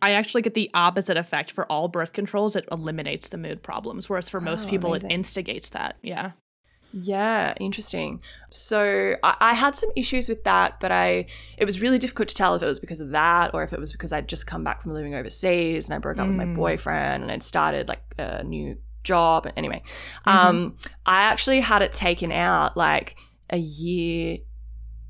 I 0.00 0.12
actually 0.12 0.42
get 0.42 0.54
the 0.54 0.70
opposite 0.74 1.16
effect 1.16 1.50
for 1.50 1.64
all 1.70 1.88
birth 1.88 2.12
controls. 2.12 2.54
It 2.54 2.68
eliminates 2.70 3.30
the 3.30 3.36
mood 3.38 3.62
problems, 3.64 4.08
whereas 4.08 4.28
for 4.28 4.40
most 4.40 4.68
Oh, 4.68 4.70
people, 4.70 4.90
amazing. 4.90 5.10
it 5.10 5.14
instigates 5.14 5.70
that. 5.70 5.96
Yeah. 6.02 6.32
Yeah, 6.92 7.54
interesting. 7.60 8.22
So 8.50 9.16
I, 9.22 9.36
I 9.40 9.54
had 9.54 9.76
some 9.76 9.90
issues 9.94 10.28
with 10.28 10.44
that, 10.44 10.80
but 10.80 10.90
I 10.90 11.26
it 11.58 11.64
was 11.66 11.80
really 11.80 11.98
difficult 11.98 12.28
to 12.28 12.34
tell 12.34 12.54
if 12.54 12.62
it 12.62 12.66
was 12.66 12.80
because 12.80 13.00
of 13.00 13.10
that 13.10 13.52
or 13.54 13.62
if 13.62 13.72
it 13.72 13.78
was 13.80 13.92
because 13.92 14.12
I'd 14.12 14.28
just 14.28 14.46
come 14.46 14.64
back 14.64 14.82
from 14.82 14.92
living 14.94 15.14
overseas 15.14 15.86
and 15.86 15.94
I 15.94 15.98
broke 15.98 16.18
up 16.18 16.26
with 16.26 16.36
my 16.36 16.46
Mm. 16.46 16.54
boyfriend 16.56 17.22
and 17.22 17.30
I'd 17.32 17.42
started 17.42 17.88
like 17.88 18.02
a 18.18 18.42
new 18.42 18.78
job. 19.04 19.46
Anyway, 19.56 19.82
Mm-hmm. 20.26 20.30
um, 20.30 20.76
I 21.04 21.22
actually 21.22 21.60
had 21.60 21.82
it 21.82 21.92
taken 21.92 22.32
out 22.32 22.76
like 22.76 23.16
a 23.50 23.58
year 23.58 24.38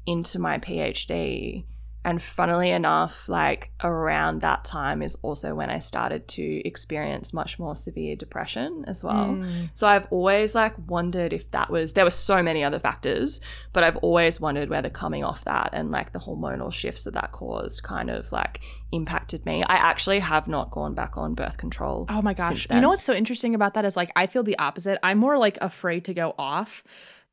into 0.06 0.38
my 0.38 0.58
PhD. 0.58 1.64
And 2.04 2.22
funnily 2.22 2.70
enough, 2.70 3.28
like 3.28 3.70
around 3.82 4.40
that 4.40 4.64
time 4.64 5.02
is 5.02 5.16
also 5.16 5.54
when 5.54 5.68
I 5.68 5.78
started 5.80 6.26
to 6.28 6.66
experience 6.66 7.32
much 7.34 7.58
more 7.58 7.76
severe 7.76 8.16
depression 8.16 8.84
as 8.86 9.04
well. 9.04 9.26
Mm. 9.28 9.70
So 9.74 9.86
I've 9.86 10.06
always 10.10 10.54
like 10.54 10.74
wondered 10.88 11.32
if 11.32 11.50
that 11.50 11.70
was 11.70 11.92
there 11.94 12.04
were 12.04 12.10
so 12.10 12.42
many 12.42 12.64
other 12.64 12.78
factors, 12.78 13.40
but 13.72 13.84
I've 13.84 13.96
always 13.98 14.40
wondered 14.40 14.70
whether 14.70 14.88
coming 14.88 15.22
off 15.24 15.44
that 15.44 15.70
and 15.72 15.90
like 15.90 16.12
the 16.12 16.18
hormonal 16.20 16.72
shifts 16.72 17.04
that 17.04 17.14
that 17.14 17.32
caused 17.32 17.82
kind 17.82 18.08
of 18.10 18.30
like 18.32 18.60
impacted 18.92 19.44
me. 19.44 19.62
I 19.64 19.74
actually 19.74 20.20
have 20.20 20.48
not 20.48 20.70
gone 20.70 20.94
back 20.94 21.18
on 21.18 21.34
birth 21.34 21.58
control. 21.58 22.06
Oh 22.08 22.22
my 22.22 22.32
gosh. 22.32 22.68
You 22.70 22.80
know 22.80 22.88
what's 22.90 23.02
so 23.02 23.12
interesting 23.12 23.54
about 23.54 23.74
that 23.74 23.84
is 23.84 23.96
like 23.96 24.12
I 24.16 24.26
feel 24.28 24.44
the 24.44 24.58
opposite. 24.58 24.98
I'm 25.02 25.18
more 25.18 25.36
like 25.36 25.58
afraid 25.60 26.04
to 26.06 26.14
go 26.14 26.34
off 26.38 26.84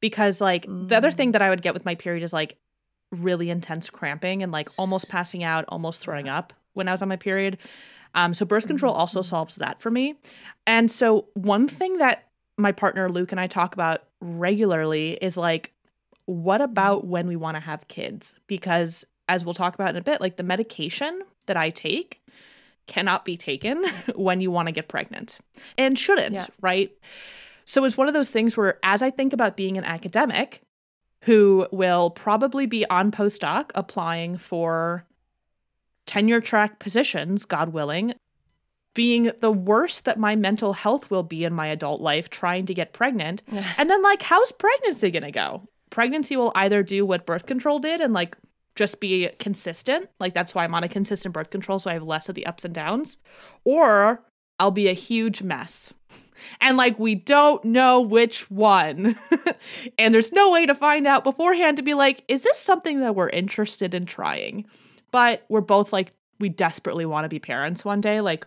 because 0.02 0.42
like 0.42 0.66
the 0.66 0.98
other 0.98 1.12
Mm. 1.12 1.14
thing 1.16 1.32
that 1.32 1.42
I 1.42 1.50
would 1.50 1.62
get 1.62 1.74
with 1.74 1.86
my 1.86 1.96
period 1.96 2.24
is 2.24 2.34
like 2.34 2.58
really 3.16 3.50
intense 3.50 3.90
cramping 3.90 4.44
and 4.44 4.52
like 4.52 4.70
almost 4.78 5.10
passing 5.10 5.44
out, 5.44 5.66
almost 5.70 6.00
throwing 6.02 6.28
up 6.30 6.54
when 6.74 6.88
I 6.88 6.92
was 6.92 7.02
on 7.02 7.10
my 7.10 7.16
period. 7.16 7.58
Um 8.14 8.34
so 8.34 8.46
birth 8.46 8.68
control 8.68 8.94
also 8.94 9.20
Mm-hmm. 9.20 9.30
solves 9.30 9.56
that 9.56 9.82
for 9.82 9.92
me. 9.92 10.16
And 10.68 10.90
so 10.92 11.28
one 11.34 11.68
thing 11.68 11.98
that 11.98 12.28
my 12.58 12.72
partner 12.72 13.10
Luke 13.10 13.32
and 13.32 13.40
I 13.42 13.48
talk 13.48 13.74
about 13.74 14.04
regularly 14.22 15.14
is 15.22 15.38
like 15.38 15.72
what 16.26 16.60
about 16.62 17.06
when 17.06 17.28
we 17.28 17.36
want 17.36 17.56
to 17.56 17.62
have 17.62 17.88
kids? 17.88 18.34
Because 18.48 19.06
as 19.30 19.46
we'll 19.46 19.54
talk 19.54 19.76
about 19.76 19.92
in 19.92 19.96
a 19.96 20.02
bit, 20.02 20.22
like 20.22 20.38
the 20.38 20.44
medication 20.44 21.22
that 21.46 21.56
I 21.58 21.70
take 21.70 22.22
cannot 22.88 23.26
be 23.26 23.38
taken 23.38 23.84
when 24.16 24.40
you 24.40 24.50
want 24.50 24.68
to 24.68 24.72
get 24.72 24.88
pregnant 24.88 25.38
and 25.78 25.98
shouldn't, 26.00 26.34
Yeah. 26.34 26.48
right? 26.62 26.92
So 27.64 27.84
it's 27.86 27.98
one 27.98 28.08
of 28.08 28.14
those 28.14 28.30
things 28.32 28.56
where, 28.56 28.80
as 28.84 29.02
I 29.02 29.10
think 29.12 29.34
about 29.34 29.56
being 29.58 29.78
an 29.78 29.84
academic 29.84 30.62
who 31.26 31.68
will 31.72 32.12
probably 32.12 32.68
be 32.68 32.86
on 32.90 33.12
postdoc 33.12 33.72
applying 33.74 34.38
for 34.38 35.06
tenure 36.06 36.40
track 36.40 36.78
positions, 36.78 37.46
God 37.46 37.74
willing, 37.74 38.14
being 38.94 39.32
the 39.40 39.52
worst 39.52 40.06
that 40.06 40.20
my 40.20 40.36
mental 40.36 40.74
health 40.74 41.10
will 41.10 41.24
be 41.24 41.44
in 41.44 41.52
my 41.52 41.68
adult 41.68 42.00
life 42.00 42.30
trying 42.30 42.68
to 42.68 42.76
get 42.76 42.94
pregnant. 42.94 43.42
and 43.78 43.90
then, 43.90 44.04
like, 44.04 44.22
how's 44.22 44.52
pregnancy 44.52 45.12
to 45.12 45.32
go? 45.32 45.68
Pregnancy 45.90 46.38
will 46.38 46.52
either 46.54 46.84
do 46.84 47.06
what 47.06 47.26
birth 47.26 47.48
control 47.48 47.80
did 47.80 48.02
and, 48.02 48.14
like, 48.14 48.38
just 48.76 49.00
be 49.00 49.30
consistent. 49.40 50.10
Like, 50.20 50.36
that's 50.36 50.54
why 50.54 50.64
I'm 50.64 50.76
on 50.76 50.84
a 50.84 50.90
consistent 50.90 51.34
birth 51.34 51.50
control. 51.50 51.80
So 51.80 51.90
I 51.90 51.94
have 51.94 52.04
less 52.04 52.30
of 52.30 52.36
the 52.36 52.46
ups 52.46 52.66
and 52.66 52.74
downs. 52.74 53.18
Or 53.64 54.24
I'll 54.60 54.70
be 54.70 54.90
a 54.90 54.94
huge 54.94 55.42
mess. 55.42 55.92
And, 56.62 56.78
like, 56.78 57.00
we 57.00 57.16
don't 57.16 57.64
know 57.66 58.02
which 58.02 58.50
one. 58.50 59.18
and 59.98 60.14
there's 60.14 60.32
no 60.32 60.52
way 60.52 60.66
to 60.66 60.76
find 60.76 61.08
out 61.08 61.24
beforehand 61.24 61.78
to 61.78 61.84
be 61.84 61.94
like, 61.94 62.24
is 62.28 62.44
this 62.44 62.58
something 62.58 63.00
that 63.02 63.16
we're 63.16 63.30
interested 63.30 63.94
in 63.94 64.06
trying? 64.06 64.66
But 65.12 65.46
we're 65.50 65.62
both 65.62 65.94
like, 65.94 66.14
we 66.40 66.50
desperately 66.50 67.06
want 67.06 67.26
to 67.26 67.30
be 67.30 67.40
parents 67.40 67.86
one 67.86 68.02
day. 68.02 68.22
Like, 68.22 68.46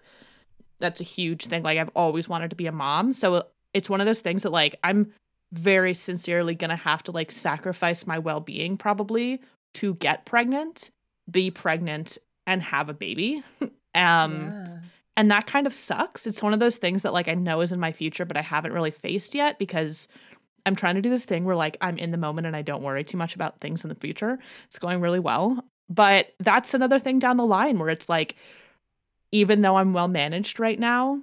that's 0.81 1.01
a 1.01 1.05
huge 1.05 1.47
thing. 1.47 1.63
Like, 1.63 1.79
I've 1.79 1.91
always 1.95 2.29
wanted 2.29 2.51
to 2.51 2.57
be 2.57 2.67
a 2.67 2.73
mom. 2.73 3.13
So 3.13 3.45
it's 3.75 3.91
one 3.91 4.01
of 4.01 4.07
those 4.07 4.21
things 4.21 4.43
that, 4.43 4.51
like, 4.53 4.77
I'm 4.85 5.13
very 5.53 5.95
sincerely 5.95 6.55
gonna 6.55 6.77
have 6.77 7.03
to 7.03 7.11
like 7.11 7.31
sacrifice 7.31 8.07
my 8.07 8.19
well-being 8.19 8.77
probably 8.77 9.41
to 9.75 9.95
get 9.95 10.27
pregnant 10.27 10.91
be 11.31 11.51
pregnant 11.51 12.19
and 12.47 12.63
have 12.63 12.89
a 12.89 12.95
baby 12.95 13.43
um 13.95 14.53
Yeah. 14.53 14.79
And 15.19 15.33
that 15.33 15.49
kind 15.49 15.67
of 15.67 15.75
sucks. 15.75 16.29
It's 16.29 16.45
one 16.45 16.55
of 16.55 16.61
those 16.61 16.77
things 16.77 17.03
that 17.03 17.13
like 17.13 17.29
i 17.29 17.35
know 17.35 17.61
is 17.61 17.73
in 17.73 17.81
my 17.81 17.93
future 17.93 18.25
but 18.25 18.37
i 18.37 18.41
haven't 18.41 18.73
really 18.73 18.93
faced 18.93 19.35
yet 19.35 19.59
because 19.59 20.09
i'm 20.65 20.77
trying 20.77 20.95
to 20.95 21.03
do 21.03 21.11
this 21.11 21.25
thing 21.25 21.45
where 21.45 21.57
like 21.57 21.77
i'm 21.81 21.99
in 21.99 22.13
the 22.13 22.17
moment 22.17 22.47
and 22.47 22.57
i 22.57 22.63
don't 22.63 22.83
worry 22.83 23.05
too 23.05 23.17
much 23.17 23.35
about 23.35 23.61
things 23.61 23.85
in 23.85 23.89
the 23.89 23.95
future. 23.97 24.39
It's 24.67 24.79
going 24.79 25.01
really 25.01 25.19
well. 25.21 25.65
But 25.91 26.35
that's 26.39 26.75
another 26.75 26.99
thing 26.99 27.19
down 27.19 27.37
the 27.39 27.47
line 27.47 27.79
where 27.79 27.89
it's 27.89 28.09
like 28.09 28.37
even 29.33 29.61
though 29.63 29.77
i'm 29.77 29.93
well 29.93 30.09
managed 30.09 30.61
right 30.61 30.79
now 30.79 31.21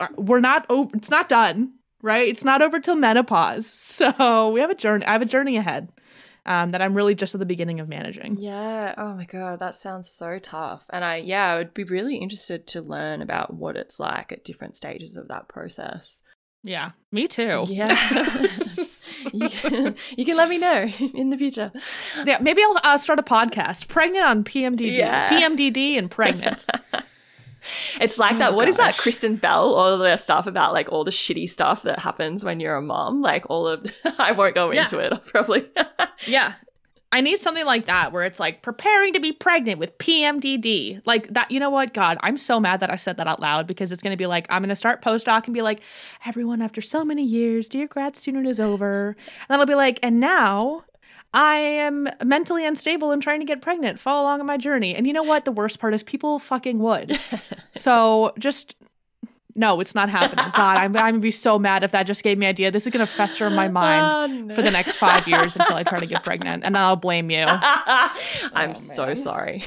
uh, 0.00 0.08
we're 0.16 0.40
not 0.40 0.66
over 0.68 0.96
it's 0.96 1.10
not 1.10 1.28
done 1.28 1.74
right? 2.02 2.28
It's 2.28 2.44
not 2.44 2.60
over 2.60 2.80
till 2.80 2.96
menopause. 2.96 3.66
So 3.94 4.50
we 4.50 4.60
have 4.60 4.70
a 4.70 4.74
journey 4.74 5.06
i 5.06 5.12
have 5.12 5.22
a 5.22 5.26
journey 5.26 5.56
ahead 5.56 5.88
um, 6.46 6.70
that 6.70 6.82
i'm 6.82 6.94
really 6.94 7.14
just 7.14 7.34
at 7.34 7.38
the 7.38 7.46
beginning 7.46 7.80
of 7.80 7.88
managing 7.88 8.36
Yeah. 8.38 8.94
Oh 8.98 9.14
my 9.14 9.24
god, 9.24 9.58
that 9.60 9.74
sounds 9.74 10.08
so 10.10 10.38
tough. 10.38 10.84
And 10.90 11.04
I 11.04 11.16
yeah, 11.16 11.52
I 11.52 11.58
would 11.58 11.74
be 11.74 11.84
really 11.84 12.16
interested 12.16 12.66
to 12.68 12.82
learn 12.82 13.22
about 13.22 13.54
what 13.54 13.76
it's 13.76 13.98
like 13.98 14.32
at 14.32 14.44
different 14.44 14.76
stages 14.76 15.16
of 15.16 15.28
that 15.28 15.48
process. 15.48 16.22
yeah 16.62 16.90
me 17.12 17.26
too 17.26 17.64
Yeah. 17.68 18.46
you, 19.32 19.48
can, 19.48 19.94
you 20.16 20.24
can 20.24 20.36
let 20.36 20.48
me 20.48 20.58
know 20.58 20.82
in 21.14 21.30
the 21.30 21.36
future. 21.38 21.72
Yeah, 22.24 22.38
maybe 22.40 22.62
I'll 22.62 22.78
uh, 22.84 22.98
start 22.98 23.18
a 23.18 23.22
podcast. 23.22 23.88
Pregnant 23.88 24.24
on 24.24 24.44
PMDD. 24.44 24.96
Yeah. 24.96 25.30
PMDD 25.30 25.96
and 25.98 26.10
pregnant. 26.10 26.66
It's 28.00 28.18
like 28.18 28.36
oh 28.36 28.38
that. 28.38 28.52
Oh, 28.52 28.56
What 28.56 28.68
is 28.68 28.76
that? 28.76 28.96
Kristen 28.96 29.36
Bell, 29.36 29.74
all 29.74 29.98
the 29.98 30.16
stuff 30.16 30.46
about 30.46 30.72
like 30.72 30.90
all 30.92 31.04
the 31.04 31.10
shitty 31.10 31.48
stuff 31.48 31.82
that 31.82 31.98
happens 32.00 32.44
when 32.44 32.60
you're 32.60 32.76
a 32.76 32.82
mom. 32.82 33.22
Like 33.22 33.44
all 33.50 33.66
of, 33.68 33.86
I 34.18 34.32
won't 34.32 34.54
go 34.54 34.70
Yeah. 34.72 34.82
into 34.82 34.98
it. 34.98 35.12
I'll 35.12 35.18
Probably. 35.18 35.68
yeah. 36.26 36.54
I 37.12 37.20
need 37.20 37.38
something 37.38 37.64
like 37.64 37.86
that 37.86 38.10
where 38.10 38.24
it's 38.24 38.40
like 38.40 38.60
preparing 38.62 39.12
to 39.12 39.20
be 39.20 39.30
pregnant 39.30 39.78
with 39.78 39.96
PMDD. 39.98 41.00
Like 41.06 41.28
that, 41.32 41.48
you 41.48 41.60
know 41.60 41.70
what? 41.70 41.94
God, 41.94 42.18
I'm 42.22 42.36
so 42.36 42.58
mad 42.58 42.80
that 42.80 42.90
I 42.90 42.96
said 42.96 43.18
that 43.18 43.28
out 43.28 43.38
loud 43.38 43.68
because 43.68 43.92
it's 43.92 44.02
going 44.02 44.12
to 44.12 44.16
be 44.16 44.26
like, 44.26 44.48
I'm 44.50 44.62
going 44.62 44.68
to 44.70 44.74
start 44.76 45.00
postdoc 45.00 45.44
and 45.44 45.54
be 45.54 45.62
like, 45.62 45.80
everyone, 46.26 46.60
after 46.60 46.80
so 46.80 47.04
many 47.04 47.22
years, 47.22 47.68
dear 47.68 47.86
grad 47.86 48.16
student 48.16 48.48
is 48.48 48.58
over. 48.58 49.08
And 49.10 49.46
then 49.48 49.60
I'll 49.60 49.66
be 49.66 49.76
like, 49.76 50.00
and 50.02 50.18
now 50.18 50.82
I 51.34 51.56
am 51.56 52.08
mentally 52.24 52.64
unstable 52.64 53.10
and 53.10 53.20
trying 53.20 53.40
to 53.40 53.46
get 53.46 53.60
pregnant. 53.60 53.98
Follow 53.98 54.22
along 54.22 54.40
on 54.40 54.46
my 54.46 54.56
journey. 54.56 54.94
And 54.94 55.06
you 55.06 55.12
know 55.12 55.22
what? 55.24 55.44
The 55.44 55.52
worst 55.52 55.80
part 55.80 55.92
is 55.92 56.02
people 56.02 56.38
fucking 56.38 56.78
would. 56.78 57.18
so 57.72 58.32
just 58.38 58.76
No, 59.56 59.80
it's 59.80 59.94
not 59.96 60.08
happening. 60.10 60.46
God, 60.54 60.76
I'm, 60.78 60.96
I'm 60.96 61.12
gonna 61.14 61.18
be 61.18 61.30
so 61.32 61.58
mad 61.58 61.82
if 61.84 61.90
that 61.90 62.04
just 62.04 62.22
gave 62.22 62.38
me 62.38 62.46
idea. 62.46 62.70
This 62.70 62.86
is 62.86 62.92
gonna 62.92 63.06
fester 63.06 63.46
in 63.48 63.54
my 63.54 63.66
oh, 63.68 63.72
mind 63.72 64.04
Oh, 64.12 64.26
no. 64.46 64.54
for 64.54 64.62
the 64.62 64.70
next 64.70 64.92
five 64.92 65.26
years 65.28 65.56
until 65.56 65.74
I 65.76 65.82
try 65.82 65.98
to 65.98 66.06
get 66.06 66.22
pregnant, 66.22 66.62
and 66.64 66.76
I'll 66.78 66.96
blame 66.96 67.30
you. 67.30 67.44
I'm 67.48 68.70
Oh, 68.70 68.74
so 68.74 69.14
sorry. 69.14 69.64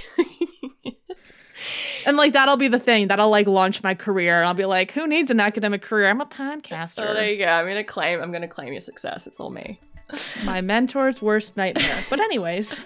And 2.06 2.16
like 2.16 2.32
that'll 2.34 2.56
be 2.56 2.68
the 2.70 2.80
thing 2.80 3.08
that'll 3.10 3.30
like 3.30 3.48
launch 3.48 3.84
my 3.84 3.94
career. 3.94 4.44
I'll 4.44 4.54
be 4.54 4.64
like, 4.66 4.92
who 4.92 5.06
needs 5.08 5.30
an 5.32 5.40
academic 5.42 5.82
career? 5.82 6.08
I'm 6.10 6.22
a 6.22 6.26
podcaster. 6.26 7.06
oh, 7.06 7.14
there 7.14 7.30
you 7.30 7.40
go. 7.40 7.46
I'm 7.48 7.68
gonna 7.68 7.84
claim. 7.84 8.22
I'm 8.22 8.32
gonna 8.32 8.48
claim 8.48 8.72
your 8.72 8.80
success. 8.80 9.28
It's 9.28 9.40
all 9.40 9.50
me. 9.50 9.80
My 10.46 10.62
mentor's 10.62 11.22
worst 11.22 11.58
nightmare. 11.58 12.04
But 12.10 12.20
anyways, 12.20 12.84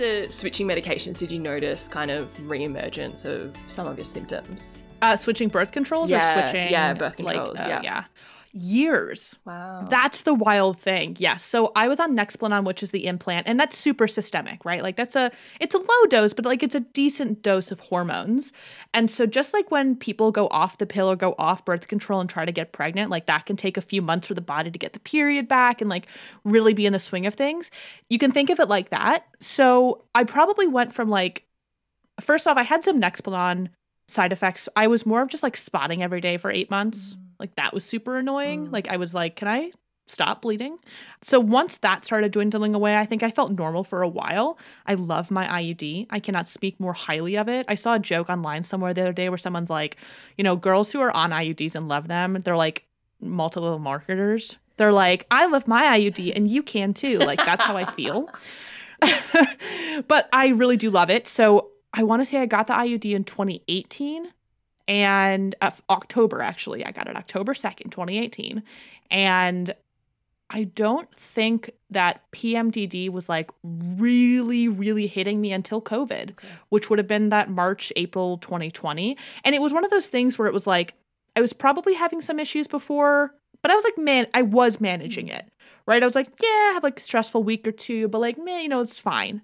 after 0.00 0.30
switching 0.30 0.66
medications 0.66 1.18
did 1.18 1.30
you 1.30 1.38
notice 1.38 1.86
kind 1.86 2.10
of 2.10 2.50
re-emergence 2.50 3.26
of 3.26 3.54
some 3.68 3.86
of 3.86 3.98
your 3.98 4.04
symptoms? 4.04 4.86
uh, 5.02 5.14
switching 5.16 5.48
birth 5.48 5.72
controls 5.72 6.08
Yeah, 6.10 6.38
or 6.44 6.48
switching 6.48 6.70
yeah, 6.70 6.94
birth 6.94 7.18
like, 7.20 7.36
controls, 7.36 7.60
uh, 7.60 7.66
yeah. 7.68 7.80
yeah, 7.82 8.04
years. 8.52 9.38
Wow. 9.44 9.86
That's 9.88 10.22
the 10.22 10.34
wild 10.34 10.78
thing. 10.78 11.16
Yes. 11.18 11.44
So 11.44 11.72
I 11.76 11.88
was 11.88 12.00
on 12.00 12.16
Nexplanon, 12.16 12.64
which 12.64 12.82
is 12.82 12.90
the 12.90 13.06
implant, 13.06 13.46
and 13.46 13.58
that's 13.58 13.76
super 13.76 14.08
systemic, 14.08 14.64
right? 14.64 14.82
Like 14.82 14.96
that's 14.96 15.16
a 15.16 15.30
it's 15.60 15.74
a 15.74 15.78
low 15.78 16.06
dose, 16.08 16.32
but 16.32 16.44
like 16.44 16.62
it's 16.62 16.74
a 16.74 16.80
decent 16.80 17.42
dose 17.42 17.70
of 17.70 17.80
hormones. 17.80 18.52
And 18.92 19.10
so 19.10 19.26
just 19.26 19.54
like 19.54 19.70
when 19.70 19.96
people 19.96 20.32
go 20.32 20.48
off 20.48 20.78
the 20.78 20.86
pill 20.86 21.10
or 21.10 21.16
go 21.16 21.34
off 21.38 21.64
birth 21.64 21.88
control 21.88 22.20
and 22.20 22.28
try 22.28 22.44
to 22.44 22.52
get 22.52 22.72
pregnant, 22.72 23.10
like 23.10 23.26
that 23.26 23.46
can 23.46 23.56
take 23.56 23.76
a 23.76 23.82
few 23.82 24.02
months 24.02 24.26
for 24.26 24.34
the 24.34 24.40
body 24.40 24.70
to 24.70 24.78
get 24.78 24.92
the 24.92 25.00
period 25.00 25.48
back 25.48 25.80
and 25.80 25.88
like 25.88 26.06
really 26.44 26.74
be 26.74 26.86
in 26.86 26.92
the 26.92 26.98
swing 26.98 27.26
of 27.26 27.34
things. 27.34 27.70
You 28.08 28.18
can 28.18 28.30
think 28.30 28.50
of 28.50 28.60
it 28.60 28.68
like 28.68 28.90
that. 28.90 29.26
So 29.40 30.04
I 30.14 30.24
probably 30.24 30.66
went 30.66 30.92
from 30.92 31.08
like 31.08 31.44
first 32.20 32.46
off, 32.46 32.56
I 32.56 32.62
had 32.62 32.84
some 32.84 33.00
Nexplanon 33.00 33.68
side 34.08 34.32
effects. 34.32 34.68
I 34.76 34.86
was 34.88 35.06
more 35.06 35.22
of 35.22 35.28
just 35.28 35.42
like 35.42 35.56
spotting 35.56 36.02
every 36.02 36.20
day 36.20 36.36
for 36.36 36.50
eight 36.50 36.70
months. 36.70 37.14
Mm. 37.14 37.29
Like 37.40 37.56
that 37.56 37.74
was 37.74 37.84
super 37.84 38.18
annoying. 38.18 38.68
Mm. 38.68 38.72
Like 38.72 38.88
I 38.88 38.98
was 38.98 39.14
like, 39.14 39.34
can 39.34 39.48
I 39.48 39.72
stop 40.06 40.42
bleeding? 40.42 40.78
So 41.22 41.40
once 41.40 41.78
that 41.78 42.04
started 42.04 42.32
dwindling 42.32 42.74
away, 42.74 42.96
I 42.96 43.06
think 43.06 43.22
I 43.22 43.30
felt 43.30 43.52
normal 43.52 43.82
for 43.82 44.02
a 44.02 44.08
while. 44.08 44.58
I 44.86 44.94
love 44.94 45.30
my 45.30 45.46
IUD. 45.46 46.08
I 46.10 46.20
cannot 46.20 46.48
speak 46.48 46.78
more 46.78 46.92
highly 46.92 47.36
of 47.36 47.48
it. 47.48 47.64
I 47.68 47.74
saw 47.74 47.94
a 47.94 47.98
joke 47.98 48.28
online 48.28 48.62
somewhere 48.62 48.92
the 48.92 49.02
other 49.02 49.12
day 49.12 49.28
where 49.28 49.38
someone's 49.38 49.70
like, 49.70 49.96
you 50.36 50.44
know, 50.44 50.56
girls 50.56 50.92
who 50.92 51.00
are 51.00 51.10
on 51.16 51.30
IUDs 51.30 51.74
and 51.74 51.88
love 51.88 52.08
them, 52.08 52.34
they're 52.44 52.56
like 52.56 52.84
multi-level 53.20 53.78
marketers. 53.78 54.56
They're 54.76 54.92
like, 54.92 55.26
I 55.30 55.46
love 55.46 55.66
my 55.66 55.98
IUD 55.98 56.32
and 56.36 56.50
you 56.50 56.62
can 56.62 56.92
too. 56.92 57.18
Like 57.18 57.38
that's 57.38 57.64
how 57.64 57.76
I 57.76 57.84
feel. 57.86 58.28
but 60.08 60.28
I 60.32 60.48
really 60.48 60.76
do 60.76 60.90
love 60.90 61.10
it. 61.10 61.26
So 61.26 61.70
I 61.92 62.02
want 62.02 62.20
to 62.20 62.26
say 62.26 62.38
I 62.38 62.46
got 62.46 62.66
the 62.66 62.74
IUD 62.74 63.14
in 63.14 63.24
2018 63.24 64.32
and 64.90 65.54
uh, 65.60 65.70
October 65.88 66.42
actually. 66.42 66.84
I 66.84 66.90
got 66.90 67.06
it 67.06 67.16
October 67.16 67.54
2nd, 67.54 67.92
2018. 67.92 68.62
And 69.10 69.72
I 70.50 70.64
don't 70.64 71.08
think 71.16 71.70
that 71.90 72.28
PMDD 72.32 73.08
was 73.08 73.28
like 73.28 73.50
really, 73.62 74.66
really 74.66 75.06
hitting 75.06 75.40
me 75.40 75.52
until 75.52 75.80
COVID, 75.80 76.36
which 76.70 76.90
would 76.90 76.98
have 76.98 77.06
been 77.06 77.28
that 77.28 77.48
March, 77.48 77.92
April 77.94 78.38
2020. 78.38 79.16
And 79.44 79.54
it 79.54 79.62
was 79.62 79.72
one 79.72 79.84
of 79.84 79.92
those 79.92 80.08
things 80.08 80.36
where 80.36 80.48
it 80.48 80.52
was 80.52 80.66
like, 80.66 80.94
I 81.36 81.40
was 81.40 81.52
probably 81.52 81.94
having 81.94 82.20
some 82.20 82.40
issues 82.40 82.66
before, 82.66 83.32
but 83.62 83.70
I 83.70 83.76
was 83.76 83.84
like, 83.84 83.96
man, 83.96 84.26
I 84.34 84.42
was 84.42 84.80
managing 84.80 85.28
it, 85.28 85.46
right? 85.86 86.02
I 86.02 86.06
was 86.06 86.16
like, 86.16 86.32
yeah, 86.42 86.48
I 86.48 86.70
have 86.74 86.82
like 86.82 86.98
a 86.98 87.02
stressful 87.02 87.44
week 87.44 87.64
or 87.68 87.72
two, 87.72 88.08
but 88.08 88.20
like, 88.20 88.36
man, 88.36 88.62
you 88.62 88.68
know, 88.68 88.80
it's 88.80 88.98
fine. 88.98 89.42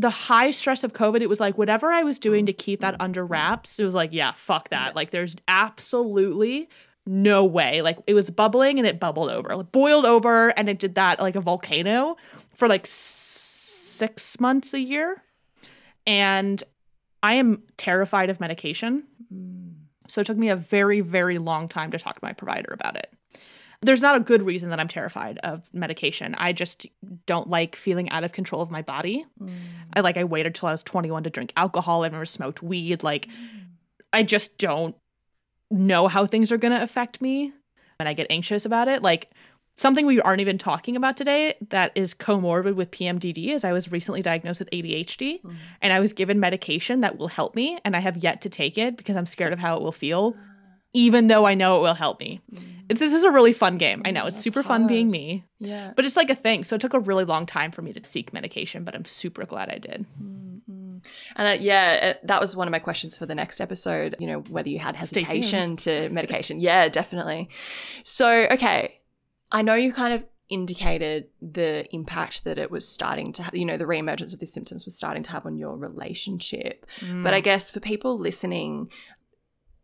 The 0.00 0.10
high 0.10 0.50
stress 0.50 0.82
of 0.82 0.94
COVID, 0.94 1.20
it 1.20 1.28
was 1.28 1.40
like 1.40 1.58
whatever 1.58 1.92
I 1.92 2.02
was 2.04 2.18
doing 2.18 2.46
to 2.46 2.54
keep 2.54 2.80
that 2.80 2.94
mm-hmm. 2.94 3.02
under 3.02 3.26
wraps, 3.26 3.78
it 3.78 3.84
was 3.84 3.94
like, 3.94 4.10
yeah, 4.12 4.32
fuck 4.32 4.70
that. 4.70 4.96
Like, 4.96 5.10
there's 5.10 5.36
absolutely 5.46 6.70
no 7.04 7.44
way. 7.44 7.82
Like, 7.82 7.98
it 8.06 8.14
was 8.14 8.30
bubbling 8.30 8.78
and 8.78 8.88
it 8.88 8.98
bubbled 8.98 9.30
over, 9.30 9.54
like, 9.54 9.72
boiled 9.72 10.06
over, 10.06 10.48
and 10.58 10.70
it 10.70 10.78
did 10.78 10.94
that 10.94 11.20
like 11.20 11.36
a 11.36 11.40
volcano 11.40 12.16
for 12.54 12.66
like 12.66 12.86
six 12.86 14.40
months 14.40 14.72
a 14.72 14.80
year. 14.80 15.22
And 16.06 16.62
I 17.22 17.34
am 17.34 17.64
terrified 17.76 18.30
of 18.30 18.40
medication. 18.40 19.04
Mm. 19.32 19.74
So 20.08 20.22
it 20.22 20.26
took 20.26 20.38
me 20.38 20.48
a 20.48 20.56
very, 20.56 21.02
very 21.02 21.36
long 21.36 21.68
time 21.68 21.90
to 21.90 21.98
talk 21.98 22.14
to 22.14 22.24
my 22.24 22.32
provider 22.32 22.72
about 22.72 22.96
it. 22.96 23.12
There's 23.82 24.02
not 24.02 24.16
a 24.16 24.20
good 24.20 24.42
reason 24.42 24.70
that 24.70 24.80
I'm 24.80 24.88
terrified 24.88 25.38
of 25.38 25.72
medication. 25.72 26.34
I 26.36 26.52
just 26.52 26.86
don't 27.24 27.48
like 27.48 27.76
feeling 27.76 28.10
out 28.10 28.24
of 28.24 28.32
control 28.32 28.60
of 28.60 28.70
my 28.70 28.82
body. 28.82 29.24
Mm. 29.40 29.54
I 29.94 30.00
like 30.00 30.18
I 30.18 30.24
waited 30.24 30.54
till 30.54 30.68
I 30.68 30.72
was 30.72 30.82
21 30.82 31.22
to 31.24 31.30
drink 31.30 31.52
alcohol. 31.56 32.04
I've 32.04 32.12
never 32.12 32.26
smoked 32.26 32.62
weed. 32.62 33.02
Like 33.02 33.26
mm. 33.26 33.32
I 34.12 34.22
just 34.22 34.58
don't 34.58 34.94
know 35.70 36.08
how 36.08 36.26
things 36.26 36.52
are 36.52 36.58
going 36.58 36.74
to 36.74 36.82
affect 36.82 37.22
me 37.22 37.52
and 37.98 38.08
I 38.08 38.12
get 38.12 38.26
anxious 38.28 38.66
about 38.66 38.88
it. 38.88 39.02
Like 39.02 39.30
something 39.76 40.04
we 40.04 40.20
aren't 40.20 40.40
even 40.40 40.58
talking 40.58 40.96
about 40.96 41.16
today 41.16 41.54
that 41.70 41.92
is 41.94 42.12
comorbid 42.12 42.74
with 42.74 42.90
PMDD 42.90 43.48
is 43.48 43.64
I 43.64 43.72
was 43.72 43.90
recently 43.90 44.20
diagnosed 44.20 44.60
with 44.60 44.70
ADHD 44.70 45.40
mm. 45.40 45.54
and 45.80 45.92
I 45.92 46.00
was 46.00 46.12
given 46.12 46.38
medication 46.38 47.00
that 47.00 47.18
will 47.18 47.28
help 47.28 47.54
me 47.54 47.78
and 47.84 47.96
I 47.96 48.00
have 48.00 48.18
yet 48.18 48.42
to 48.42 48.50
take 48.50 48.76
it 48.76 48.96
because 48.96 49.16
I'm 49.16 49.26
scared 49.26 49.52
of 49.52 49.58
how 49.58 49.76
it 49.76 49.82
will 49.82 49.92
feel 49.92 50.36
even 50.92 51.26
though 51.28 51.46
I 51.46 51.54
know 51.54 51.78
it 51.78 51.82
will 51.82 51.94
help 51.94 52.20
me. 52.20 52.40
It's- 52.88 52.98
This 52.98 53.12
is 53.12 53.22
a 53.22 53.30
really 53.30 53.52
fun 53.52 53.78
game. 53.78 54.02
I 54.04 54.10
know 54.10 54.26
it's 54.26 54.36
That's 54.36 54.42
super 54.44 54.62
fun 54.64 54.86
being 54.88 55.10
me, 55.10 55.44
yeah. 55.60 55.92
but 55.94 56.04
it's 56.04 56.16
like 56.16 56.28
a 56.30 56.34
thing. 56.34 56.64
So 56.64 56.74
it 56.74 56.80
took 56.80 56.92
a 56.94 56.98
really 56.98 57.24
long 57.24 57.46
time 57.46 57.70
for 57.70 57.82
me 57.82 57.92
to 57.92 58.02
seek 58.02 58.32
medication, 58.32 58.82
but 58.82 58.94
I'm 58.96 59.04
super 59.04 59.46
glad 59.46 59.70
I 59.70 59.78
did. 59.78 60.06
And 61.36 61.48
uh, 61.48 61.56
yeah, 61.60 62.14
uh, 62.16 62.26
that 62.26 62.40
was 62.40 62.56
one 62.56 62.66
of 62.68 62.72
my 62.72 62.78
questions 62.78 63.16
for 63.16 63.26
the 63.26 63.34
next 63.34 63.60
episode. 63.60 64.16
You 64.18 64.26
know, 64.26 64.40
whether 64.50 64.68
you 64.68 64.78
had 64.80 64.96
hesitation 64.96 65.76
to 65.76 66.08
medication. 66.10 66.60
Yeah, 66.70 66.88
definitely. 66.88 67.48
So, 68.02 68.46
okay, 68.50 69.00
I 69.52 69.62
know 69.62 69.74
you 69.74 69.92
kind 69.92 70.12
of 70.14 70.24
indicated 70.48 71.28
the 71.40 71.86
impact 71.94 72.42
that 72.44 72.58
it 72.58 72.70
was 72.70 72.86
starting 72.86 73.32
to 73.34 73.42
have, 73.44 73.54
you 73.54 73.64
know, 73.64 73.76
the 73.76 73.84
reemergence 73.84 74.32
of 74.34 74.40
these 74.40 74.52
symptoms 74.52 74.84
was 74.84 74.96
starting 74.96 75.22
to 75.22 75.30
have 75.30 75.46
on 75.46 75.56
your 75.56 75.76
relationship. 75.76 76.84
But 77.22 77.34
I 77.34 77.40
guess 77.40 77.70
for 77.70 77.78
people 77.80 78.18
listening, 78.18 78.90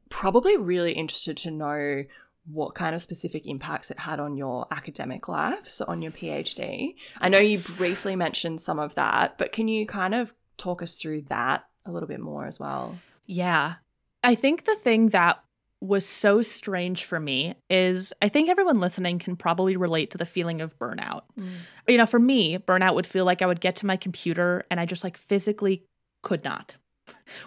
probably 0.09 0.57
really 0.57 0.92
interested 0.92 1.36
to 1.38 1.50
know 1.50 2.04
what 2.50 2.74
kind 2.74 2.94
of 2.94 3.02
specific 3.02 3.46
impacts 3.46 3.90
it 3.90 3.98
had 3.98 4.20
on 4.20 4.36
your 4.36 4.66
academic 4.70 5.28
life, 5.28 5.68
so 5.68 5.84
on 5.88 6.00
your 6.00 6.12
PhD. 6.12 6.94
I 7.20 7.28
know 7.28 7.38
you 7.38 7.59
briefly 7.76 8.14
mentioned 8.14 8.61
some 8.61 8.78
of 8.78 8.94
that, 8.94 9.36
but 9.36 9.52
can 9.52 9.68
you 9.68 9.84
kind 9.84 10.14
of 10.14 10.34
talk 10.57 10.82
us 10.82 10.96
through 10.96 11.22
that 11.22 11.66
a 11.84 11.90
little 11.90 12.09
bit 12.09 12.20
more 12.20 12.46
as 12.46 12.61
well? 12.61 12.98
Yeah. 13.26 13.74
I 14.22 14.34
think 14.34 14.64
the 14.64 14.76
thing 14.76 15.09
that 15.09 15.42
was 15.80 16.07
so 16.07 16.40
strange 16.40 17.04
for 17.04 17.20
me 17.20 17.54
is 17.68 18.12
I 18.22 18.28
think 18.28 18.48
everyone 18.48 18.78
listening 18.78 19.18
can 19.18 19.36
probably 19.36 19.76
relate 19.76 20.11
to 20.12 20.18
the 20.18 20.24
feeling 20.24 20.61
of 20.61 20.78
burnout. 20.78 21.22
Mm. 21.38 21.48
You 21.86 21.98
know, 21.98 22.07
for 22.07 22.18
me, 22.18 22.59
burnout 22.59 22.94
would 22.94 23.07
feel 23.07 23.24
like 23.24 23.42
I 23.42 23.46
would 23.46 23.61
get 23.61 23.76
to 23.76 23.86
my 23.86 23.96
computer 23.96 24.64
and 24.70 24.80
I 24.80 24.86
just 24.86 25.04
like 25.04 25.16
physically 25.16 25.84
could 26.22 26.44
not. 26.44 26.76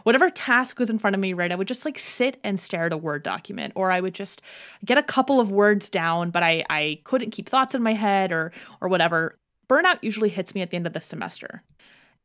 Whatever 0.03 0.29
task 0.29 0.79
was 0.79 0.89
in 0.89 0.99
front 0.99 1.15
of 1.15 1.19
me, 1.19 1.33
right, 1.33 1.51
I 1.51 1.55
would 1.55 1.67
just 1.67 1.85
like 1.85 1.99
sit 1.99 2.37
and 2.43 2.59
stare 2.59 2.85
at 2.85 2.93
a 2.93 2.97
Word 2.97 3.23
document, 3.23 3.73
or 3.75 3.91
I 3.91 4.01
would 4.01 4.13
just 4.13 4.41
get 4.85 4.97
a 4.97 5.03
couple 5.03 5.39
of 5.39 5.51
words 5.51 5.89
down, 5.89 6.31
but 6.31 6.43
I, 6.43 6.63
I 6.69 7.01
couldn't 7.03 7.31
keep 7.31 7.49
thoughts 7.49 7.75
in 7.75 7.81
my 7.83 7.93
head 7.93 8.31
or 8.31 8.51
or 8.81 8.87
whatever. 8.87 9.37
Burnout 9.69 9.99
usually 10.01 10.29
hits 10.29 10.55
me 10.55 10.61
at 10.61 10.71
the 10.71 10.77
end 10.77 10.87
of 10.87 10.93
the 10.93 10.99
semester. 10.99 11.63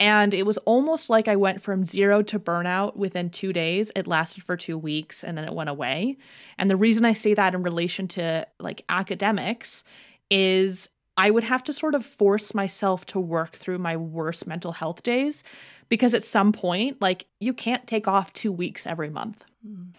And 0.01 0.35
it 0.35 0.45
was 0.45 0.59
almost 0.59 1.09
like 1.09 1.29
I 1.29 1.37
went 1.37 1.61
from 1.61 1.85
zero 1.85 2.21
to 2.23 2.41
burnout 2.41 2.97
within 2.97 3.31
two 3.31 3.53
days. 3.53 3.93
It 3.95 4.07
lasted 4.07 4.43
for 4.43 4.57
two 4.57 4.77
weeks 4.77 5.23
and 5.23 5.39
then 5.39 5.45
it 5.45 5.55
went 5.55 5.71
away. 5.71 6.17
And 6.59 6.69
the 6.69 6.77
reason 6.77 7.05
I 7.05 7.13
say 7.13 7.35
that 7.35 7.55
in 7.55 7.63
relation 7.63 8.09
to 8.09 8.47
like 8.59 8.85
academics 8.89 9.85
is 10.31 10.89
I 11.17 11.31
would 11.31 11.45
have 11.45 11.63
to 11.65 11.73
sort 11.73 11.95
of 11.95 12.05
force 12.05 12.55
myself 12.55 13.07
to 13.07 13.21
work 13.21 13.53
through 13.53 13.79
my 13.79 13.97
worst 13.97 14.47
mental 14.47 14.73
health 14.73 15.03
days 15.03 15.45
because 15.89 16.15
at 16.15 16.25
some 16.25 16.53
point, 16.53 17.01
like, 17.01 17.27
you 17.41 17.53
can't 17.53 17.87
take 17.87 18.09
off 18.09 18.33
two 18.33 18.51
weeks 18.51 18.87
every 18.87 19.11
month. 19.11 19.45
Mm. 19.67 19.95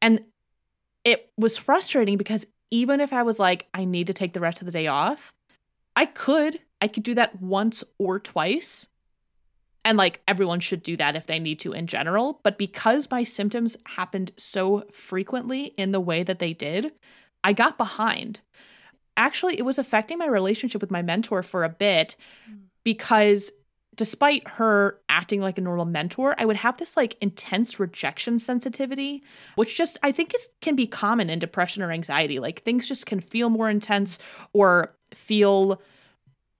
And 0.00 0.24
it 1.04 1.30
was 1.36 1.58
frustrating 1.58 2.16
because 2.16 2.46
even 2.70 3.00
if 3.00 3.12
I 3.12 3.22
was 3.22 3.38
like, 3.38 3.68
I 3.74 3.84
need 3.84 4.06
to 4.06 4.14
take 4.14 4.32
the 4.32 4.40
rest 4.40 4.62
of 4.62 4.66
the 4.66 4.72
day 4.72 4.86
off, 4.86 5.34
I 5.94 6.06
could. 6.06 6.60
I 6.80 6.88
could 6.88 7.02
do 7.02 7.14
that 7.14 7.40
once 7.40 7.84
or 7.98 8.18
twice. 8.18 8.88
And 9.84 9.98
like 9.98 10.22
everyone 10.26 10.60
should 10.60 10.82
do 10.82 10.96
that 10.96 11.16
if 11.16 11.26
they 11.26 11.38
need 11.38 11.60
to 11.60 11.72
in 11.72 11.86
general. 11.86 12.40
But 12.42 12.56
because 12.56 13.10
my 13.10 13.24
symptoms 13.24 13.76
happened 13.84 14.32
so 14.38 14.84
frequently 14.92 15.66
in 15.76 15.92
the 15.92 16.00
way 16.00 16.22
that 16.22 16.38
they 16.38 16.54
did, 16.54 16.92
I 17.44 17.52
got 17.52 17.76
behind 17.76 18.40
actually 19.16 19.58
it 19.58 19.64
was 19.64 19.78
affecting 19.78 20.18
my 20.18 20.26
relationship 20.26 20.80
with 20.80 20.90
my 20.90 21.02
mentor 21.02 21.42
for 21.42 21.64
a 21.64 21.68
bit 21.68 22.16
mm. 22.50 22.58
because 22.84 23.50
despite 23.94 24.48
her 24.48 24.98
acting 25.10 25.40
like 25.40 25.58
a 25.58 25.60
normal 25.60 25.84
mentor 25.84 26.34
i 26.38 26.44
would 26.44 26.56
have 26.56 26.78
this 26.78 26.96
like 26.96 27.16
intense 27.20 27.78
rejection 27.78 28.38
sensitivity 28.38 29.22
which 29.56 29.76
just 29.76 29.98
i 30.02 30.10
think 30.10 30.34
is 30.34 30.48
can 30.60 30.74
be 30.76 30.86
common 30.86 31.28
in 31.28 31.38
depression 31.38 31.82
or 31.82 31.90
anxiety. 31.92 32.38
Like 32.38 32.62
things 32.62 32.88
just 32.88 33.06
can 33.06 33.20
feel 33.20 33.50
more 33.50 33.68
intense 33.68 34.18
or 34.52 34.94
feel 35.12 35.82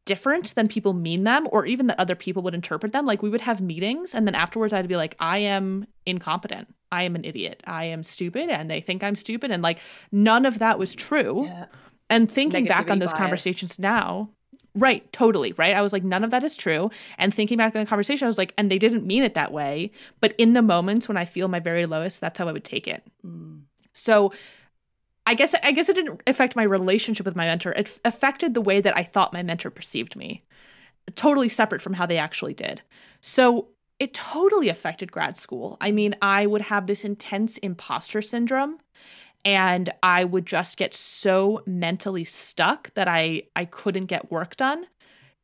different 0.04 0.54
than 0.56 0.66
people 0.66 0.92
mean 0.92 1.22
them 1.22 1.46
or 1.52 1.64
even 1.64 1.86
that 1.86 2.00
other 2.00 2.16
people 2.16 2.42
would 2.42 2.54
interpret 2.54 2.92
them. 2.92 3.06
Like 3.06 3.22
we 3.22 3.30
would 3.30 3.40
have 3.40 3.60
meetings 3.60 4.14
and 4.14 4.26
then 4.26 4.34
afterwards 4.34 4.72
i'd 4.72 4.88
be 4.88 4.96
like 4.96 5.14
i 5.20 5.38
am 5.38 5.86
incompetent. 6.04 6.74
I 6.90 7.04
am 7.04 7.14
an 7.14 7.24
idiot. 7.24 7.62
I 7.66 7.84
am 7.84 8.02
stupid 8.02 8.50
and 8.50 8.70
they 8.70 8.80
think 8.80 9.02
i'm 9.02 9.14
stupid. 9.14 9.50
And 9.50 9.62
like 9.62 9.78
none 10.10 10.44
of 10.44 10.58
that 10.58 10.78
was 10.78 10.94
true. 10.94 11.46
Yeah. 11.46 11.66
And 12.10 12.30
thinking 12.30 12.66
back 12.66 12.90
on 12.90 12.98
those 12.98 13.10
bias. 13.10 13.18
conversations 13.18 13.78
now, 13.78 14.30
right, 14.74 15.10
totally, 15.12 15.52
right? 15.52 15.74
I 15.74 15.82
was 15.82 15.92
like, 15.92 16.04
none 16.04 16.24
of 16.24 16.30
that 16.30 16.44
is 16.44 16.56
true. 16.56 16.90
And 17.18 17.32
thinking 17.32 17.58
back 17.58 17.74
on 17.74 17.80
the 17.80 17.88
conversation, 17.88 18.26
I 18.26 18.28
was 18.28 18.38
like, 18.38 18.52
and 18.58 18.70
they 18.70 18.78
didn't 18.78 19.06
mean 19.06 19.22
it 19.22 19.34
that 19.34 19.52
way. 19.52 19.90
But 20.20 20.34
in 20.38 20.52
the 20.52 20.62
moments 20.62 21.08
when 21.08 21.16
I 21.16 21.24
feel 21.24 21.48
my 21.48 21.60
very 21.60 21.86
lowest, 21.86 22.20
that's 22.20 22.38
how 22.38 22.48
I 22.48 22.52
would 22.52 22.64
take 22.64 22.86
it. 22.86 23.02
Mm. 23.26 23.62
So 23.92 24.32
I 25.26 25.34
guess 25.34 25.54
I 25.62 25.72
guess 25.72 25.88
it 25.88 25.94
didn't 25.94 26.20
affect 26.26 26.56
my 26.56 26.64
relationship 26.64 27.26
with 27.26 27.36
my 27.36 27.46
mentor. 27.46 27.72
It 27.72 27.98
affected 28.04 28.54
the 28.54 28.60
way 28.60 28.80
that 28.80 28.96
I 28.96 29.04
thought 29.04 29.32
my 29.32 29.42
mentor 29.42 29.70
perceived 29.70 30.16
me. 30.16 30.42
Totally 31.14 31.48
separate 31.48 31.82
from 31.82 31.94
how 31.94 32.06
they 32.06 32.18
actually 32.18 32.54
did. 32.54 32.82
So 33.20 33.68
it 33.98 34.14
totally 34.14 34.68
affected 34.68 35.12
grad 35.12 35.36
school. 35.36 35.76
I 35.80 35.92
mean, 35.92 36.16
I 36.20 36.46
would 36.46 36.62
have 36.62 36.86
this 36.86 37.04
intense 37.04 37.58
imposter 37.58 38.20
syndrome 38.20 38.78
and 39.44 39.90
I 40.02 40.24
would 40.24 40.46
just 40.46 40.76
get 40.76 40.94
so 40.94 41.62
mentally 41.66 42.24
stuck 42.24 42.92
that 42.94 43.08
I 43.08 43.44
I 43.56 43.64
couldn't 43.64 44.06
get 44.06 44.30
work 44.30 44.56
done. 44.56 44.86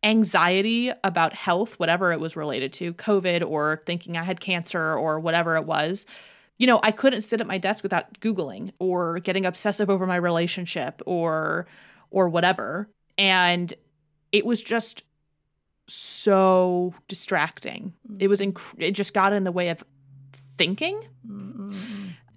Anxiety 0.05 0.93
about 1.03 1.33
health, 1.33 1.79
whatever 1.79 2.13
it 2.13 2.21
was 2.21 2.37
related 2.37 2.73
to, 2.75 2.95
COVID 2.95 3.49
or 3.49 3.83
thinking 3.87 4.17
I 4.17 4.23
had 4.23 4.41
cancer 4.41 4.95
or 4.95 5.19
whatever 5.19 5.57
it 5.57 5.65
was. 5.65 6.07
You 6.59 6.67
know, 6.67 6.81
I 6.83 6.93
couldn't 6.93 7.23
sit 7.23 7.41
at 7.41 7.47
my 7.47 7.59
desk 7.59 7.83
without 7.83 8.21
googling 8.21 8.73
or 8.79 9.19
getting 9.21 9.45
obsessive 9.45 9.91
over 9.91 10.07
my 10.07 10.17
relationship 10.17 11.03
or 11.07 11.67
or 12.11 12.29
whatever. 12.29 12.89
And 13.17 13.75
it 14.31 14.47
was 14.47 14.63
just 14.63 15.03
so 15.89 16.95
distracting. 17.09 17.95
It 18.21 18.29
was 18.29 18.41
inc- 18.41 18.75
it 18.79 18.93
just 18.93 19.15
got 19.15 19.33
in 19.33 19.43
the 19.43 19.53
way 19.53 19.71
of 19.71 19.83
thinking. 20.33 21.01
Mm-hmm 21.27 21.48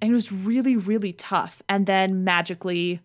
and 0.02 0.12
it 0.12 0.14
was 0.14 0.32
really 0.32 0.76
really 0.76 1.14
tough. 1.14 1.62
And 1.70 1.86
then 1.86 2.24
magically 2.24 3.02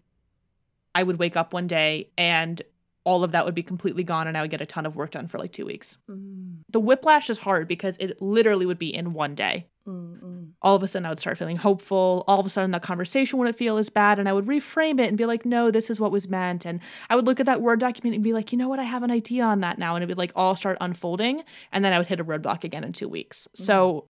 i 0.95 1.03
would 1.03 1.19
wake 1.19 1.37
up 1.37 1.53
one 1.53 1.67
day 1.67 2.09
and 2.17 2.63
all 3.05 3.23
of 3.23 3.31
that 3.33 3.45
would 3.45 3.55
be 3.55 3.63
completely 3.63 4.03
gone 4.03 4.27
and 4.27 4.37
i 4.37 4.41
would 4.41 4.51
get 4.51 4.61
a 4.61 4.67
ton 4.67 4.85
of 4.87 4.97
work 4.97 5.13
done 5.13 5.29
for 5.29 5.39
like 5.39 5.53
two 5.53 5.67
weeks. 5.67 5.99
Mm. 6.11 6.59
the 6.71 6.81
whiplash 6.81 7.31
is 7.31 7.39
hard 7.39 7.69
because 7.69 7.97
it 7.99 8.21
literally 8.21 8.67
would 8.67 8.79
be 8.79 8.93
in 8.93 9.13
one 9.13 9.35
day. 9.35 9.67
Mm-mm. 9.87 10.51
all 10.63 10.75
of 10.75 10.83
a 10.83 10.89
sudden 10.89 11.07
i 11.07 11.11
would 11.11 11.21
start 11.21 11.39
feeling 11.39 11.59
hopeful. 11.59 12.25
All 12.27 12.41
of 12.41 12.47
a 12.47 12.49
sudden 12.49 12.73
that 12.73 12.83
conversation 12.83 13.39
wouldn't 13.39 13.57
feel 13.57 13.77
as 13.79 13.89
bad 13.89 14.19
and 14.19 14.29
i 14.29 14.33
would 14.33 14.47
reframe 14.47 14.99
it 14.99 15.09
and 15.09 15.17
be 15.17 15.27
like 15.27 15.45
no 15.45 15.71
this 15.71 15.91
is 15.91 16.01
what 16.01 16.11
was 16.11 16.29
meant. 16.29 16.65
And 16.65 16.81
i 17.09 17.15
would 17.15 17.27
look 17.27 17.39
at 17.39 17.47
that 17.47 17.63
word 17.63 17.79
document 17.79 18.15
and 18.15 18.25
be 18.25 18.33
like 18.33 18.51
you 18.51 18.59
know 18.59 18.69
what? 18.69 18.81
I 18.81 18.85
have 18.85 19.05
an 19.05 19.13
idea 19.13 19.45
on 19.45 19.61
that 19.61 19.79
now. 19.79 19.95
And 19.95 20.03
it 20.03 20.09
would 20.09 20.19
like 20.19 20.33
all 20.35 20.57
start 20.57 20.77
unfolding 20.81 21.45
and 21.71 21.85
then 21.85 21.93
i 21.93 21.99
would 21.99 22.09
hit 22.09 22.19
a 22.19 22.25
roadblock 22.25 22.65
again 22.65 22.83
in 22.83 22.93
two 22.93 23.09
weeks. 23.09 23.47
Mm. 23.57 23.65
so 23.65 24.09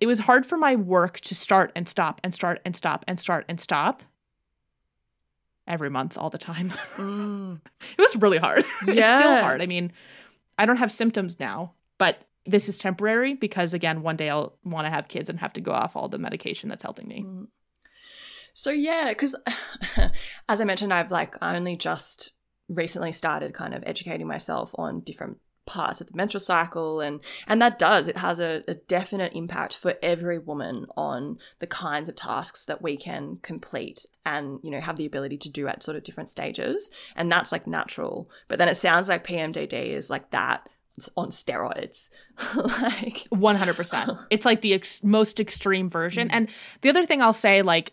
it 0.00 0.06
was 0.06 0.20
hard 0.20 0.44
for 0.44 0.56
my 0.56 0.76
work 0.76 1.20
to 1.20 1.34
start 1.34 1.72
and 1.74 1.88
stop 1.88 2.20
and 2.22 2.34
start 2.34 2.60
and 2.64 2.76
stop 2.76 3.04
and 3.08 3.18
start 3.18 3.44
and 3.48 3.60
stop 3.60 4.02
every 5.66 5.90
month 5.90 6.16
all 6.18 6.30
the 6.30 6.38
time. 6.38 6.72
Mm. 6.96 7.60
it 7.80 8.00
was 8.00 8.16
really 8.16 8.38
hard. 8.38 8.64
Yeah. 8.86 8.92
it's 9.18 9.24
still 9.24 9.40
hard. 9.40 9.62
I 9.62 9.66
mean, 9.66 9.92
I 10.58 10.66
don't 10.66 10.76
have 10.76 10.92
symptoms 10.92 11.40
now, 11.40 11.72
but 11.98 12.18
this 12.44 12.68
is 12.68 12.78
temporary 12.78 13.34
because 13.34 13.74
again, 13.74 14.02
one 14.02 14.16
day 14.16 14.30
I'll 14.30 14.56
want 14.64 14.86
to 14.86 14.90
have 14.90 15.08
kids 15.08 15.28
and 15.28 15.40
have 15.40 15.52
to 15.54 15.60
go 15.60 15.72
off 15.72 15.96
all 15.96 16.08
the 16.08 16.18
medication 16.18 16.68
that's 16.68 16.82
helping 16.82 17.08
me. 17.08 17.22
Mm. 17.22 17.48
So 18.54 18.70
yeah, 18.70 19.12
cuz 19.14 19.34
as 20.48 20.60
I 20.60 20.64
mentioned 20.64 20.92
I've 20.92 21.10
like 21.10 21.34
only 21.42 21.76
just 21.76 22.36
recently 22.68 23.12
started 23.12 23.54
kind 23.54 23.74
of 23.74 23.82
educating 23.86 24.26
myself 24.26 24.72
on 24.76 25.00
different 25.00 25.38
parts 25.66 26.00
of 26.00 26.06
the 26.06 26.16
menstrual 26.16 26.40
cycle 26.40 27.00
and 27.00 27.20
and 27.46 27.60
that 27.60 27.78
does. 27.78 28.08
It 28.08 28.16
has 28.18 28.38
a, 28.38 28.62
a, 28.68 28.74
definite 28.74 29.32
impact 29.34 29.76
for 29.76 29.96
every 30.00 30.38
woman 30.38 30.86
on 30.96 31.38
the 31.58 31.66
kinds 31.66 32.08
of 32.08 32.14
tasks 32.14 32.64
that 32.66 32.80
we 32.80 32.96
can 32.96 33.38
complete 33.42 34.06
and 34.24 34.60
you 34.62 34.70
know 34.70 34.80
have 34.80 34.96
the 34.96 35.06
ability 35.06 35.36
to 35.38 35.50
do 35.50 35.66
at 35.66 35.82
sort 35.82 35.96
of 35.96 36.04
different 36.04 36.30
stages 36.30 36.90
and 37.16 37.30
that's 37.30 37.52
like 37.52 37.66
natural. 37.66 38.30
But 38.48 38.58
then 38.58 38.68
it 38.68 38.76
sounds 38.76 39.08
like 39.08 39.26
pmdd 39.26 39.72
is 39.72 40.08
like 40.08 40.30
that 40.30 40.68
on 41.16 41.30
steroids. 41.30 42.10
Like 42.54 43.26
100% 43.30 44.26
it's 44.30 44.44
like 44.44 44.60
the 44.60 44.74
ex- 44.74 45.02
most 45.02 45.40
extreme 45.40 45.90
version. 45.90 46.28
Mm-hmm. 46.28 46.36
and 46.36 46.48
the 46.82 46.90
other 46.90 47.04
thing 47.04 47.22
i'll 47.22 47.32
say 47.32 47.62
like 47.62 47.92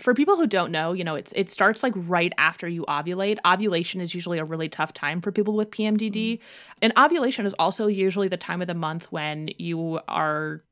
for 0.00 0.12
people 0.12 0.36
who 0.36 0.46
don't 0.46 0.72
know, 0.72 0.92
you 0.92 1.04
know, 1.04 1.14
it's 1.14 1.32
it 1.36 1.50
starts 1.50 1.82
like 1.82 1.92
right 1.96 2.32
after 2.36 2.66
you 2.66 2.84
ovulate. 2.86 3.38
Ovulation 3.44 4.00
is 4.00 4.14
usually 4.14 4.38
a 4.38 4.44
really 4.44 4.68
tough 4.68 4.92
time 4.92 5.20
for 5.20 5.30
people 5.30 5.54
with 5.54 5.70
PMDD. 5.70 6.12
Mm-hmm. 6.12 6.78
And 6.82 6.92
ovulation 6.98 7.46
is 7.46 7.54
also 7.58 7.86
usually 7.86 8.28
the 8.28 8.36
time 8.36 8.60
of 8.60 8.66
the 8.66 8.74
month 8.74 9.12
when 9.12 9.50
you 9.56 10.00
are 10.08 10.64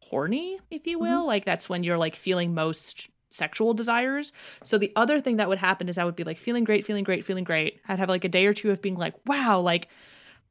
horny, 0.00 0.58
if 0.70 0.86
you 0.86 0.98
will. 0.98 1.20
Mm-hmm. 1.20 1.26
Like 1.26 1.44
that's 1.44 1.68
when 1.68 1.84
you're 1.84 1.98
like 1.98 2.16
feeling 2.16 2.54
most 2.54 3.10
sexual 3.30 3.74
desires. 3.74 4.32
So 4.64 4.78
the 4.78 4.92
other 4.96 5.20
thing 5.20 5.36
that 5.36 5.48
would 5.48 5.58
happen 5.58 5.88
is 5.88 5.98
I 5.98 6.04
would 6.04 6.16
be 6.16 6.24
like 6.24 6.38
feeling 6.38 6.64
great, 6.64 6.84
feeling 6.84 7.04
great, 7.04 7.24
feeling 7.24 7.44
great. 7.44 7.80
I'd 7.88 7.98
have 7.98 8.08
like 8.08 8.24
a 8.24 8.28
day 8.28 8.46
or 8.46 8.54
two 8.54 8.70
of 8.70 8.82
being 8.82 8.96
like, 8.96 9.14
wow, 9.26 9.60
like 9.60 9.88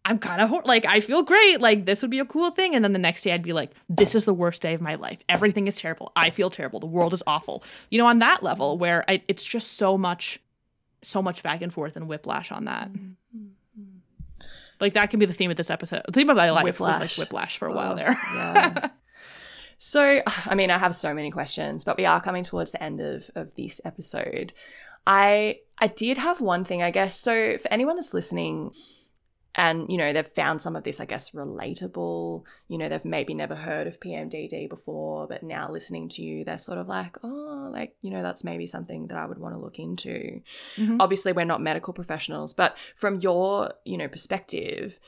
I'm 0.05 0.17
kind 0.17 0.41
of 0.41 0.65
like, 0.65 0.85
I 0.85 1.01
feel 1.01 1.23
great. 1.23 1.59
Like, 1.59 1.85
this 1.85 2.01
would 2.01 2.11
be 2.11 2.19
a 2.19 2.25
cool 2.25 2.51
thing. 2.51 2.73
And 2.73 2.83
then 2.83 2.93
the 2.93 2.99
next 2.99 3.23
day, 3.23 3.33
I'd 3.33 3.43
be 3.43 3.53
like, 3.53 3.71
this 3.89 4.15
is 4.15 4.25
the 4.25 4.33
worst 4.33 4.61
day 4.61 4.73
of 4.73 4.81
my 4.81 4.95
life. 4.95 5.21
Everything 5.27 5.67
is 5.67 5.77
terrible. 5.77 6.11
I 6.15 6.29
feel 6.29 6.49
terrible. 6.49 6.79
The 6.79 6.87
world 6.87 7.13
is 7.13 7.21
awful. 7.27 7.63
You 7.91 7.99
know, 7.99 8.07
on 8.07 8.19
that 8.19 8.41
level 8.41 8.77
where 8.77 9.03
I, 9.09 9.21
it's 9.27 9.43
just 9.43 9.73
so 9.73 9.97
much, 9.97 10.39
so 11.03 11.21
much 11.21 11.43
back 11.43 11.61
and 11.61 11.73
forth 11.73 11.95
and 11.95 12.07
whiplash 12.07 12.51
on 12.51 12.65
that. 12.65 12.91
Mm-hmm. 12.91 13.47
Like, 14.79 14.93
that 14.93 15.09
can 15.09 15.19
be 15.19 15.25
the 15.25 15.33
theme 15.33 15.51
of 15.51 15.57
this 15.57 15.69
episode. 15.69 16.03
The 16.05 16.13
theme 16.13 16.29
of 16.29 16.37
my 16.37 16.49
life 16.51 16.63
whiplash. 16.63 17.01
was 17.01 17.17
like 17.17 17.25
whiplash 17.25 17.57
for 17.57 17.67
a 17.67 17.73
while 17.73 17.93
oh, 17.93 17.95
there. 17.95 18.17
yeah. 18.33 18.89
So, 19.81 20.21
I 20.25 20.55
mean, 20.55 20.71
I 20.71 20.77
have 20.77 20.93
so 20.93 21.13
many 21.13 21.31
questions, 21.31 21.85
but 21.85 21.95
we 21.95 22.05
are 22.05 22.19
coming 22.19 22.43
towards 22.43 22.71
the 22.71 22.83
end 22.83 22.99
of, 22.99 23.31
of 23.33 23.55
this 23.55 23.79
episode. 23.85 24.51
I 25.07 25.61
I 25.79 25.87
did 25.87 26.17
have 26.17 26.41
one 26.41 26.65
thing, 26.65 26.83
I 26.83 26.91
guess. 26.91 27.17
So, 27.17 27.57
for 27.57 27.71
anyone 27.71 27.95
that's 27.95 28.13
listening, 28.13 28.73
and 29.55 29.87
you 29.89 29.97
know 29.97 30.13
they've 30.13 30.27
found 30.27 30.61
some 30.61 30.75
of 30.75 30.83
this 30.83 30.99
i 30.99 31.05
guess 31.05 31.31
relatable. 31.31 32.43
You 32.67 32.77
know 32.77 32.89
they've 32.89 33.05
maybe 33.05 33.33
never 33.33 33.55
heard 33.55 33.87
of 33.87 33.99
pmdd 33.99 34.69
before 34.69 35.27
but 35.27 35.43
now 35.43 35.69
listening 35.71 36.09
to 36.09 36.21
you 36.21 36.43
they're 36.43 36.57
sort 36.57 36.77
of 36.77 36.87
like 36.87 37.17
oh 37.23 37.69
like 37.71 37.95
you 38.01 38.11
know 38.11 38.21
that's 38.21 38.43
maybe 38.43 38.67
something 38.67 39.07
that 39.07 39.17
i 39.17 39.25
would 39.25 39.39
want 39.39 39.55
to 39.55 39.59
look 39.59 39.79
into. 39.79 40.41
Mm-hmm. 40.77 40.97
obviously 40.99 41.31
we're 41.31 41.45
not 41.45 41.61
medical 41.61 41.93
professionals 41.93 42.53
but 42.53 42.77
from 42.95 43.19
your 43.19 43.73
you 43.85 43.97
know 43.97 44.07
perspective 44.07 44.99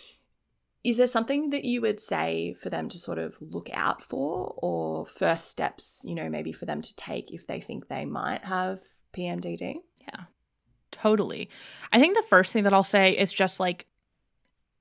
is 0.84 0.98
there 0.98 1.08
something 1.08 1.52
that 1.52 1.64
you 1.64 1.80
would 1.82 2.00
say 2.00 2.56
for 2.56 2.72
them 2.72 2.90
to 2.90 2.98
sort 2.98 3.20
of 3.20 3.38
look 3.40 3.70
out 3.72 4.02
for 4.02 4.56
or 4.58 5.06
first 5.06 5.50
steps 5.50 6.04
you 6.06 6.16
know 6.16 6.30
maybe 6.30 6.52
for 6.52 6.66
them 6.66 6.82
to 6.82 6.96
take 6.96 7.32
if 7.32 7.46
they 7.46 7.62
think 7.62 7.88
they 7.88 8.06
might 8.06 8.46
have 8.46 8.80
pmdd 9.16 9.76
yeah 10.02 10.24
totally. 10.92 11.50
I 11.94 12.00
think 12.02 12.18
the 12.18 12.24
first 12.24 12.52
thing 12.52 12.64
that 12.64 12.74
i'll 12.74 12.84
say 12.84 13.12
is 13.18 13.32
just 13.32 13.60
like 13.60 13.86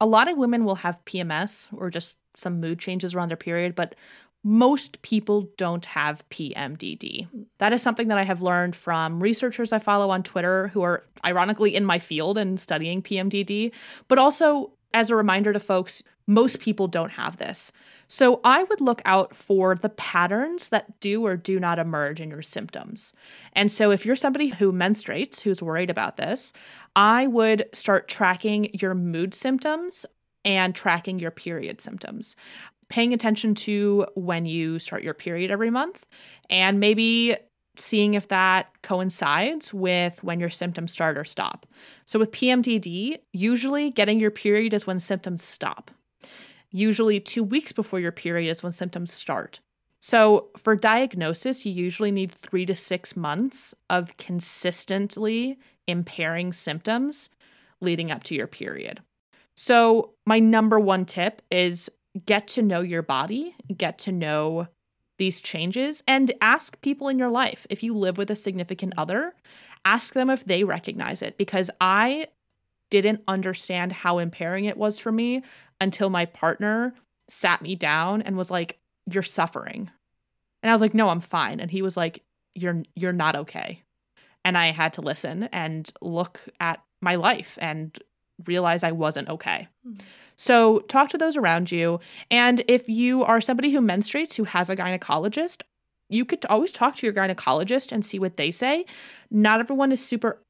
a 0.00 0.06
lot 0.06 0.28
of 0.28 0.36
women 0.36 0.64
will 0.64 0.76
have 0.76 1.04
PMS 1.04 1.68
or 1.76 1.90
just 1.90 2.18
some 2.34 2.60
mood 2.60 2.78
changes 2.78 3.14
around 3.14 3.28
their 3.28 3.36
period, 3.36 3.74
but 3.74 3.94
most 4.42 5.02
people 5.02 5.42
don't 5.58 5.84
have 5.84 6.26
PMDD. 6.30 7.28
That 7.58 7.74
is 7.74 7.82
something 7.82 8.08
that 8.08 8.16
I 8.16 8.24
have 8.24 8.40
learned 8.40 8.74
from 8.74 9.20
researchers 9.20 9.72
I 9.72 9.78
follow 9.78 10.10
on 10.10 10.22
Twitter 10.22 10.68
who 10.68 10.80
are 10.82 11.04
ironically 11.24 11.76
in 11.76 11.84
my 11.84 11.98
field 11.98 12.38
and 12.38 12.58
studying 12.58 13.02
PMDD, 13.02 13.72
but 14.08 14.18
also 14.18 14.72
as 14.94 15.10
a 15.10 15.16
reminder 15.16 15.52
to 15.52 15.60
folks, 15.60 16.02
most 16.30 16.60
people 16.60 16.86
don't 16.86 17.10
have 17.10 17.38
this. 17.38 17.72
So 18.06 18.40
I 18.44 18.62
would 18.62 18.80
look 18.80 19.02
out 19.04 19.34
for 19.34 19.74
the 19.74 19.88
patterns 19.88 20.68
that 20.68 21.00
do 21.00 21.26
or 21.26 21.36
do 21.36 21.58
not 21.58 21.80
emerge 21.80 22.20
in 22.20 22.30
your 22.30 22.42
symptoms. 22.42 23.12
And 23.52 23.70
so 23.70 23.90
if 23.90 24.06
you're 24.06 24.14
somebody 24.14 24.48
who 24.48 24.72
menstruates, 24.72 25.40
who's 25.40 25.60
worried 25.60 25.90
about 25.90 26.16
this, 26.16 26.52
I 26.94 27.26
would 27.26 27.68
start 27.72 28.06
tracking 28.06 28.70
your 28.74 28.94
mood 28.94 29.34
symptoms 29.34 30.06
and 30.44 30.72
tracking 30.72 31.18
your 31.18 31.32
period 31.32 31.80
symptoms. 31.80 32.36
Paying 32.88 33.12
attention 33.12 33.56
to 33.56 34.06
when 34.14 34.46
you 34.46 34.78
start 34.78 35.02
your 35.02 35.14
period 35.14 35.50
every 35.50 35.70
month 35.70 36.06
and 36.48 36.78
maybe 36.78 37.36
seeing 37.76 38.14
if 38.14 38.28
that 38.28 38.68
coincides 38.82 39.74
with 39.74 40.22
when 40.22 40.38
your 40.38 40.50
symptoms 40.50 40.92
start 40.92 41.18
or 41.18 41.24
stop. 41.24 41.66
So 42.04 42.20
with 42.20 42.30
PMDD, 42.30 43.18
usually 43.32 43.90
getting 43.90 44.20
your 44.20 44.30
period 44.30 44.74
is 44.74 44.86
when 44.86 45.00
symptoms 45.00 45.42
stop. 45.42 45.90
Usually, 46.70 47.20
two 47.20 47.42
weeks 47.42 47.72
before 47.72 48.00
your 48.00 48.12
period 48.12 48.50
is 48.50 48.62
when 48.62 48.72
symptoms 48.72 49.12
start. 49.12 49.60
So, 50.00 50.48
for 50.56 50.76
diagnosis, 50.76 51.66
you 51.66 51.72
usually 51.72 52.10
need 52.10 52.32
three 52.32 52.64
to 52.66 52.74
six 52.74 53.16
months 53.16 53.74
of 53.90 54.16
consistently 54.16 55.58
impairing 55.86 56.52
symptoms 56.52 57.28
leading 57.80 58.10
up 58.10 58.22
to 58.24 58.34
your 58.34 58.46
period. 58.46 59.00
So, 59.56 60.14
my 60.26 60.38
number 60.38 60.80
one 60.80 61.04
tip 61.04 61.42
is 61.50 61.90
get 62.24 62.48
to 62.48 62.62
know 62.62 62.80
your 62.80 63.02
body, 63.02 63.54
get 63.76 63.98
to 63.98 64.12
know 64.12 64.68
these 65.18 65.40
changes, 65.40 66.02
and 66.08 66.32
ask 66.40 66.80
people 66.80 67.08
in 67.08 67.18
your 67.18 67.28
life. 67.28 67.66
If 67.68 67.82
you 67.82 67.94
live 67.94 68.16
with 68.16 68.30
a 68.30 68.36
significant 68.36 68.94
other, 68.96 69.34
ask 69.84 70.14
them 70.14 70.30
if 70.30 70.44
they 70.44 70.64
recognize 70.64 71.20
it 71.20 71.36
because 71.36 71.70
I 71.80 72.28
didn't 72.90 73.22
understand 73.28 73.92
how 73.92 74.18
impairing 74.18 74.64
it 74.64 74.76
was 74.76 74.98
for 74.98 75.12
me 75.12 75.42
until 75.80 76.10
my 76.10 76.26
partner 76.26 76.94
sat 77.28 77.62
me 77.62 77.74
down 77.74 78.22
and 78.22 78.36
was 78.36 78.50
like, 78.50 78.78
You're 79.10 79.22
suffering. 79.22 79.90
And 80.62 80.70
I 80.70 80.74
was 80.74 80.80
like, 80.80 80.94
No, 80.94 81.08
I'm 81.08 81.20
fine. 81.20 81.60
And 81.60 81.70
he 81.70 81.82
was 81.82 81.96
like, 81.96 82.22
You're 82.54 82.82
you're 82.94 83.12
not 83.12 83.36
okay. 83.36 83.82
And 84.44 84.56
I 84.56 84.72
had 84.72 84.94
to 84.94 85.02
listen 85.02 85.44
and 85.52 85.90
look 86.00 86.40
at 86.60 86.82
my 87.02 87.16
life 87.16 87.58
and 87.60 87.98
realize 88.46 88.82
I 88.82 88.92
wasn't 88.92 89.28
okay. 89.28 89.68
Mm-hmm. 89.86 90.06
So 90.36 90.80
talk 90.80 91.10
to 91.10 91.18
those 91.18 91.36
around 91.36 91.70
you. 91.70 92.00
And 92.30 92.64
if 92.66 92.88
you 92.88 93.22
are 93.24 93.40
somebody 93.40 93.72
who 93.72 93.80
menstruates 93.80 94.34
who 94.34 94.44
has 94.44 94.70
a 94.70 94.76
gynecologist, 94.76 95.62
you 96.08 96.24
could 96.24 96.44
always 96.46 96.72
talk 96.72 96.96
to 96.96 97.06
your 97.06 97.14
gynecologist 97.14 97.92
and 97.92 98.04
see 98.04 98.18
what 98.18 98.36
they 98.36 98.50
say. 98.50 98.86
Not 99.30 99.60
everyone 99.60 99.92
is 99.92 100.04
super 100.04 100.42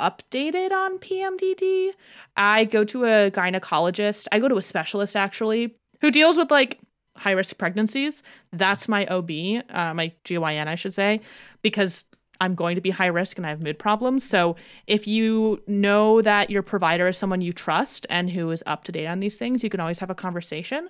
updated 0.00 0.72
on 0.72 0.98
PMDD. 0.98 1.92
I 2.36 2.64
go 2.64 2.84
to 2.84 3.04
a 3.04 3.30
gynecologist, 3.30 4.26
I 4.32 4.38
go 4.38 4.48
to 4.48 4.56
a 4.56 4.62
specialist 4.62 5.16
actually, 5.16 5.74
who 6.00 6.10
deals 6.10 6.36
with 6.36 6.50
like 6.50 6.78
high 7.16 7.32
risk 7.32 7.58
pregnancies. 7.58 8.22
That's 8.52 8.88
my 8.88 9.06
OB, 9.06 9.30
uh, 9.70 9.94
my 9.94 10.12
GYN, 10.24 10.68
I 10.68 10.74
should 10.76 10.94
say, 10.94 11.20
because 11.62 12.04
I'm 12.40 12.54
going 12.54 12.76
to 12.76 12.80
be 12.80 12.90
high 12.90 13.06
risk 13.06 13.36
and 13.36 13.46
I 13.46 13.50
have 13.50 13.60
mood 13.60 13.78
problems. 13.78 14.22
So 14.22 14.56
if 14.86 15.06
you 15.06 15.62
know 15.66 16.22
that 16.22 16.50
your 16.50 16.62
provider 16.62 17.08
is 17.08 17.18
someone 17.18 17.40
you 17.40 17.52
trust 17.52 18.06
and 18.08 18.30
who 18.30 18.50
is 18.50 18.62
up 18.66 18.84
to 18.84 18.92
date 18.92 19.06
on 19.06 19.20
these 19.20 19.36
things, 19.36 19.64
you 19.64 19.70
can 19.70 19.80
always 19.80 19.98
have 19.98 20.10
a 20.10 20.14
conversation. 20.14 20.88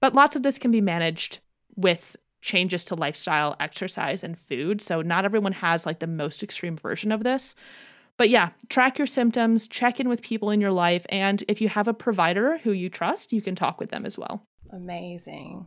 But 0.00 0.14
lots 0.14 0.36
of 0.36 0.42
this 0.42 0.58
can 0.58 0.70
be 0.70 0.80
managed 0.80 1.38
with 1.76 2.16
changes 2.42 2.84
to 2.86 2.94
lifestyle, 2.94 3.56
exercise, 3.58 4.22
and 4.22 4.38
food. 4.38 4.82
So 4.82 5.00
not 5.00 5.24
everyone 5.24 5.52
has 5.52 5.86
like 5.86 6.00
the 6.00 6.06
most 6.06 6.42
extreme 6.42 6.76
version 6.76 7.12
of 7.12 7.22
this. 7.22 7.54
But 8.22 8.30
yeah, 8.30 8.50
track 8.68 8.98
your 8.98 9.08
symptoms, 9.08 9.66
check 9.66 9.98
in 9.98 10.08
with 10.08 10.22
people 10.22 10.50
in 10.50 10.60
your 10.60 10.70
life, 10.70 11.04
and 11.08 11.42
if 11.48 11.60
you 11.60 11.68
have 11.68 11.88
a 11.88 11.92
provider 11.92 12.58
who 12.58 12.70
you 12.70 12.88
trust, 12.88 13.32
you 13.32 13.42
can 13.42 13.56
talk 13.56 13.80
with 13.80 13.90
them 13.90 14.06
as 14.06 14.16
well. 14.16 14.46
Amazing. 14.70 15.66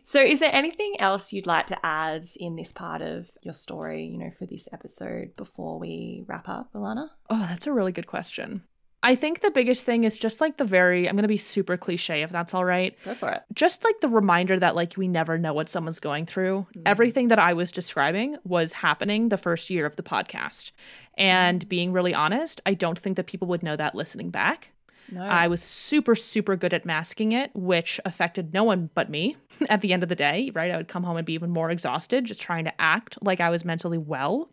So, 0.00 0.22
is 0.22 0.38
there 0.38 0.54
anything 0.54 0.94
else 1.00 1.32
you'd 1.32 1.48
like 1.48 1.66
to 1.66 1.84
add 1.84 2.24
in 2.38 2.54
this 2.54 2.70
part 2.70 3.02
of 3.02 3.28
your 3.42 3.54
story, 3.54 4.04
you 4.04 4.18
know, 4.18 4.30
for 4.30 4.46
this 4.46 4.68
episode 4.72 5.34
before 5.34 5.80
we 5.80 6.22
wrap 6.28 6.48
up, 6.48 6.72
Alana? 6.74 7.08
Oh, 7.28 7.44
that's 7.48 7.66
a 7.66 7.72
really 7.72 7.90
good 7.90 8.06
question. 8.06 8.62
I 9.04 9.14
think 9.14 9.40
the 9.40 9.50
biggest 9.50 9.84
thing 9.84 10.04
is 10.04 10.16
just 10.16 10.40
like 10.40 10.56
the 10.56 10.64
very, 10.64 11.06
I'm 11.06 11.14
going 11.14 11.22
to 11.22 11.28
be 11.28 11.36
super 11.36 11.76
cliche 11.76 12.22
if 12.22 12.30
that's 12.30 12.54
all 12.54 12.64
right. 12.64 12.96
Go 13.04 13.12
for 13.12 13.30
it. 13.30 13.42
Just 13.52 13.84
like 13.84 14.00
the 14.00 14.08
reminder 14.08 14.58
that 14.58 14.74
like 14.74 14.94
we 14.96 15.08
never 15.08 15.36
know 15.36 15.52
what 15.52 15.68
someone's 15.68 16.00
going 16.00 16.24
through. 16.24 16.66
Mm-hmm. 16.70 16.82
Everything 16.86 17.28
that 17.28 17.38
I 17.38 17.52
was 17.52 17.70
describing 17.70 18.38
was 18.44 18.72
happening 18.72 19.28
the 19.28 19.36
first 19.36 19.68
year 19.68 19.84
of 19.84 19.96
the 19.96 20.02
podcast. 20.02 20.70
And 21.18 21.60
mm-hmm. 21.60 21.68
being 21.68 21.92
really 21.92 22.14
honest, 22.14 22.62
I 22.64 22.72
don't 22.72 22.98
think 22.98 23.18
that 23.18 23.26
people 23.26 23.46
would 23.48 23.62
know 23.62 23.76
that 23.76 23.94
listening 23.94 24.30
back. 24.30 24.72
No. 25.12 25.22
I 25.22 25.48
was 25.48 25.62
super, 25.62 26.14
super 26.14 26.56
good 26.56 26.72
at 26.72 26.86
masking 26.86 27.32
it, 27.32 27.50
which 27.54 28.00
affected 28.06 28.54
no 28.54 28.64
one 28.64 28.88
but 28.94 29.10
me 29.10 29.36
at 29.68 29.82
the 29.82 29.92
end 29.92 30.02
of 30.02 30.08
the 30.08 30.16
day, 30.16 30.50
right? 30.54 30.70
I 30.70 30.78
would 30.78 30.88
come 30.88 31.02
home 31.02 31.18
and 31.18 31.26
be 31.26 31.34
even 31.34 31.50
more 31.50 31.70
exhausted, 31.70 32.24
just 32.24 32.40
trying 32.40 32.64
to 32.64 32.80
act 32.80 33.18
like 33.20 33.38
I 33.38 33.50
was 33.50 33.66
mentally 33.66 33.98
well 33.98 34.48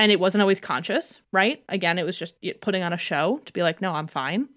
and 0.00 0.10
it 0.10 0.18
wasn't 0.18 0.40
always 0.40 0.60
conscious, 0.60 1.20
right? 1.30 1.62
Again, 1.68 1.98
it 1.98 2.06
was 2.06 2.18
just 2.18 2.34
putting 2.62 2.82
on 2.82 2.94
a 2.94 2.96
show 2.96 3.38
to 3.44 3.52
be 3.52 3.62
like, 3.62 3.82
no, 3.82 3.92
I'm 3.92 4.06
fine. 4.06 4.48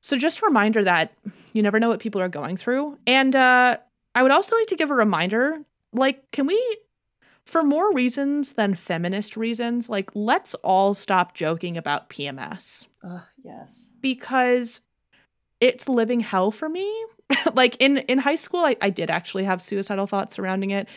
So 0.00 0.18
just 0.18 0.42
a 0.42 0.46
reminder 0.46 0.82
that 0.82 1.12
you 1.52 1.62
never 1.62 1.78
know 1.78 1.88
what 1.88 2.00
people 2.00 2.20
are 2.20 2.28
going 2.28 2.56
through. 2.56 2.98
And 3.06 3.36
uh, 3.36 3.76
I 4.16 4.22
would 4.24 4.32
also 4.32 4.56
like 4.56 4.66
to 4.66 4.76
give 4.76 4.90
a 4.90 4.94
reminder 4.94 5.60
like, 5.92 6.28
can 6.32 6.46
we, 6.46 6.78
for 7.44 7.62
more 7.62 7.92
reasons 7.92 8.54
than 8.54 8.74
feminist 8.74 9.36
reasons, 9.36 9.88
like, 9.88 10.10
let's 10.16 10.54
all 10.56 10.94
stop 10.94 11.32
joking 11.32 11.76
about 11.76 12.10
PMS. 12.10 12.88
Uh, 13.04 13.20
yes. 13.44 13.94
Because 14.00 14.80
it's 15.60 15.88
living 15.88 16.18
hell 16.18 16.50
for 16.50 16.68
me. 16.68 16.92
like 17.54 17.76
in 17.80 17.98
in 17.98 18.18
high 18.18 18.36
school 18.36 18.60
I, 18.60 18.76
I 18.80 18.88
did 18.88 19.10
actually 19.10 19.42
have 19.42 19.60
suicidal 19.60 20.06
thoughts 20.06 20.36
surrounding 20.36 20.70
it 20.70 20.88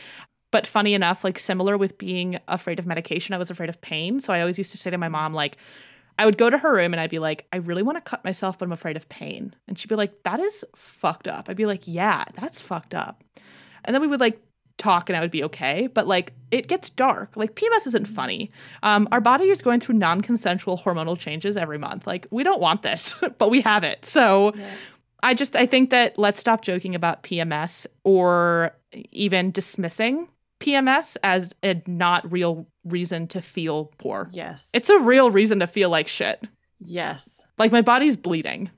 but 0.52 0.66
funny 0.66 0.93
enough, 0.93 1.24
like 1.24 1.38
similar 1.38 1.78
with 1.78 1.97
being 1.97 2.39
afraid 2.47 2.80
of 2.80 2.86
medication, 2.86 3.36
I 3.36 3.38
was 3.38 3.52
afraid 3.52 3.70
of 3.70 3.82
pain. 3.82 4.20
So 4.20 4.34
I 4.34 4.39
always 4.39 4.58
used 4.58 4.72
to 4.72 4.78
say 4.78 4.89
to 4.89 4.97
my 4.97 5.10
mom, 5.10 5.34
like, 5.34 5.58
I 6.18 6.26
would 6.26 6.38
go 6.38 6.50
to 6.50 6.58
her 6.58 6.74
room 6.74 6.93
and 6.93 7.00
I'd 7.00 7.10
be 7.10 7.20
like, 7.20 7.47
I 7.54 7.58
really 7.58 7.82
want 7.82 7.97
to 7.97 8.02
cut 8.02 8.26
myself, 8.26 8.58
but 8.58 8.66
I'm 8.66 8.74
afraid 8.74 8.97
of 8.97 9.08
pain. 9.08 9.56
And 9.68 9.80
she'd 9.80 9.88
be 9.88 9.95
like, 9.95 10.24
that 10.24 10.39
is 10.41 10.66
fucked 10.76 11.30
up. 11.30 11.50
I'd 11.50 11.56
be 11.56 11.66
like, 11.66 11.84
yeah, 11.86 12.26
that's 12.36 12.60
fucked 12.60 12.93
up. 12.93 13.24
And 13.86 13.93
then 13.93 14.02
we 14.02 14.08
would 14.08 14.20
like 14.20 14.41
talk 14.78 15.10
and 15.10 15.16
I 15.16 15.22
would 15.22 15.32
be 15.32 15.43
okay. 15.45 15.88
But 15.88 16.08
like 16.08 16.34
it 16.52 16.68
gets 16.68 16.89
dark. 16.89 17.38
Like 17.38 17.56
PMS 17.56 17.88
isn't 17.88 18.06
funny. 18.06 18.52
Um, 18.84 19.08
our 19.12 19.22
body 19.22 19.45
is 19.45 19.62
going 19.62 19.80
through 19.80 19.95
non 19.95 20.20
consensual 20.20 20.78
hormonal 20.78 21.18
changes 21.18 21.56
every 21.56 21.78
month. 21.78 22.06
Like 22.06 22.28
we 22.32 22.43
don't 22.43 22.60
want 22.60 22.82
this, 22.82 23.16
but 23.38 23.50
we 23.50 23.62
have 23.62 23.86
it. 23.86 24.04
So 24.04 24.52
yeah. 24.56 24.76
I 25.24 25.34
just, 25.34 25.56
I 25.56 25.66
think 25.66 25.89
that 25.91 26.18
let's 26.18 26.39
stop 26.39 26.64
joking 26.64 26.95
about 26.95 27.24
PMS 27.24 27.88
or 28.04 28.72
even 29.12 29.52
dismissing 29.52 30.28
PMS 30.60 31.18
as 31.24 31.53
a 31.64 31.82
not 31.88 32.30
real 32.32 32.68
reason 32.84 33.28
to 33.28 33.41
feel 33.41 33.93
poor. 33.97 34.28
Yes. 34.32 34.72
It's 34.74 34.89
a 34.89 34.99
real 34.99 35.32
reason 35.32 35.60
to 35.60 35.68
feel 35.68 35.89
like 35.89 36.07
shit. 36.07 36.45
Yes. 36.80 37.45
Like 37.57 37.72
my 37.72 37.82
body's 37.82 38.18
bleeding 38.18 38.70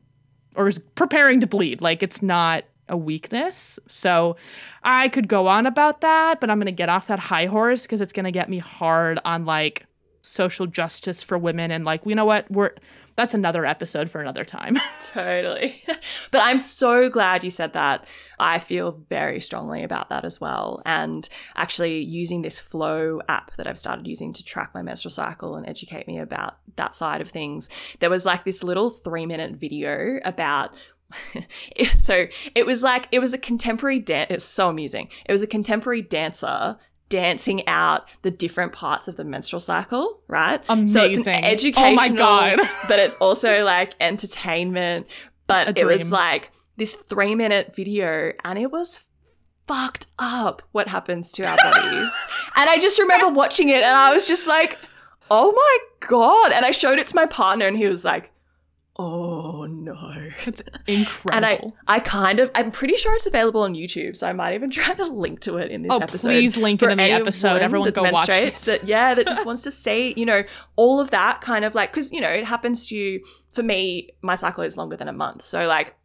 or 0.55 0.67
is 0.67 0.79
preparing 0.79 1.39
to 1.41 1.47
bleed. 1.47 1.81
Like 1.81 2.03
it's 2.03 2.21
not 2.21 2.65
a 2.89 2.97
weakness. 2.97 3.79
So 3.87 4.35
I 4.83 5.09
could 5.09 5.27
go 5.27 5.47
on 5.47 5.65
about 5.65 6.01
that, 6.01 6.39
but 6.39 6.49
I'm 6.49 6.57
going 6.57 6.65
to 6.65 6.71
get 6.71 6.89
off 6.89 7.07
that 7.07 7.19
high 7.19 7.45
horse 7.45 7.83
because 7.83 8.01
it's 8.01 8.13
going 8.13 8.25
to 8.25 8.31
get 8.31 8.49
me 8.49 8.59
hard 8.59 9.19
on 9.23 9.45
like 9.45 9.85
social 10.21 10.67
justice 10.67 11.23
for 11.23 11.37
women 11.37 11.71
and 11.71 11.85
like, 11.85 12.01
you 12.05 12.15
know 12.15 12.25
what? 12.25 12.49
We're 12.51 12.71
that's 13.15 13.33
another 13.33 13.65
episode 13.65 14.09
for 14.09 14.21
another 14.21 14.43
time. 14.43 14.77
totally. 15.01 15.83
but 16.31 16.41
I'm 16.41 16.57
so 16.57 17.09
glad 17.09 17.43
you 17.43 17.49
said 17.49 17.73
that. 17.73 18.05
I 18.39 18.59
feel 18.59 19.03
very 19.09 19.39
strongly 19.39 19.83
about 19.83 20.09
that 20.09 20.25
as 20.25 20.41
well. 20.41 20.81
And 20.85 21.27
actually, 21.55 21.99
using 22.01 22.41
this 22.41 22.59
Flo 22.59 23.21
app 23.29 23.55
that 23.57 23.67
I've 23.67 23.77
started 23.77 24.07
using 24.07 24.33
to 24.33 24.43
track 24.43 24.71
my 24.73 24.81
menstrual 24.81 25.11
cycle 25.11 25.55
and 25.55 25.67
educate 25.67 26.07
me 26.07 26.19
about 26.19 26.57
that 26.75 26.93
side 26.93 27.21
of 27.21 27.29
things, 27.29 27.69
there 27.99 28.09
was 28.09 28.25
like 28.25 28.45
this 28.45 28.63
little 28.63 28.89
three 28.89 29.25
minute 29.25 29.55
video 29.55 30.19
about 30.25 30.75
so 31.97 32.25
it 32.55 32.65
was 32.65 32.83
like 32.83 33.07
it 33.11 33.19
was 33.19 33.33
a 33.33 33.37
contemporary 33.37 33.99
dance 33.99 34.27
it 34.29 34.35
was 34.35 34.45
so 34.45 34.69
amusing 34.69 35.09
it 35.25 35.31
was 35.33 35.41
a 35.41 35.47
contemporary 35.47 36.01
dancer 36.01 36.77
dancing 37.11 37.67
out 37.67 38.07
the 38.23 38.31
different 38.31 38.73
parts 38.73 39.07
of 39.07 39.17
the 39.17 39.23
menstrual 39.23 39.59
cycle, 39.59 40.21
right? 40.27 40.63
Amazing. 40.69 40.87
So 40.87 41.03
it's 41.05 41.27
an 41.27 41.43
educational, 41.43 41.91
oh 41.91 41.95
my 41.95 42.09
God. 42.09 42.59
but 42.87 42.97
it's 42.97 43.15
also 43.15 43.63
like 43.63 43.93
entertainment. 43.99 45.05
But 45.45 45.77
it 45.77 45.85
was 45.85 46.11
like 46.11 46.51
this 46.77 46.95
three 46.95 47.35
minute 47.35 47.75
video 47.75 48.31
and 48.43 48.57
it 48.57 48.71
was 48.71 49.01
fucked 49.67 50.07
up 50.17 50.63
what 50.71 50.87
happens 50.87 51.31
to 51.33 51.43
our 51.43 51.57
bodies. 51.57 52.27
and 52.55 52.69
I 52.69 52.79
just 52.79 52.97
remember 52.97 53.27
watching 53.27 53.69
it 53.69 53.83
and 53.83 53.95
I 53.95 54.13
was 54.13 54.27
just 54.27 54.47
like, 54.47 54.79
oh 55.29 55.51
my 55.51 56.07
God. 56.07 56.53
And 56.53 56.65
I 56.65 56.71
showed 56.71 56.97
it 56.97 57.07
to 57.07 57.15
my 57.15 57.25
partner 57.25 57.67
and 57.67 57.77
he 57.77 57.87
was 57.87 58.05
like, 58.05 58.31
oh 58.97 59.65
no. 59.65 60.29
It's 60.45 60.61
incredible 60.87 61.31
and 61.31 61.45
i 61.45 61.61
i 61.87 61.99
kind 61.99 62.39
of 62.39 62.51
i'm 62.55 62.71
pretty 62.71 62.95
sure 62.95 63.15
it's 63.15 63.25
available 63.25 63.61
on 63.61 63.73
youtube 63.73 64.15
so 64.15 64.27
i 64.27 64.33
might 64.33 64.53
even 64.53 64.69
try 64.71 64.93
to 64.93 65.05
link 65.05 65.39
to 65.41 65.57
it 65.57 65.71
in 65.71 65.83
this 65.83 65.91
oh, 65.91 65.99
episode. 65.99 66.27
please 66.27 66.57
link 66.57 66.83
it 66.83 66.89
in 66.91 66.97
the 66.97 67.03
episode. 67.03 67.61
Everyone 67.61 67.91
go 67.91 68.03
watch 68.11 68.29
it. 68.29 68.55
that, 68.55 68.85
yeah 68.85 69.13
that 69.13 69.27
just 69.27 69.45
wants 69.51 69.63
to 69.63 69.71
say 69.71 70.13
you 70.17 70.25
know 70.25 70.43
all 70.75 70.99
of 70.99 71.11
that 71.11 71.41
kind 71.41 71.65
of 71.65 71.73
like 71.73 71.91
because 71.91 72.11
you 72.11 72.21
know 72.21 72.29
it 72.29 72.45
happens 72.45 72.87
to 72.87 72.95
you 72.95 73.23
for 73.51 73.63
me 73.63 74.09
my 74.21 74.35
cycle 74.35 74.63
is 74.63 74.77
longer 74.77 74.97
than 74.97 75.07
a 75.07 75.13
month. 75.13 75.41
So 75.43 75.65
like 75.65 75.95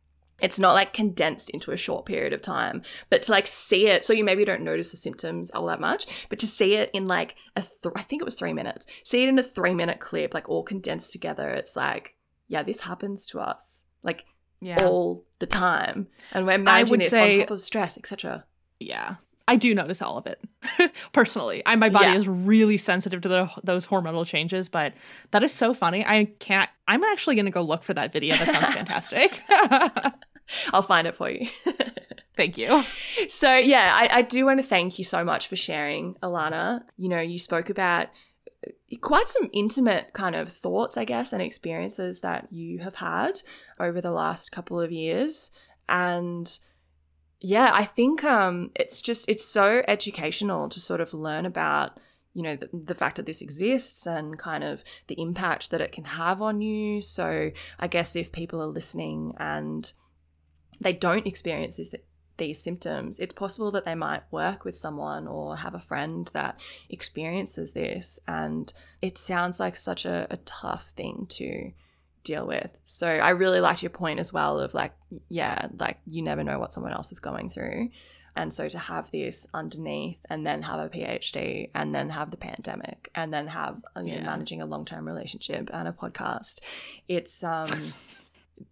It's 0.41 0.59
not 0.59 0.75
like 0.75 0.93
condensed 0.93 1.49
into 1.51 1.73
a 1.73 1.77
short 1.77 2.05
period 2.05 2.33
of 2.33 2.43
time, 2.43 2.83
but 3.09 3.23
to 3.23 3.33
like 3.33 3.47
see 3.47 3.89
it, 3.89 4.05
so 4.05 4.13
you 4.13 4.23
maybe 4.23 4.45
don't 4.45 4.63
notice 4.63 4.91
the 4.91 4.99
symptoms 4.99 5.51
all 5.51 5.67
that 5.67 5.81
much, 5.81 6.07
but 6.29 6.39
to 6.41 6.47
see 6.47 6.75
it 6.75 6.91
in 6.93 7.07
like 7.07 7.37
a, 7.57 7.63
th- 7.63 7.95
I 7.97 8.03
think 8.03 8.21
it 8.21 8.27
was 8.27 8.35
three 8.35 8.53
minutes, 8.53 8.87
see 9.03 9.23
it 9.23 9.29
in 9.31 9.39
a 9.39 9.43
three 9.43 9.75
minute 9.75 9.99
clip, 9.99 10.35
like 10.35 10.49
all 10.49 10.63
condensed 10.63 11.13
together, 11.13 11.49
it's 11.49 11.75
like, 11.75 12.16
yeah, 12.49 12.63
this 12.63 12.81
happens 12.83 13.27
to 13.29 13.41
us 13.41 13.85
like 14.03 14.25
Yeah. 14.61 14.85
all 14.85 15.25
the 15.39 15.47
time. 15.47 16.09
And 16.33 16.47
we're 16.47 16.59
managing 16.59 16.99
this 17.01 17.11
say- 17.11 17.35
on 17.35 17.41
top 17.41 17.51
of 17.51 17.61
stress, 17.61 17.99
etc. 17.99 18.45
Yeah. 18.81 19.17
I 19.49 19.55
do 19.55 19.73
notice 19.77 20.03
all 20.03 20.19
of 20.19 20.27
it 20.27 20.43
personally. 21.13 21.63
I, 21.67 21.77
my 21.77 21.89
body 21.89 22.07
Yeah. 22.07 22.17
is 22.17 22.27
really 22.27 22.77
sensitive 22.77 23.21
to 23.21 23.29
the, 23.29 23.49
those 23.63 23.87
hormonal 23.87 24.27
changes, 24.27 24.69
but 24.69 24.93
that 25.31 25.45
is 25.45 25.53
so 25.53 25.73
funny. 25.73 26.05
I 26.05 26.25
can't, 26.41 26.69
I'm 26.89 27.05
actually 27.05 27.37
going 27.37 27.45
to 27.45 27.53
go 27.53 27.63
look 27.63 27.85
for 27.85 27.95
that 27.95 28.13
video. 28.13 28.35
That 28.35 28.49
sounds 28.49 28.75
fantastic. 28.81 29.43
I'll 30.73 30.83
find 30.83 31.07
it 31.07 31.15
for 31.15 31.31
you. 31.31 31.49
Thank 32.37 32.59
you. 32.59 32.83
So 33.29 33.57
yeah, 33.57 33.93
I, 33.95 34.19
I 34.19 34.23
do 34.23 34.45
want 34.47 34.59
to 34.61 34.67
thank 34.67 34.99
you 34.99 35.05
so 35.05 35.25
much 35.25 35.47
for 35.49 35.57
sharing, 35.57 36.15
Alana. 36.23 36.83
You 36.97 37.09
know, 37.09 37.21
you 37.21 37.39
spoke 37.39 37.71
about 37.71 38.09
quite 39.01 39.27
some 39.27 39.51
intimate 39.53 40.13
kind 40.13 40.37
of 40.37 40.51
thoughts, 40.51 40.97
I 40.97 41.05
guess, 41.05 41.33
and 41.33 41.43
experiences 41.43 42.21
that 42.21 42.53
you 42.53 42.79
have 42.81 42.97
had 42.97 43.43
over 43.81 44.01
the 44.01 44.13
last 44.13 44.53
couple 44.53 44.81
of 44.81 44.93
years. 44.93 45.51
And 45.89 46.59
yeah, 47.41 47.71
I 47.73 47.85
think 47.85 48.25
um 48.25 48.71
it's 48.75 49.03
just 49.03 49.29
it's 49.29 49.45
so 49.45 49.83
educational 49.89 50.69
to 50.69 50.81
sort 50.81 51.01
of 51.01 51.13
learn 51.13 51.47
about 51.47 51.99
you 52.37 52.43
know 52.43 52.55
the, 52.55 52.69
the 52.73 52.95
fact 52.95 53.17
that 53.17 53.27
this 53.27 53.41
exists 53.41 54.07
and 54.07 54.39
kind 54.39 54.63
of 54.63 54.85
the 55.07 55.21
impact 55.21 55.71
that 55.71 55.81
it 55.81 55.91
can 55.91 56.05
have 56.05 56.43
on 56.43 56.61
you 56.61 57.01
so 57.01 57.51
i 57.79 57.89
guess 57.89 58.15
if 58.15 58.31
people 58.31 58.61
are 58.63 58.67
listening 58.67 59.35
and 59.39 59.93
they 60.79 60.93
don't 60.93 61.27
experience 61.27 61.79
this 61.79 61.95
these 62.39 62.63
symptoms, 62.63 63.19
it's 63.19 63.35
possible 63.35 63.71
that 63.73 63.85
they 63.85 63.95
might 63.95 64.23
work 64.31 64.65
with 64.65 64.77
someone 64.77 65.27
or 65.27 65.57
have 65.57 65.75
a 65.75 65.81
friend 65.81 66.31
that 66.35 66.59
experiences 66.91 67.73
this. 67.73 68.19
And 68.29 68.73
it 69.01 69.17
sounds 69.19 69.59
like 69.61 69.77
such 69.77 70.05
a, 70.05 70.27
a 70.31 70.37
tough 70.39 70.91
thing 70.91 71.27
to 71.31 71.73
deal 72.25 72.47
with. 72.47 72.77
So 72.83 73.09
I 73.09 73.31
really 73.31 73.61
liked 73.61 73.83
your 73.83 73.91
point 73.91 74.19
as 74.21 74.33
well 74.33 74.59
of 74.61 74.75
like, 74.75 74.93
yeah, 75.29 75.69
like 75.79 75.99
you 76.07 76.23
never 76.23 76.43
know 76.45 76.59
what 76.59 76.73
someone 76.73 76.93
else 76.93 77.13
is 77.13 77.21
going 77.21 77.51
through. 77.51 77.91
And 78.39 78.53
so 78.53 78.69
to 78.69 78.79
have 78.79 79.11
this 79.13 79.47
underneath 79.55 80.19
and 80.29 80.47
then 80.47 80.61
have 80.63 80.79
a 80.79 80.91
PhD 80.91 81.71
and 81.75 81.95
then 81.95 82.11
have 82.11 82.31
the 82.31 82.37
pandemic 82.37 83.11
and 83.15 83.33
then 83.33 83.47
have 83.47 83.77
you 83.97 84.03
know, 84.03 84.09
Yeah. 84.15 84.27
managing 84.27 84.61
a 84.61 84.67
long 84.67 84.85
term 84.85 85.07
relationship 85.07 85.71
and 85.73 85.89
a 85.89 85.93
podcast, 85.93 86.61
it's 87.09 87.43
um 87.43 87.95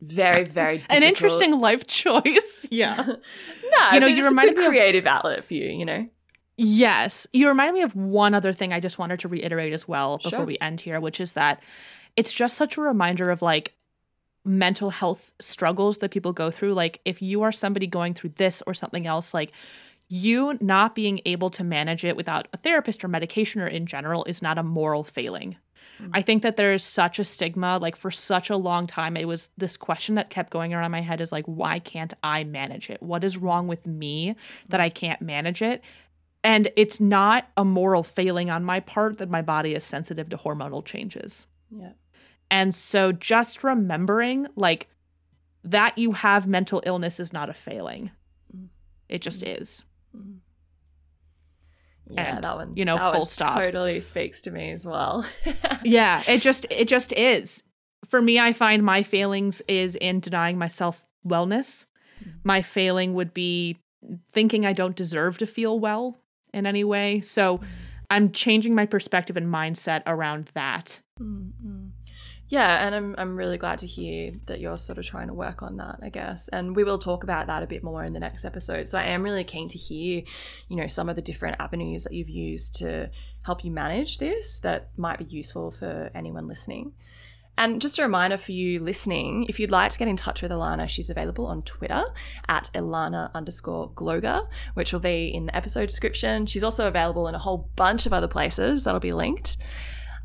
very, 0.01 0.45
very 0.45 0.76
difficult. 0.78 0.97
An 0.97 1.03
interesting 1.03 1.61
life 1.61 1.87
choice. 1.87 2.66
Yeah. 2.70 2.97
no, 3.07 3.91
You 3.93 4.01
know, 4.01 4.07
you 4.07 4.16
it's 4.18 4.26
a 4.26 4.30
reminded 4.30 4.57
good 4.57 4.61
me 4.62 4.66
of- 4.66 4.70
creative 4.72 5.07
outlet 5.07 5.45
for 5.45 5.55
you. 5.55 5.66
You 5.70 5.85
know, 5.85 6.09
Yes. 6.57 7.26
You 7.32 7.49
reminded 7.49 7.74
me 7.74 7.82
of 7.82 7.95
one 7.97 8.32
other 8.35 8.53
thing 8.53 8.72
I 8.72 8.80
just 8.80 8.99
wanted 8.99 9.20
to 9.20 9.28
reiterate 9.28 9.72
as 9.72 9.87
well 9.89 10.18
before 10.18 10.30
Sure. 10.30 10.45
we 10.47 10.59
end 10.61 10.80
here, 10.80 11.01
which 11.01 11.20
is 11.20 11.32
that 11.35 11.61
it's 12.16 12.32
just 12.32 12.57
such 12.57 12.76
a 12.76 12.80
reminder 12.80 13.30
of 13.30 13.43
like 13.43 13.74
mental 14.45 14.91
health 14.91 15.32
struggles 15.41 15.99
that 15.99 16.11
people 16.11 16.32
go 16.32 16.51
through. 16.51 16.74
Like, 16.74 17.01
if 17.05 17.20
you 17.22 17.43
are 17.43 17.51
somebody 17.53 17.87
going 17.87 18.14
through 18.14 18.35
this 18.37 18.62
or 18.66 18.74
something 18.74 19.07
else, 19.07 19.32
like, 19.35 19.53
you 20.09 20.57
not 20.61 20.95
being 20.95 21.20
able 21.24 21.49
to 21.51 21.64
manage 21.64 22.05
it 22.05 22.14
without 22.16 22.47
a 22.53 22.57
therapist 22.59 23.03
or 23.05 23.09
medication 23.09 23.61
or 23.61 23.66
in 23.66 23.87
general 23.87 24.22
is 24.26 24.43
not 24.43 24.59
a 24.59 24.62
moral 24.62 25.03
failing. 25.03 25.57
I 26.12 26.22
think 26.22 26.42
that 26.42 26.57
there's 26.57 26.84
such 26.84 27.18
a 27.18 27.24
stigma. 27.24 27.78
Like, 27.78 27.97
for 27.97 28.11
such 28.11 28.51
a 28.51 28.57
long 28.57 28.86
time, 28.86 29.16
it 29.16 29.26
was 29.26 29.51
this 29.57 29.76
question 29.76 30.16
that 30.16 30.30
kept 30.30 30.51
going 30.51 30.74
around 30.74 30.90
my 30.90 31.01
head 31.01 31.20
is 31.20 31.32
like, 31.32 31.45
why 31.47 31.78
can't 31.78 32.12
I 32.22 32.45
manage 32.45 32.90
it? 32.90 33.03
What 33.03 33.24
is 33.24 33.36
wrong 33.36 33.68
with 33.68 33.86
me 33.86 34.36
that 34.68 34.80
I 34.80 34.88
can't 34.88 35.20
manage 35.22 35.62
it? 35.62 35.82
And 36.42 36.70
it's 36.76 37.01
not 37.01 37.49
a 37.57 37.64
moral 37.64 38.03
failing 38.03 38.51
on 38.51 38.64
my 38.64 38.80
part 38.80 39.18
that 39.18 39.30
my 39.30 39.40
body 39.40 39.74
is 39.74 39.82
sensitive 39.82 40.28
to 40.30 40.36
hormonal 40.36 40.84
changes. 40.84 41.47
yeah, 41.70 41.92
And 42.51 42.74
so 42.74 43.12
just 43.12 43.64
remembering 43.64 44.47
like 44.55 44.88
that 45.64 45.97
you 45.97 46.12
have 46.12 46.47
mental 46.47 46.82
illness 46.84 47.18
is 47.18 47.32
not 47.32 47.49
a 47.49 47.55
failing. 47.55 48.11
Mm. 48.55 48.68
It 49.09 49.22
just 49.22 49.42
is. 49.42 49.84
Yeah, 52.09 52.36
And, 52.36 52.44
that 52.44 52.57
one, 52.57 52.72
you 52.74 52.84
know, 52.84 52.96
full 52.96 53.12
one 53.20 53.26
stop. 53.26 53.59
Totally 53.59 54.00
speaks 54.00 54.42
to 54.42 54.50
me 54.50 54.70
as 54.70 54.86
well. 54.86 55.26
Yeah, 55.84 56.22
it 56.26 56.40
just 56.40 56.66
it 56.70 56.88
just 56.88 57.12
is. 57.12 57.62
For 58.09 58.22
me, 58.22 58.38
I 58.38 58.52
find 58.55 58.82
my 58.82 59.02
failings 59.02 59.61
is 59.68 59.96
in 59.96 60.20
denying 60.20 60.57
myself 60.57 61.07
wellness. 61.26 61.84
Mm-hmm. 62.20 62.38
My 62.42 62.62
failing 62.62 63.14
would 63.14 63.34
be 63.34 63.76
thinking 64.32 64.64
I 64.64 64.72
don't 64.72 64.96
deserve 64.96 65.38
to 65.38 65.46
feel 65.46 65.78
well 65.78 66.16
in 66.55 66.66
any 66.66 66.84
way. 66.84 67.20
So 67.20 67.59
mm. 67.59 67.64
I'm 68.11 68.32
changing 68.32 68.74
my 68.74 68.86
perspective 68.86 69.36
and 69.36 69.46
mindset 69.46 70.02
around 70.07 70.50
that. 70.55 71.00
Mm-mm. 71.20 71.90
Yeah, 72.49 72.86
and 72.86 72.95
I'm 72.95 73.14
I'm 73.16 73.36
really 73.36 73.57
glad 73.57 73.78
to 73.78 73.86
hear 73.86 74.32
that 74.47 74.61
you're 74.61 74.76
sort 74.76 74.99
of 74.99 75.05
trying 75.07 75.28
to 75.28 75.34
work 75.34 75.62
on 75.62 75.78
that, 75.78 76.01
I 76.03 76.11
guess. 76.11 76.49
And 76.49 76.76
we 76.76 76.84
will 76.84 76.99
talk 76.99 77.24
about 77.24 77.47
that 77.47 77.62
a 77.62 77.66
bit 77.66 77.82
more 77.82 78.05
in 78.05 78.12
the 78.12 78.20
next 78.20 78.45
episode. 78.45 78.86
So 78.86 78.99
I 78.99 79.05
am 79.05 79.22
really 79.22 79.45
keen 79.45 79.68
to 79.68 79.78
hear, 79.78 80.22
you 80.68 80.76
know, 80.76 80.86
some 80.86 81.09
of 81.09 81.16
the 81.16 81.22
different 81.22 81.57
avenues 81.59 82.05
that 82.05 82.12
you've 82.12 82.28
used 82.28 82.76
to 82.76 83.11
help 83.42 83.64
you 83.64 83.70
manage 83.70 84.18
this 84.18 84.61
that 84.61 84.90
might 84.97 85.18
be 85.18 85.24
useful 85.24 85.70
for 85.70 86.11
anyone 86.14 86.47
listening. 86.47 86.92
And 87.57 87.80
just 87.80 87.99
a 87.99 88.03
reminder 88.03 88.36
for 88.36 88.51
you 88.53 88.80
listening, 88.80 89.47
if 89.49 89.61
you'd 89.61 89.70
like 89.70 89.92
to 89.92 89.99
get 89.99 90.09
in 90.09 90.16
touch 90.16 90.42
with 90.42 90.51
Alana, 90.51 90.88
she's 90.88 91.09
available 91.09 91.47
on 91.47 91.62
Twitter 91.62 92.03
at 92.49 92.68
Alana 92.74 93.32
underscore 93.32 93.90
Gloger, 93.92 94.49
which 94.74 94.92
will 94.92 95.01
be 95.01 95.32
in 95.32 95.47
the 95.47 95.57
episode 95.57 95.86
description. 95.86 96.47
She's 96.47 96.64
also 96.64 96.88
available 96.88 97.28
in 97.28 97.34
a 97.36 97.38
whole 97.38 97.70
bunch 97.76 98.07
of 98.07 98.12
other 98.12 98.26
places 98.26 98.82
that'll 98.82 98.99
be 98.99 99.12
linked. 99.12 99.57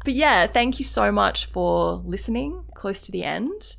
But 0.04 0.14
yeah, 0.14 0.48
thank 0.48 0.80
you 0.80 0.86
so 0.86 1.12
much 1.12 1.46
for 1.46 2.02
listening 2.06 2.64
close 2.74 3.02
to 3.02 3.12
the 3.12 3.24
end. 3.24 3.76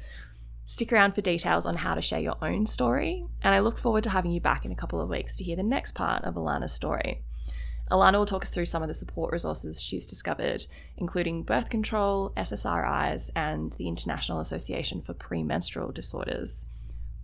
Stick 0.65 0.93
around 0.93 1.15
for 1.15 1.21
details 1.21 1.67
on 1.67 1.77
how 1.77 1.95
to 1.95 2.03
share 2.03 2.21
your 2.21 2.37
own 2.43 2.67
story, 2.67 3.25
and 3.43 3.55
I 3.55 3.61
look 3.61 3.79
forward 3.79 4.05
to 4.05 4.11
having 4.11 4.31
you 4.31 4.41
back 4.41 4.65
in 4.65 4.71
a 4.71 4.77
couple 4.77 5.01
of 5.01 5.09
weeks 5.09 5.37
to 5.37 5.45
hear 5.45 5.57
the 5.57 5.63
next 5.63 5.93
part 5.97 6.23
of 6.25 6.35
Alana's 6.35 6.73
story. 6.73 7.23
Alana 7.91 8.19
will 8.19 8.27
talk 8.27 8.43
us 8.43 8.51
through 8.51 8.67
some 8.67 8.83
of 8.83 8.89
the 8.89 8.95
support 8.95 9.33
resources 9.33 9.83
she's 9.83 10.07
discovered, 10.07 10.65
including 10.97 11.43
birth 11.43 11.71
control, 11.71 12.31
SSRIs, 12.37 13.31
and 13.35 13.73
the 13.79 13.89
International 13.89 14.39
Association 14.39 15.03
for 15.03 15.13
Premenstrual 15.13 15.91
Disorders. 15.91 16.67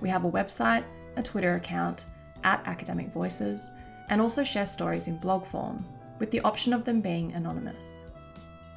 We 0.00 0.08
have 0.08 0.24
a 0.24 0.30
website, 0.30 0.84
a 1.16 1.22
Twitter 1.22 1.54
account, 1.54 2.06
at 2.44 2.62
Academic 2.66 3.12
Voices, 3.12 3.70
and 4.10 4.20
also 4.20 4.44
share 4.44 4.66
stories 4.66 5.08
in 5.08 5.18
blog 5.18 5.44
form, 5.44 5.84
with 6.18 6.30
the 6.30 6.40
option 6.40 6.72
of 6.72 6.84
them 6.84 7.00
being 7.00 7.32
anonymous. 7.32 8.04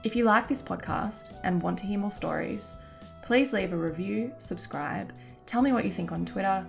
If 0.04 0.16
you 0.16 0.24
like 0.24 0.48
this 0.48 0.64
podcast 0.64 1.34
and 1.44 1.62
want 1.62 1.78
to 1.80 1.86
hear 1.86 2.00
more 2.00 2.10
stories, 2.10 2.78
please 3.22 3.54
leave 3.54 3.72
a 3.72 3.78
review, 3.78 4.34
subscribe, 4.40 5.14
tell 5.46 5.62
me 5.62 5.74
what 5.74 5.86
you 5.86 5.92
think 5.92 6.12
on 6.12 6.26
Twitter, 6.26 6.66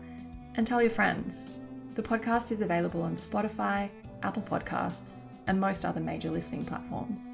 and 0.54 0.66
tell 0.66 0.82
your 0.82 0.90
friends. 0.90 1.56
The 1.94 2.02
podcast 2.02 2.52
is 2.52 2.60
available 2.60 3.00
on 3.00 3.14
Spotify, 3.14 3.88
Apple 4.22 4.42
Podcasts, 4.42 5.22
and 5.46 5.58
most 5.58 5.86
other 5.86 6.00
major 6.00 6.30
listening 6.30 6.66
platforms. 6.66 7.32